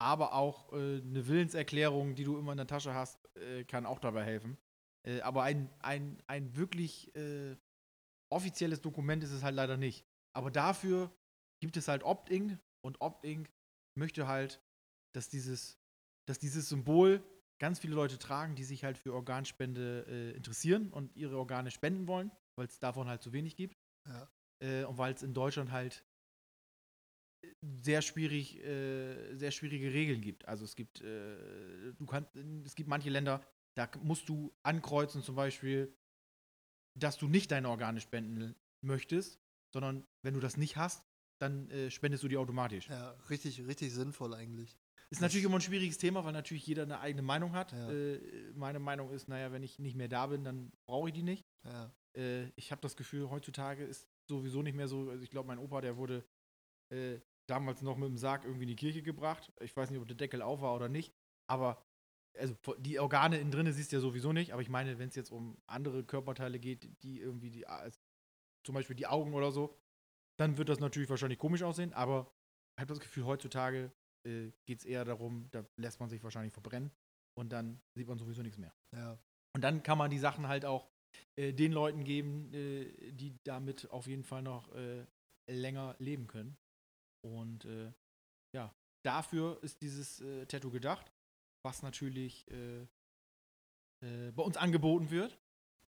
aber 0.02 0.34
auch 0.34 0.74
äh, 0.74 1.02
eine 1.02 1.28
Willenserklärung, 1.28 2.16
die 2.16 2.24
du 2.24 2.38
immer 2.38 2.54
in 2.54 2.58
der 2.58 2.68
Tasche 2.68 2.94
hast, 2.94 3.20
äh, 3.38 3.64
kann 3.66 3.86
auch 3.86 4.00
dabei 4.00 4.24
helfen. 4.24 4.58
Äh, 5.06 5.22
aber 5.22 5.44
ein, 5.44 5.70
ein, 5.80 6.22
ein 6.28 6.56
wirklich 6.56 7.14
offizielles 8.30 8.82
Dokument 8.82 9.24
ist 9.24 9.32
es 9.32 9.44
halt 9.44 9.56
leider 9.56 9.78
nicht. 9.78 10.06
Aber 10.36 10.52
dafür 10.52 11.12
gibt 11.62 11.78
es 11.78 11.88
halt 11.88 12.04
Opt-In 12.04 12.60
und 12.82 13.02
Opt-In 13.02 13.48
möchte 13.98 14.28
halt, 14.28 14.62
dass 15.14 15.30
dieses, 15.30 15.80
dass 16.28 16.40
dieses 16.40 16.70
Symbol 16.70 17.24
ganz 17.60 17.80
viele 17.80 17.96
Leute 17.96 18.18
tragen, 18.18 18.56
die 18.56 18.64
sich 18.64 18.84
halt 18.84 18.98
für 18.98 19.14
Organspende 19.14 20.06
äh, 20.08 20.32
interessieren 20.36 20.92
und 20.92 21.16
ihre 21.16 21.38
Organe 21.38 21.72
spenden 21.72 22.08
wollen, 22.08 22.32
weil 22.56 22.68
es 22.68 22.80
davon 22.80 23.08
halt 23.08 23.22
zu 23.22 23.34
wenig 23.34 23.56
gibt. 23.56 23.78
Ja. 24.08 24.30
Äh, 24.62 24.84
und 24.86 24.98
weil 24.98 25.14
es 25.14 25.24
in 25.24 25.34
Deutschland 25.34 25.72
halt 25.72 26.06
sehr 27.62 28.02
schwierig, 28.02 28.64
äh, 28.64 29.36
sehr 29.36 29.52
schwierige 29.52 29.94
Regeln 29.94 30.22
gibt. 30.22 30.48
Also 30.48 30.66
es 30.66 30.76
gibt, 30.76 31.02
äh, 31.02 31.94
du 31.94 32.06
kannst, 32.06 32.36
es 32.66 32.76
gibt 32.76 32.90
manche 32.90 33.10
Länder, 33.10 33.46
da 33.78 33.90
musst 34.02 34.28
du 34.30 34.54
ankreuzen 34.64 35.24
zum 35.24 35.36
Beispiel, 35.36 35.94
dass 36.96 37.18
du 37.18 37.28
nicht 37.28 37.52
deine 37.52 37.70
Organe 37.70 38.02
spenden 38.02 38.56
möchtest, 38.82 39.40
sondern 39.74 40.06
wenn 40.24 40.34
du 40.34 40.40
das 40.40 40.58
nicht 40.58 40.78
hast, 40.78 41.06
dann 41.40 41.70
äh, 41.70 41.90
spendest 41.92 42.24
du 42.24 42.28
die 42.28 42.38
automatisch. 42.38 42.90
Ja, 42.90 43.12
richtig, 43.30 43.66
richtig 43.66 43.94
sinnvoll 43.94 44.34
eigentlich. 44.34 44.78
Ist 45.12 45.22
natürlich 45.22 45.46
immer 45.46 45.58
ein 45.58 45.62
schwieriges 45.62 45.98
Thema, 45.98 46.24
weil 46.24 46.34
natürlich 46.34 46.68
jeder 46.68 46.84
eine 46.84 47.00
eigene 47.00 47.24
Meinung 47.24 47.54
hat. 47.54 47.72
Ja. 47.72 47.90
Äh, 47.90 48.52
meine 48.54 48.80
Meinung 48.80 49.12
ist, 49.12 49.28
naja, 49.28 49.52
wenn 49.52 49.64
ich 49.64 49.80
nicht 49.80 49.96
mehr 49.96 50.08
da 50.08 50.28
bin, 50.28 50.44
dann 50.44 50.72
brauche 50.86 51.10
ich 51.10 51.14
die 51.14 51.24
nicht. 51.24 51.46
Ja, 51.64 51.92
Äh, 52.16 52.50
ich 52.56 52.72
habe 52.72 52.82
das 52.82 52.96
Gefühl, 52.96 53.30
heutzutage 53.30 53.84
ist 53.84 54.08
sowieso 54.28 54.62
nicht 54.62 54.76
mehr 54.76 54.88
so. 54.88 55.10
Also 55.10 55.24
ich 55.24 55.32
glaube, 55.32 55.48
mein 55.48 55.58
Opa, 55.60 55.82
der 55.82 55.98
wurde 55.98 56.24
äh, 56.94 57.20
damals 57.48 57.82
noch 57.82 57.98
mit 57.98 58.08
dem 58.10 58.18
Sarg 58.18 58.44
irgendwie 58.44 58.64
in 58.64 58.70
die 58.70 58.76
Kirche 58.76 59.02
gebracht. 59.02 59.52
Ich 59.62 59.76
weiß 59.76 59.90
nicht, 59.90 60.00
ob 60.00 60.08
der 60.08 60.18
Deckel 60.18 60.42
auf 60.44 60.62
war 60.62 60.76
oder 60.76 60.90
nicht. 60.90 61.14
Aber 61.48 61.84
also 62.40 62.56
die 62.78 63.00
Organe 63.00 63.38
innen 63.38 63.52
drin 63.52 63.72
siehst 63.72 63.92
du 63.92 63.98
ja 63.98 64.02
sowieso 64.02 64.34
nicht. 64.34 64.54
Aber 64.54 64.62
ich 64.62 64.70
meine, 64.70 64.98
wenn 64.98 65.10
es 65.10 65.16
jetzt 65.16 65.32
um 65.32 65.58
andere 65.68 66.04
Körperteile 66.04 66.60
geht, 66.60 67.04
die 67.04 67.20
irgendwie 67.20 67.52
die, 67.52 67.66
zum 68.66 68.76
Beispiel 68.76 68.96
die 68.96 69.08
Augen 69.08 69.34
oder 69.34 69.52
so, 69.52 69.78
dann 70.40 70.58
wird 70.58 70.70
das 70.70 70.80
natürlich 70.80 71.10
wahrscheinlich 71.10 71.40
komisch 71.40 71.64
aussehen. 71.64 71.94
Aber 71.94 72.32
ich 72.78 72.82
habe 72.82 72.94
das 72.94 73.00
Gefühl, 73.00 73.26
heutzutage 73.26 73.92
äh, 74.26 74.52
geht 74.66 74.80
es 74.80 74.86
eher 74.86 75.06
darum, 75.06 75.50
da 75.52 75.66
lässt 75.78 76.00
man 76.00 76.10
sich 76.10 76.24
wahrscheinlich 76.24 76.54
verbrennen 76.54 76.92
und 77.38 77.52
dann 77.52 77.82
sieht 77.96 78.08
man 78.08 78.18
sowieso 78.18 78.42
nichts 78.42 78.58
mehr. 78.58 78.74
ja, 78.96 79.18
Und 79.56 79.64
dann 79.64 79.84
kann 79.84 79.98
man 79.98 80.10
die 80.10 80.20
Sachen 80.20 80.48
halt 80.48 80.66
auch 80.66 80.90
äh, 81.38 81.54
den 81.54 81.72
Leuten 81.72 82.04
geben, 82.04 82.54
äh, 82.54 83.12
die 83.12 83.38
damit 83.44 83.90
auf 83.92 84.08
jeden 84.08 84.24
Fall 84.24 84.42
noch 84.42 84.74
äh, 84.74 85.06
länger 85.50 85.96
leben 86.00 86.28
können. 86.28 86.58
Und 87.26 87.66
äh, 87.66 87.92
ja, 88.56 88.74
dafür 89.06 89.62
ist 89.62 89.82
dieses 89.82 90.22
äh, 90.22 90.46
Tattoo 90.46 90.72
gedacht, 90.72 91.12
was 91.64 91.82
natürlich 91.82 92.50
äh, 92.52 92.82
äh, 94.02 94.32
bei 94.32 94.44
uns 94.44 94.58
angeboten 94.58 95.12
wird. 95.12 95.38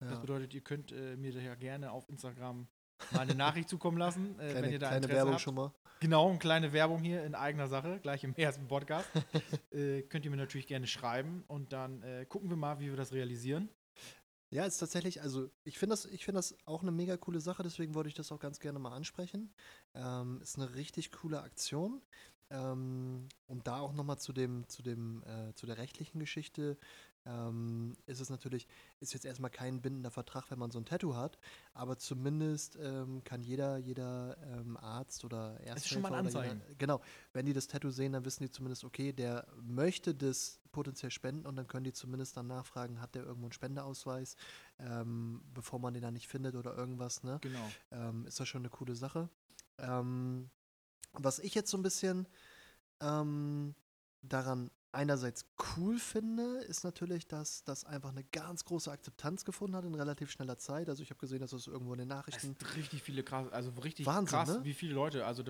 Das 0.01 0.13
ja. 0.13 0.19
bedeutet, 0.19 0.55
ihr 0.55 0.63
könnt 0.63 0.93
äh, 0.93 1.17
mir 1.17 1.33
da 1.33 1.41
ja 1.41 1.55
gerne 1.55 1.93
auf 1.93 2.09
Instagram 2.09 2.69
mal 3.13 3.21
eine 3.21 3.35
Nachricht 3.35 3.69
zukommen 3.69 3.99
lassen, 3.99 4.39
äh, 4.39 4.51
Kleine, 4.51 4.63
wenn 4.63 4.73
ihr 4.73 4.79
da 4.79 4.89
kleine 4.89 4.97
Interesse 4.97 5.17
Werbung 5.17 5.33
habt. 5.33 5.43
schon 5.43 5.55
mal. 5.55 5.73
Genau, 6.01 6.31
eine 6.31 6.39
kleine 6.39 6.73
Werbung 6.73 7.03
hier 7.03 7.25
in 7.25 7.35
eigener 7.35 7.69
Sache, 7.69 8.01
gleich 8.01 8.25
im 8.25 8.35
ersten 8.37 8.67
Podcast. 8.67 9.09
äh, 9.71 10.03
könnt 10.03 10.25
ihr 10.25 10.31
mir 10.31 10.39
natürlich 10.39 10.67
gerne 10.67 10.87
schreiben 10.87 11.45
und 11.47 11.73
dann 11.73 12.03
äh, 12.03 12.25
gucken 12.27 12.49
wir 12.49 12.57
mal, 12.57 12.81
wie 12.81 12.89
wir 12.89 12.97
das 12.97 13.13
realisieren. 13.13 13.69
Ja, 14.53 14.65
ist 14.65 14.79
tatsächlich, 14.79 15.23
also 15.23 15.49
ich 15.63 15.79
finde 15.79 15.93
das, 15.93 16.07
ich 16.07 16.25
finde 16.25 16.39
das 16.39 16.57
auch 16.65 16.83
eine 16.83 16.91
mega 16.91 17.17
coole 17.17 17.41
Sache, 17.41 17.63
deswegen 17.63 17.95
wollte 17.95 18.09
ich 18.09 18.17
das 18.17 18.33
auch 18.33 18.41
ganz 18.41 18.59
gerne 18.59 18.81
mal 18.81 18.93
ansprechen. 18.93 19.55
Ähm, 19.95 20.41
ist 20.43 20.59
eine 20.59 20.75
richtig 20.75 21.13
coole 21.13 21.43
Aktion. 21.43 22.03
Ähm, 22.51 23.29
und 23.47 23.67
da 23.67 23.79
auch 23.79 23.93
nochmal 23.93 24.19
zu 24.19 24.33
dem, 24.33 24.69
zu 24.69 24.83
dem, 24.83 25.23
äh, 25.23 25.55
zu 25.55 25.67
der 25.67 25.79
rechtlichen 25.79 26.19
Geschichte, 26.19 26.77
ähm, 27.27 27.97
ist 28.07 28.21
es 28.21 28.31
natürlich, 28.31 28.67
ist 29.01 29.13
jetzt 29.13 29.25
erstmal 29.27 29.51
kein 29.51 29.83
bindender 29.83 30.11
Vertrag, 30.11 30.51
wenn 30.51 30.59
man 30.59 30.71
so 30.71 30.79
ein 30.79 30.85
Tattoo 30.85 31.15
hat, 31.15 31.39
aber 31.75 31.99
zumindest 31.99 32.79
ähm, 32.81 33.23
kann 33.25 33.43
jeder, 33.43 33.77
jeder 33.77 34.37
ähm, 34.43 34.77
Arzt 34.79 35.25
oder 35.25 35.61
Ersthelfer 35.61 35.77
ist 35.77 35.89
schon 35.89 36.03
mal 36.03 36.15
ein 36.15 36.27
Anzeichen. 36.27 36.63
Jeder, 36.67 36.75
genau, 36.79 37.01
wenn 37.33 37.47
die 37.47 37.53
das 37.53 37.67
Tattoo 37.67 37.91
sehen, 37.91 38.13
dann 38.13 38.25
wissen 38.25 38.43
die 38.43 38.51
zumindest, 38.51 38.85
okay, 38.85 39.13
der 39.13 39.47
möchte 39.61 40.15
das 40.15 40.61
potenziell 40.73 41.11
spenden 41.11 41.47
und 41.47 41.57
dann 41.57 41.67
können 41.67 41.85
die 41.85 41.93
zumindest 41.93 42.37
dann 42.37 42.47
nachfragen, 42.47 43.01
hat 43.01 43.15
der 43.15 43.25
irgendwo 43.25 43.47
einen 43.47 43.53
Spendeausweis, 43.53 44.37
ähm, 44.79 45.43
bevor 45.53 45.79
man 45.79 45.93
den 45.93 46.03
dann 46.03 46.15
nicht 46.15 46.29
findet 46.29 46.55
oder 46.55 46.77
irgendwas, 46.77 47.23
ne? 47.23 47.39
Genau. 47.43 47.71
ähm, 47.91 48.25
ist 48.27 48.41
das 48.41 48.49
schon 48.49 48.63
eine 48.63 48.71
coole 48.71 48.95
Sache. 48.95 49.29
Ähm, 49.79 50.51
was 51.13 51.39
ich 51.39 51.55
jetzt 51.55 51.71
so 51.71 51.79
ein 51.79 51.83
bisschen 51.83 52.27
ähm, 53.01 53.75
daran 54.23 54.71
einerseits 54.93 55.47
cool 55.77 55.99
finde, 55.99 56.59
ist 56.65 56.83
natürlich, 56.85 57.29
dass 57.29 57.63
das 57.65 57.85
einfach 57.85 58.11
eine 58.11 58.25
ganz 58.25 58.65
große 58.65 58.91
Akzeptanz 58.91 59.45
gefunden 59.45 59.77
hat 59.77 59.85
in 59.85 59.95
relativ 59.95 60.31
schneller 60.31 60.59
Zeit. 60.59 60.89
Also 60.89 61.03
ich 61.03 61.11
habe 61.11 61.21
gesehen, 61.21 61.41
dass 61.41 61.51
das 61.53 61.67
irgendwo 61.67 61.93
in 61.93 62.01
den 62.01 62.09
Es 62.11 62.17
Nachrichten. 62.17 62.41
sind 62.41 62.77
richtig 62.77 63.03
viele 63.03 63.23
krass, 63.23 63.49
also 63.53 63.71
richtig 63.81 64.07
Wahnsinn, 64.07 64.39
krass, 64.39 64.49
ne? 64.49 64.65
wie 64.65 64.75
viele 64.75 64.95
Leute. 64.95 65.25
Also 65.27 65.45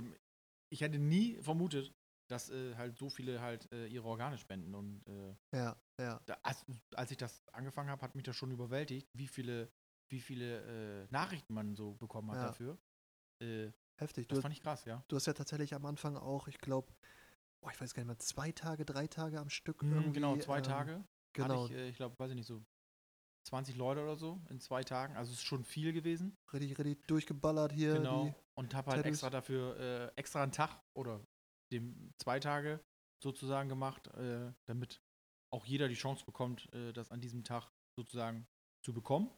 ich 0.71 0.83
hätte 0.83 0.99
nie 0.99 1.37
vermutet, 1.43 1.93
dass 2.29 2.51
äh, 2.51 2.75
halt 2.77 2.97
so 2.99 3.09
viele 3.09 3.41
halt 3.41 3.71
äh, 3.73 3.87
ihre 3.87 4.07
Organe 4.07 4.39
spenden. 4.39 4.75
Und 4.75 5.03
äh, 5.09 5.35
Ja, 5.57 5.77
ja, 5.99 6.21
da, 6.27 6.37
als, 6.43 6.65
als 6.95 7.11
ich 7.11 7.17
das 7.17 7.43
angefangen 7.53 7.89
habe, 7.91 8.03
hat 8.03 8.15
mich 8.15 8.25
das 8.25 8.37
schon 8.37 8.51
überwältigt, 8.51 9.09
wie 9.15 9.27
viele, 9.27 9.73
wie 10.11 10.21
viele 10.21 11.05
äh, 11.05 11.09
Nachrichten 11.11 11.55
man 11.55 11.75
so 11.75 11.95
bekommen 11.95 12.31
hat 12.31 12.37
Ja. 12.39 12.47
dafür. 12.49 12.79
Heftig. 14.01 14.29
das 14.29 14.39
Du, 14.39 14.43
fand 14.43 14.55
ich 14.55 14.63
krass, 14.63 14.85
ja. 14.85 15.05
du 15.09 15.17
hast 15.17 15.27
ja 15.27 15.33
tatsächlich 15.33 15.75
am 15.75 15.85
Anfang 15.85 16.17
auch, 16.17 16.49
ich 16.49 16.59
glaube, 16.59 16.93
ich 17.71 17.81
weiß 17.81 17.95
gar 17.95 18.03
nicht 18.03 18.09
mehr, 18.09 18.19
zwei 18.19 18.51
Tage, 18.53 18.85
drei 18.85 19.07
Tage 19.07 19.39
am 19.39 19.51
Stück. 19.51 19.83
Mhm, 19.83 20.13
genau, 20.13 20.37
zwei 20.39 20.59
ähm, 20.59 20.63
Tage. 20.63 21.05
Genau, 21.35 21.65
Hatte 21.65 21.75
ich, 21.75 21.79
äh, 21.79 21.89
ich 21.91 21.97
glaube, 21.97 22.19
weiß 22.19 22.31
ich 22.31 22.37
nicht, 22.37 22.47
so 22.47 22.65
20 23.45 23.77
Leute 23.77 24.03
oder 24.03 24.17
so 24.17 24.41
in 24.49 24.61
zwei 24.61 24.83
Tagen. 24.83 25.17
Also 25.17 25.33
es 25.33 25.39
ist 25.39 25.45
schon 25.45 25.65
viel 25.65 25.93
gewesen. 25.93 26.37
richtig, 26.53 26.79
richtig 26.79 27.07
durchgeballert 27.07 27.73
hier. 27.73 27.95
Genau. 27.95 28.35
Und 28.55 28.75
habe 28.75 28.91
halt 28.91 28.99
Tattoos. 28.99 29.13
extra 29.13 29.31
dafür 29.31 29.77
äh, 29.79 30.13
extra 30.17 30.43
einen 30.43 30.53
Tag 30.53 30.83
oder 30.95 31.21
dem 31.73 32.13
zwei 32.19 32.41
Tage 32.41 32.81
sozusagen 33.23 33.69
gemacht, 33.69 34.09
äh, 34.09 34.53
damit 34.67 35.03
auch 35.51 35.67
jeder 35.67 35.89
die 35.89 35.95
Chance 35.95 36.25
bekommt, 36.25 36.73
äh, 36.73 36.93
das 36.93 37.11
an 37.11 37.21
diesem 37.21 37.45
Tag 37.45 37.71
sozusagen 37.97 38.47
zu 38.83 38.93
bekommen. 38.93 39.31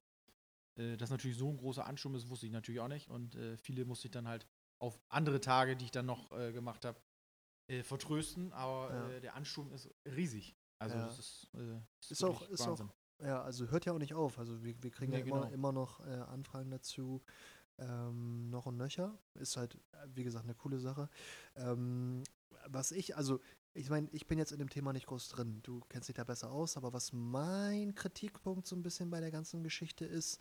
Äh, 0.76 0.96
dass 0.96 1.10
natürlich 1.10 1.36
so 1.36 1.48
ein 1.50 1.56
großer 1.56 1.86
Ansturm 1.86 2.14
ist, 2.14 2.28
wusste 2.28 2.46
ich 2.46 2.52
natürlich 2.52 2.80
auch 2.80 2.88
nicht. 2.88 3.08
Und 3.08 3.34
äh, 3.34 3.56
viele 3.56 3.84
musste 3.84 4.08
ich 4.08 4.12
dann 4.12 4.28
halt 4.28 4.46
auf 4.78 4.98
andere 5.08 5.40
Tage, 5.40 5.76
die 5.76 5.84
ich 5.86 5.90
dann 5.90 6.06
noch 6.06 6.32
äh, 6.32 6.52
gemacht 6.52 6.84
habe, 6.84 7.00
äh, 7.68 7.82
vertrösten. 7.82 8.52
Aber 8.52 8.90
Ja. 8.92 9.08
äh, 9.10 9.20
der 9.20 9.34
Ansturm 9.36 9.72
ist 9.72 9.88
riesig. 10.06 10.56
Also 10.78 10.96
Ja. 10.96 11.06
das 11.06 11.18
ist, 11.18 11.50
äh, 11.54 11.80
das 12.00 12.10
Ist 12.10 12.24
auch- 12.24 12.42
ist 12.48 12.60
auch 12.62 12.80
Ja, 13.20 13.40
also 13.42 13.68
hört 13.68 13.84
ja 13.84 13.92
auch 13.92 13.98
nicht 13.98 14.14
auf. 14.14 14.38
Also 14.38 14.64
wir, 14.64 14.82
wir 14.82 14.90
kriegen 14.90 15.12
Nee, 15.12 15.20
ja 15.20 15.24
immer, 15.24 15.42
genau. 15.42 15.52
immer 15.52 15.72
noch 15.72 16.00
Anfragen 16.00 16.70
dazu. 16.72 17.22
Ähm, 17.78 18.50
noch 18.50 18.66
und 18.66 18.76
nöcher. 18.76 19.16
Ist 19.34 19.56
halt, 19.56 19.78
wie 20.08 20.24
gesagt, 20.24 20.44
eine 20.44 20.54
coole 20.54 20.78
Sache. 20.78 21.08
Ähm, 21.54 22.22
was 22.66 22.90
ich, 22.92 23.16
also, 23.16 23.40
ich 23.74 23.88
meine, 23.90 24.08
ich 24.12 24.26
bin 24.26 24.38
jetzt 24.38 24.52
in 24.52 24.58
dem 24.58 24.68
Thema 24.70 24.92
nicht 24.92 25.06
groß 25.06 25.28
drin. 25.28 25.60
Du 25.62 25.80
kennst 25.88 26.08
dich 26.08 26.16
da 26.16 26.24
besser 26.24 26.50
aus, 26.50 26.76
aber 26.76 26.92
was 26.92 27.12
mein 27.12 27.94
Kritikpunkt 27.94 28.66
so 28.66 28.76
ein 28.76 28.82
bisschen 28.82 29.10
bei 29.10 29.20
der 29.20 29.30
ganzen 29.30 29.62
Geschichte 29.62 30.04
ist, 30.04 30.40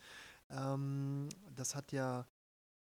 ähm, 0.50 1.30
das 1.56 1.76
hat 1.76 1.92
ja, 1.92 2.28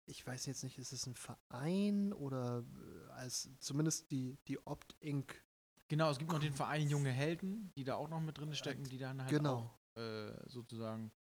ich 0.07 0.27
weiß 0.27 0.47
jetzt 0.47 0.65
nicht, 0.65 0.79
ist 0.79 0.93
es 0.93 1.07
ein 1.07 1.15
Verein 1.15 2.13
oder 2.13 2.65
äh, 3.09 3.11
als 3.13 3.51
zumindest 3.61 4.11
die, 4.11 4.37
die 4.49 4.59
Opt-Inc. 4.67 5.43
Genau, 5.89 6.11
es 6.11 6.19
gibt 6.19 6.33
noch 6.33 6.41
den 6.41 6.55
Verein 6.55 6.89
Junge 6.89 7.11
Helden, 7.11 7.71
die 7.77 7.85
da 7.85 7.95
auch 7.97 8.09
noch 8.09 8.21
mit 8.21 8.39
drin 8.39 8.55
stecken, 8.55 8.85
die 8.85 8.99
dann 8.99 9.21
halt 9.23 9.31
Genau. 9.31 9.71
auch 9.95 10.01
äh, 10.01 10.33
sozusagen 10.49 11.13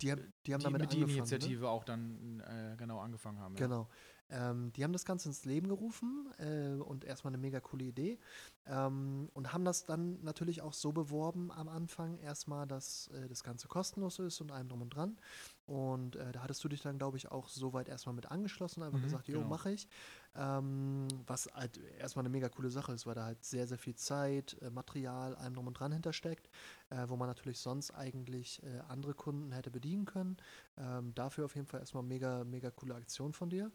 Die, 0.00 0.10
haben- 0.12 0.32
die 0.46 0.54
haben 0.54 0.60
die, 0.60 0.64
damit 0.64 0.80
mit 0.82 0.92
die 0.92 1.02
angefangen. 1.02 1.06
ne? 1.06 1.18
Initiative 1.18 1.68
auch 1.68 1.84
dann 1.84 2.40
äh, 2.40 2.76
genau 2.78 3.00
angefangen 3.00 3.38
haben. 3.40 3.56
Ja. 3.56 3.88
Ähm, 4.32 4.72
die 4.72 4.82
haben 4.84 4.92
das 4.92 5.04
Ganze 5.04 5.28
ins 5.28 5.44
Leben 5.44 5.68
gerufen 5.68 6.32
äh, 6.38 6.80
und 6.82 7.04
erstmal 7.04 7.30
eine 7.32 7.38
mega 7.42 7.60
coole 7.60 7.84
Idee. 7.84 8.18
Ähm, 8.66 9.28
und 9.34 9.52
haben 9.52 9.64
das 9.64 9.84
dann 9.84 10.22
natürlich 10.22 10.62
auch 10.62 10.72
so 10.72 10.92
beworben 10.92 11.50
am 11.52 11.68
Anfang 11.68 12.18
erstmal, 12.18 12.66
dass 12.66 13.08
äh, 13.08 13.28
das 13.28 13.44
Ganze 13.44 13.68
kostenlos 13.68 14.18
ist 14.20 14.40
und 14.40 14.52
allem 14.52 14.68
drum 14.68 14.82
und 14.82 14.90
dran. 14.94 15.18
Und 15.66 16.16
äh, 16.16 16.32
da 16.32 16.42
hattest 16.42 16.62
du 16.64 16.68
dich 16.68 16.82
dann, 16.82 16.98
glaube 16.98 17.16
ich, 17.16 17.30
auch 17.30 17.48
soweit 17.48 17.88
erstmal 17.88 18.14
mit 18.14 18.30
angeschlossen, 18.30 18.82
einfach 18.82 19.00
Mhm, 19.00 19.02
gesagt, 19.02 19.28
jo, 19.28 19.44
genau. 19.44 19.44
mache 19.44 19.70
ich. 19.72 19.88
Ähm, 20.34 21.06
was 21.26 21.48
halt 21.54 21.78
erstmal 21.98 22.22
eine 22.22 22.30
mega 22.30 22.48
coole 22.48 22.70
Sache 22.70 22.92
ist, 22.92 23.06
weil 23.06 23.14
da 23.14 23.24
halt 23.24 23.44
sehr, 23.44 23.66
sehr 23.66 23.78
viel 23.78 23.94
Zeit, 23.94 24.56
äh, 24.62 24.70
Material, 24.70 25.34
allem 25.36 25.54
drum 25.54 25.66
und 25.66 25.74
dran 25.78 25.92
hintersteckt, 25.92 26.48
äh, 26.90 27.04
wo 27.08 27.16
man 27.16 27.28
natürlich 27.28 27.58
sonst 27.58 27.90
eigentlich 27.92 28.62
äh, 28.62 28.80
andere 28.88 29.14
Kunden 29.14 29.52
hätte 29.52 29.70
bedienen 29.70 30.04
können. 30.06 30.36
Ähm, 30.78 31.14
dafür 31.14 31.44
auf 31.44 31.54
jeden 31.54 31.66
Fall 31.66 31.80
erstmal 31.80 32.02
mega, 32.02 32.44
mega 32.44 32.70
coole 32.70 32.94
Aktion 32.94 33.32
von 33.32 33.50
dir. 33.50 33.70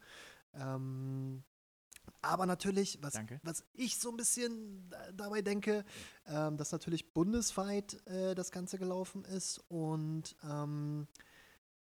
Ähm, 0.57 1.43
aber 2.21 2.45
natürlich, 2.45 2.99
was, 3.01 3.13
Danke. 3.13 3.39
was 3.43 3.63
ich 3.73 3.97
so 3.99 4.09
ein 4.09 4.17
bisschen 4.17 4.89
da- 4.89 5.11
dabei 5.11 5.41
denke, 5.41 5.85
ähm, 6.25 6.57
dass 6.57 6.71
natürlich 6.71 7.13
bundesweit 7.13 8.05
äh, 8.07 8.33
das 8.35 8.51
Ganze 8.51 8.77
gelaufen 8.77 9.23
ist 9.25 9.59
und 9.69 10.35
ähm, 10.43 11.07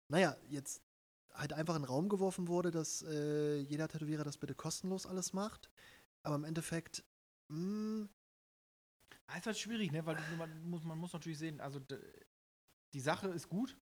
naja, 0.08 0.36
jetzt 0.48 0.82
halt 1.32 1.52
einfach 1.52 1.76
in 1.76 1.82
den 1.82 1.88
Raum 1.88 2.08
geworfen 2.08 2.48
wurde, 2.48 2.70
dass 2.70 3.02
äh, 3.02 3.58
jeder 3.60 3.88
Tätowierer 3.88 4.24
das 4.24 4.36
bitte 4.38 4.54
kostenlos 4.54 5.06
alles 5.06 5.32
macht. 5.32 5.70
Aber 6.22 6.34
im 6.34 6.44
Endeffekt, 6.44 7.04
hm, 7.48 8.02
mh, 8.02 8.08
Ah, 9.26 9.38
ist 9.38 9.46
halt 9.46 9.58
schwierig, 9.58 9.92
ne? 9.92 10.04
Weil 10.06 10.16
du, 10.16 10.22
man, 10.36 10.68
muss, 10.68 10.82
man 10.82 10.98
muss 10.98 11.12
natürlich 11.12 11.38
sehen, 11.38 11.60
also 11.60 11.80
die 12.92 13.00
Sache 13.00 13.28
ist 13.28 13.48
gut, 13.48 13.76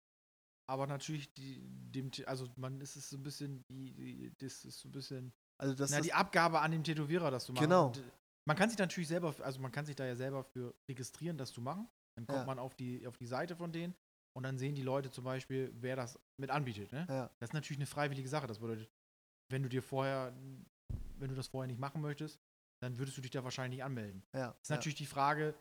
aber 0.69 0.87
natürlich 0.87 1.33
die, 1.35 1.61
dem, 1.67 2.11
also 2.27 2.47
man 2.57 2.81
ist 2.81 2.97
es 2.97 3.09
so 3.11 3.17
ein 3.17 3.23
bisschen, 3.23 3.65
die, 3.69 3.93
die, 3.95 4.33
das 4.39 4.65
ist 4.65 4.79
so 4.81 4.89
ein 4.89 4.93
bisschen, 4.93 5.33
Also 5.59 5.75
das 5.75 5.91
na, 5.91 6.01
die 6.01 6.13
Abgabe 6.13 6.61
an 6.61 6.71
den 6.71 6.85
Tätowierer, 6.85 7.31
das 7.31 7.45
zu 7.47 7.53
machen. 7.53 7.65
Genau. 7.65 7.87
Und, 7.89 7.99
äh, 7.99 8.03
man 8.47 8.57
kann 8.57 8.69
sich 8.71 8.79
natürlich 8.79 9.09
selber, 9.09 9.35
also 9.41 9.61
man 9.61 9.73
kann 9.73 9.85
sich 9.87 9.97
da 9.97 10.07
ja 10.07 10.15
selber 10.17 10.45
für 10.45 10.75
registrieren, 10.89 11.37
das 11.37 11.53
zu 11.53 11.61
machen. 11.61 11.89
Dann 12.17 12.27
kommt 12.27 12.39
Ja. 12.41 12.45
man 12.47 12.59
auf 12.59 12.75
die, 12.75 13.07
auf 13.07 13.17
die 13.17 13.27
Seite 13.27 13.57
von 13.57 13.73
denen 13.73 13.95
und 14.37 14.43
dann 14.43 14.59
sehen 14.59 14.75
die 14.75 14.83
Leute 14.83 15.11
zum 15.11 15.25
Beispiel, 15.25 15.73
wer 15.75 15.97
das 15.97 16.19
mit 16.39 16.51
anbietet. 16.51 16.93
Ne? 16.93 17.07
ja, 17.09 17.31
Das 17.39 17.51
ist 17.51 17.55
natürlich 17.55 17.79
eine 17.79 17.87
freiwillige 17.87 18.29
Sache. 18.29 18.47
Das 18.47 18.59
bedeutet, 18.59 18.91
wenn 19.51 19.63
du 19.63 19.69
dir 19.69 19.83
vorher, 19.83 20.33
wenn 21.19 21.29
du 21.29 21.35
das 21.35 21.49
vorher 21.49 21.67
nicht 21.67 21.81
machen 21.81 22.01
möchtest, 22.01 22.39
dann 22.83 22.97
würdest 22.99 23.17
du 23.17 23.21
dich 23.23 23.31
da 23.31 23.43
wahrscheinlich 23.43 23.79
nicht 23.79 23.85
anmelden. 23.85 24.23
ja. 24.35 24.55
Ist 24.63 24.71
natürlich 24.71 24.97
die 24.97 25.07
Frage, 25.07 25.55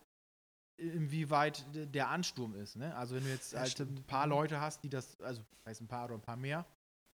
inwieweit 0.78 1.66
der 1.74 2.10
Ansturm 2.10 2.56
ist. 2.56 2.76
Ne? 2.76 2.96
Also 2.96 3.16
wenn 3.16 3.24
du 3.24 3.30
jetzt 3.30 3.54
Ja, 3.54 3.60
halt 3.62 3.80
ein 3.80 4.04
paar 4.04 4.28
Leute 4.28 4.62
hast, 4.62 4.84
die 4.84 4.90
das, 4.90 5.20
also 5.22 5.44
heißt 5.66 5.82
ein 5.82 5.88
paar 5.88 6.06
oder 6.06 6.16
ein 6.16 6.22
paar 6.22 6.38
mehr, 6.38 6.66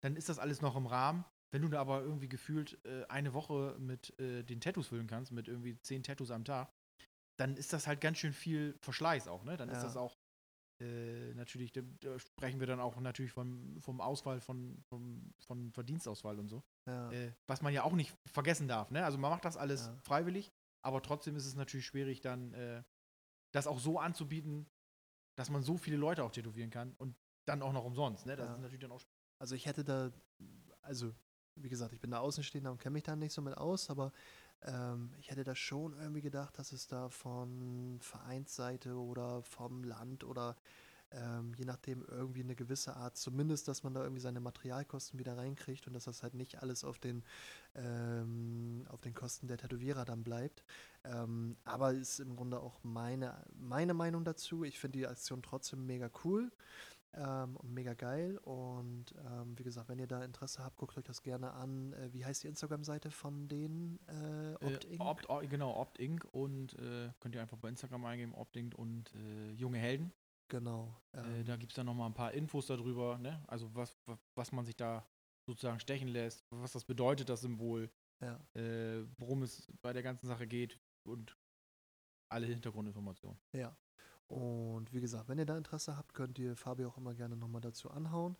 dann 0.01 0.15
ist 0.15 0.29
das 0.29 0.39
alles 0.39 0.61
noch 0.61 0.75
im 0.75 0.85
Rahmen. 0.85 1.25
Wenn 1.51 1.61
du 1.61 1.67
da 1.69 1.79
aber 1.79 2.01
irgendwie 2.01 2.27
gefühlt 2.29 2.83
äh, 2.85 3.05
eine 3.09 3.33
Woche 3.33 3.75
mit 3.79 4.19
äh, 4.19 4.43
den 4.43 4.59
Tattoos 4.59 4.87
füllen 4.87 5.07
kannst, 5.07 5.31
mit 5.31 5.47
irgendwie 5.47 5.79
zehn 5.81 6.03
Tattoos 6.03 6.31
am 6.31 6.43
Tag, 6.45 6.71
dann 7.39 7.55
ist 7.57 7.73
das 7.73 7.87
halt 7.87 8.01
ganz 8.01 8.17
schön 8.17 8.33
viel 8.33 8.75
Verschleiß 8.81 9.27
auch. 9.27 9.43
Ne? 9.43 9.55
Dann 9.55 9.69
ist 9.69 9.77
Ja. 9.77 9.83
das 9.83 9.97
auch 9.97 10.17
äh, 10.81 11.33
natürlich, 11.35 11.71
da, 11.71 11.81
da 12.01 12.17
sprechen 12.19 12.59
wir 12.59 12.67
dann 12.67 12.79
auch 12.79 12.99
natürlich 12.99 13.31
vom, 13.31 13.79
vom 13.81 14.01
Ausfall, 14.01 14.41
von, 14.41 14.81
vom, 14.89 15.31
von 15.45 15.71
Verdienstausfall 15.71 16.39
und 16.39 16.47
so. 16.49 16.63
ja. 16.87 17.11
Äh, 17.11 17.31
was 17.47 17.61
man 17.61 17.71
ja 17.73 17.83
auch 17.83 17.93
nicht 17.93 18.13
vergessen 18.25 18.67
darf. 18.67 18.89
Ne? 18.91 19.05
Also 19.05 19.17
man 19.19 19.29
macht 19.31 19.45
das 19.45 19.55
alles 19.55 19.91
freiwillig, 20.01 20.51
aber 20.81 21.01
trotzdem 21.01 21.35
ist 21.35 21.45
es 21.45 21.55
natürlich 21.55 21.85
schwierig, 21.85 22.21
dann 22.21 22.53
äh, 22.53 22.83
das 23.53 23.67
auch 23.67 23.79
so 23.79 23.99
anzubieten, 23.99 24.67
dass 25.35 25.49
man 25.49 25.63
so 25.63 25.77
viele 25.77 25.97
Leute 25.97 26.23
auch 26.23 26.31
tätowieren 26.31 26.69
kann 26.69 26.93
und 26.97 27.15
dann 27.45 27.61
auch 27.61 27.73
noch 27.73 27.85
umsonst. 27.85 28.25
Ne? 28.25 28.35
Das 28.35 28.47
Ja. 28.47 28.53
ist 28.55 28.59
natürlich 28.61 28.81
dann 28.81 28.91
auch 28.91 29.01
Also 29.39 29.55
ich 29.55 29.65
hätte 29.65 29.83
da, 29.83 30.11
also 30.81 31.13
wie 31.55 31.69
gesagt, 31.69 31.93
ich 31.93 31.99
bin 32.01 32.11
da 32.11 32.19
Außenstehender 32.19 32.71
und 32.71 32.79
kenne 32.79 32.93
mich 32.93 33.03
da 33.03 33.15
nicht 33.15 33.33
so 33.33 33.41
mit 33.41 33.57
aus, 33.57 33.89
aber 33.89 34.11
ähm, 34.61 35.13
ich 35.19 35.29
hätte 35.29 35.43
da 35.43 35.55
schon 35.55 35.93
irgendwie 35.93 36.21
gedacht, 36.21 36.57
dass 36.57 36.71
es 36.71 36.87
da 36.87 37.09
von 37.09 37.99
Vereinsseite 38.01 38.95
oder 38.95 39.43
vom 39.43 39.83
Land 39.83 40.23
oder 40.23 40.55
ähm, 41.11 41.53
je 41.55 41.65
nachdem 41.65 42.03
irgendwie 42.05 42.41
eine 42.41 42.55
gewisse 42.55 42.95
Art, 42.95 43.17
zumindest, 43.17 43.67
dass 43.67 43.83
man 43.83 43.93
da 43.93 44.01
irgendwie 44.01 44.21
seine 44.21 44.39
Materialkosten 44.39 45.19
wieder 45.19 45.37
reinkriegt 45.37 45.85
und 45.87 45.93
dass 45.93 46.05
das 46.05 46.23
halt 46.23 46.33
nicht 46.33 46.61
alles 46.63 46.83
auf 46.83 46.97
den, 46.99 47.23
ähm, 47.75 48.85
auf 48.89 49.01
den 49.01 49.13
Kosten 49.13 49.47
der 49.47 49.57
Tätowierer 49.57 50.05
dann 50.05 50.23
bleibt. 50.23 50.63
Ähm, 51.05 51.57
aber 51.65 51.91
ist 51.93 52.19
im 52.19 52.35
Grunde 52.35 52.59
auch 52.59 52.83
meine, 52.83 53.45
meine 53.53 53.93
Meinung 53.93 54.23
dazu. 54.23 54.63
Ich 54.63 54.79
finde 54.79 54.99
die 54.99 55.07
Aktion 55.07 55.41
trotzdem 55.43 55.85
mega 55.85 56.09
cool 56.23 56.51
ähm, 57.13 57.57
und 57.57 57.73
mega 57.73 57.93
geil. 57.93 58.37
Und 58.37 59.13
ähm, 59.17 59.57
wie 59.57 59.63
gesagt, 59.63 59.89
wenn 59.89 59.99
ihr 59.99 60.07
da 60.07 60.23
Interesse 60.23 60.63
habt, 60.63 60.77
guckt 60.77 60.97
euch 60.97 61.03
das 61.03 61.21
gerne 61.21 61.51
an. 61.53 61.93
Äh, 61.93 62.13
wie 62.13 62.23
heißt 62.25 62.43
die 62.43 62.47
Instagram-Seite 62.47 63.11
von 63.11 63.47
denen? 63.47 63.99
Äh, 64.07 64.55
Opt 64.65 64.85
Äh, 64.85 64.97
Opt, 64.99 65.29
o- 65.29 65.41
genau, 65.47 65.75
Opt 65.75 65.97
Inc. 65.99 66.25
und 66.31 66.73
äh, 66.79 67.11
könnt 67.19 67.35
ihr 67.35 67.41
einfach 67.41 67.57
bei 67.57 67.69
Instagram 67.69 68.05
eingeben, 68.05 68.33
Opt 68.33 68.55
Inc. 68.55 68.75
und 68.75 69.13
äh, 69.15 69.51
Junge 69.51 69.79
Helden. 69.79 70.13
Genau. 70.47 70.95
Äh, 71.13 71.19
Ähm, 71.39 71.45
da 71.45 71.55
gibt 71.57 71.71
es 71.71 71.75
dann 71.75 71.85
nochmal 71.85 72.09
ein 72.09 72.13
paar 72.13 72.31
Infos 72.33 72.67
darüber, 72.67 73.17
ne? 73.17 73.43
Also 73.47 73.73
was, 73.75 73.97
was, 74.35 74.51
man 74.51 74.65
sich 74.65 74.75
da 74.75 75.05
sozusagen 75.45 75.79
stechen 75.79 76.07
lässt, 76.07 76.45
was 76.51 76.71
das 76.71 76.85
bedeutet, 76.85 77.27
das 77.27 77.41
Symbol, 77.41 77.89
ja. 78.21 78.39
äh, 78.53 79.05
worum 79.17 79.41
es 79.43 79.67
bei 79.81 79.91
der 79.93 80.03
ganzen 80.03 80.27
Sache 80.27 80.47
geht 80.47 80.79
und 81.05 81.37
alle 82.29 82.47
Hintergrundinformationen. 82.47 83.39
Ja. 83.53 83.75
Und 84.27 84.91
wie 84.93 85.01
gesagt, 85.01 85.27
wenn 85.29 85.37
ihr 85.37 85.45
da 85.45 85.57
Interesse 85.57 85.95
habt, 85.97 86.13
könnt 86.13 86.39
ihr 86.39 86.55
Fabi 86.55 86.85
auch 86.85 86.97
immer 86.97 87.13
gerne 87.13 87.35
nochmal 87.37 87.61
dazu 87.61 87.91
anhauen. 87.91 88.35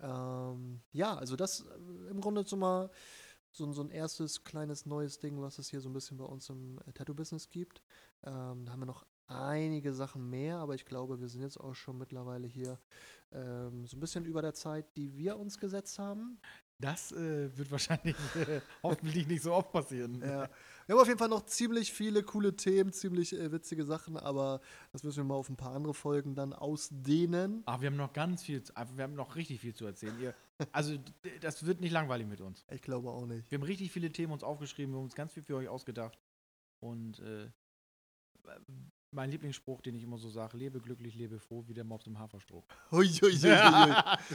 Ähm, 0.00 0.80
ja, 0.92 1.14
also 1.16 1.36
das 1.36 1.60
äh, 1.60 2.10
im 2.10 2.20
Grunde 2.20 2.44
so 2.46 2.56
mal 2.56 2.90
so, 3.50 3.64
ein- 3.66 3.72
so 3.72 3.82
ein 3.82 3.90
erstes 3.90 4.44
kleines 4.44 4.86
neues 4.86 5.18
Ding, 5.18 5.40
was 5.40 5.58
es 5.58 5.70
hier 5.70 5.80
so 5.80 5.88
ein 5.88 5.92
bisschen 5.92 6.16
bei 6.18 6.24
uns 6.24 6.48
im 6.48 6.78
äh, 6.86 6.92
Tattoo-Business 6.92 7.50
gibt. 7.50 7.82
Ähm, 8.24 8.64
da 8.64 8.72
haben 8.72 8.80
wir 8.80 8.86
noch 8.86 9.06
einige 9.26 9.92
Sachen 9.92 10.28
mehr, 10.30 10.56
aber 10.58 10.74
ich 10.74 10.86
glaube, 10.86 11.20
wir 11.20 11.28
sind 11.28 11.42
jetzt 11.42 11.58
auch 11.58 11.74
schon 11.74 11.98
mittlerweile 11.98 12.46
hier 12.46 12.78
ähm, 13.32 13.86
so 13.86 13.96
ein 13.96 14.00
bisschen 14.00 14.24
über 14.24 14.40
der 14.42 14.54
Zeit, 14.54 14.96
die 14.96 15.14
wir 15.16 15.36
uns 15.38 15.58
gesetzt 15.58 15.98
haben. 15.98 16.40
Das 16.80 17.12
äh, 17.12 17.56
wird 17.56 17.70
wahrscheinlich 17.70 18.16
äh, 18.36 18.60
hoffentlich 18.82 19.26
nicht 19.26 19.42
so 19.42 19.52
oft 19.52 19.72
passieren. 19.72 20.20
Ja. 20.22 20.48
Wir 20.88 20.94
haben 20.94 21.02
auf 21.02 21.06
jeden 21.08 21.18
Fall 21.18 21.28
noch 21.28 21.44
ziemlich 21.44 21.92
viele 21.92 22.22
coole 22.22 22.56
Themen, 22.56 22.94
ziemlich 22.94 23.34
äh, 23.34 23.52
witzige 23.52 23.84
Sachen, 23.84 24.16
aber 24.16 24.62
das 24.90 25.02
müssen 25.02 25.18
wir 25.18 25.24
mal 25.24 25.34
auf 25.34 25.50
ein 25.50 25.56
paar 25.56 25.74
andere 25.74 25.92
Folgen 25.92 26.34
dann 26.34 26.54
ausdehnen. 26.54 27.60
Aber 27.66 27.82
wir 27.82 27.88
haben 27.90 27.96
noch 27.96 28.14
ganz 28.14 28.42
viel, 28.42 28.62
zu- 28.62 28.72
wir 28.94 29.04
haben 29.04 29.12
noch 29.14 29.36
richtig 29.36 29.60
viel 29.60 29.74
zu 29.74 29.84
erzählen. 29.84 30.18
Ihr, 30.18 30.34
also 30.72 30.96
das 31.42 31.66
wird 31.66 31.82
nicht 31.82 31.92
langweilig 31.92 32.26
mit 32.26 32.40
uns. 32.40 32.64
Ich 32.70 32.80
glaube 32.80 33.10
auch 33.10 33.26
nicht. 33.26 33.50
Wir 33.50 33.58
haben 33.58 33.64
richtig 33.66 33.92
viele 33.92 34.10
Themen 34.10 34.32
uns 34.32 34.42
aufgeschrieben, 34.42 34.94
wir 34.94 34.96
haben 34.96 35.04
uns 35.04 35.14
ganz 35.14 35.34
viel 35.34 35.42
für 35.42 35.56
euch 35.56 35.68
ausgedacht. 35.68 36.18
Und 36.80 37.18
äh, 37.20 37.50
mein 39.10 39.30
Lieblingsspruch, 39.30 39.80
den 39.80 39.94
ich 39.94 40.02
immer 40.02 40.18
so 40.18 40.28
sage, 40.28 40.56
lebe 40.56 40.80
glücklich, 40.80 41.14
lebe 41.14 41.38
froh, 41.38 41.64
wie 41.66 41.74
der 41.74 41.84
Mops 41.84 42.06
im 42.06 42.18
Haferstroh. 42.18 42.64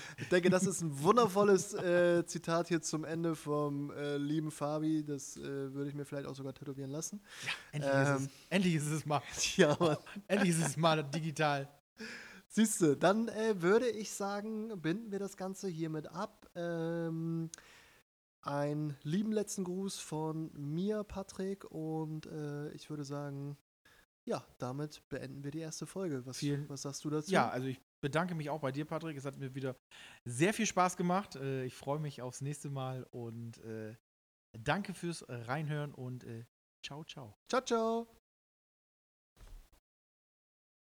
Ich 0.17 0.29
denke, 0.29 0.49
das 0.49 0.65
ist 0.65 0.81
ein 0.81 0.99
wundervolles 1.01 1.73
äh, 1.73 2.25
Zitat 2.25 2.67
hier 2.67 2.81
zum 2.81 3.03
Ende 3.03 3.35
vom 3.35 3.91
äh, 3.91 4.17
lieben 4.17 4.51
Fabi. 4.51 5.03
Das 5.03 5.37
äh, 5.37 5.73
würde 5.73 5.89
ich 5.89 5.95
mir 5.95 6.05
vielleicht 6.05 6.27
auch 6.27 6.35
sogar 6.35 6.53
tätowieren 6.53 6.91
lassen. 6.91 7.21
Endlich, 7.71 7.93
Ähm. 7.93 8.15
ist, 8.15 8.21
es, 8.21 8.29
endlich 8.49 8.75
ist 8.75 8.91
es 8.91 9.05
mal, 9.05 9.21
Ja, 9.57 9.77
Mann. 9.79 9.97
endlich 10.27 10.51
ist 10.51 10.65
es 10.65 10.77
mal 10.77 11.03
digital. 11.03 11.69
Siehst 12.47 12.81
du, 12.81 12.95
dann 12.95 13.27
äh, 13.29 13.61
würde 13.61 13.89
ich 13.89 14.11
sagen, 14.11 14.79
binden 14.81 15.11
wir 15.11 15.19
das 15.19 15.37
Ganze 15.37 15.67
hiermit 15.67 16.07
ab. 16.07 16.47
Ähm, 16.55 17.49
einen 18.41 18.95
lieben 19.03 19.31
letzten 19.31 19.63
Gruß 19.63 19.99
von 19.99 20.51
mir, 20.53 21.03
Patrick, 21.03 21.63
und 21.71 22.25
äh, 22.27 22.69
ich 22.73 22.89
würde 22.89 23.05
sagen, 23.05 23.57
ja, 24.25 24.45
damit 24.57 25.07
beenden 25.09 25.43
wir 25.43 25.51
die 25.51 25.59
erste 25.59 25.85
Folge. 25.85 26.25
Was, 26.25 26.37
Vielen- 26.37 26.67
was 26.69 26.81
sagst 26.83 27.03
du 27.05 27.09
dazu? 27.09 27.31
Ja, 27.31 27.49
also 27.49 27.67
ich 27.67 27.79
bedanke 28.01 28.35
mich 28.35 28.49
auch 28.49 28.59
bei 28.61 28.71
dir, 28.71 28.85
Patrick. 28.85 29.17
Es 29.17 29.25
hat 29.25 29.37
mir 29.37 29.53
wieder 29.55 29.75
sehr 30.25 30.53
viel 30.53 30.65
Spaß 30.65 30.97
gemacht. 30.97 31.35
Äh, 31.35 31.65
Ich 31.65 31.75
freue 31.75 31.99
mich 31.99 32.21
aufs 32.21 32.41
nächste 32.41 32.69
Mal 32.69 33.03
und 33.11 33.57
äh, 33.59 33.95
danke 34.57 34.93
fürs 34.93 35.25
Reinhören 35.27 35.93
und 35.93 36.23
äh, 36.23 36.45
ciao, 36.85 37.03
ciao. 37.03 37.35
Ciao, 37.49 37.61
ciao. 37.61 38.22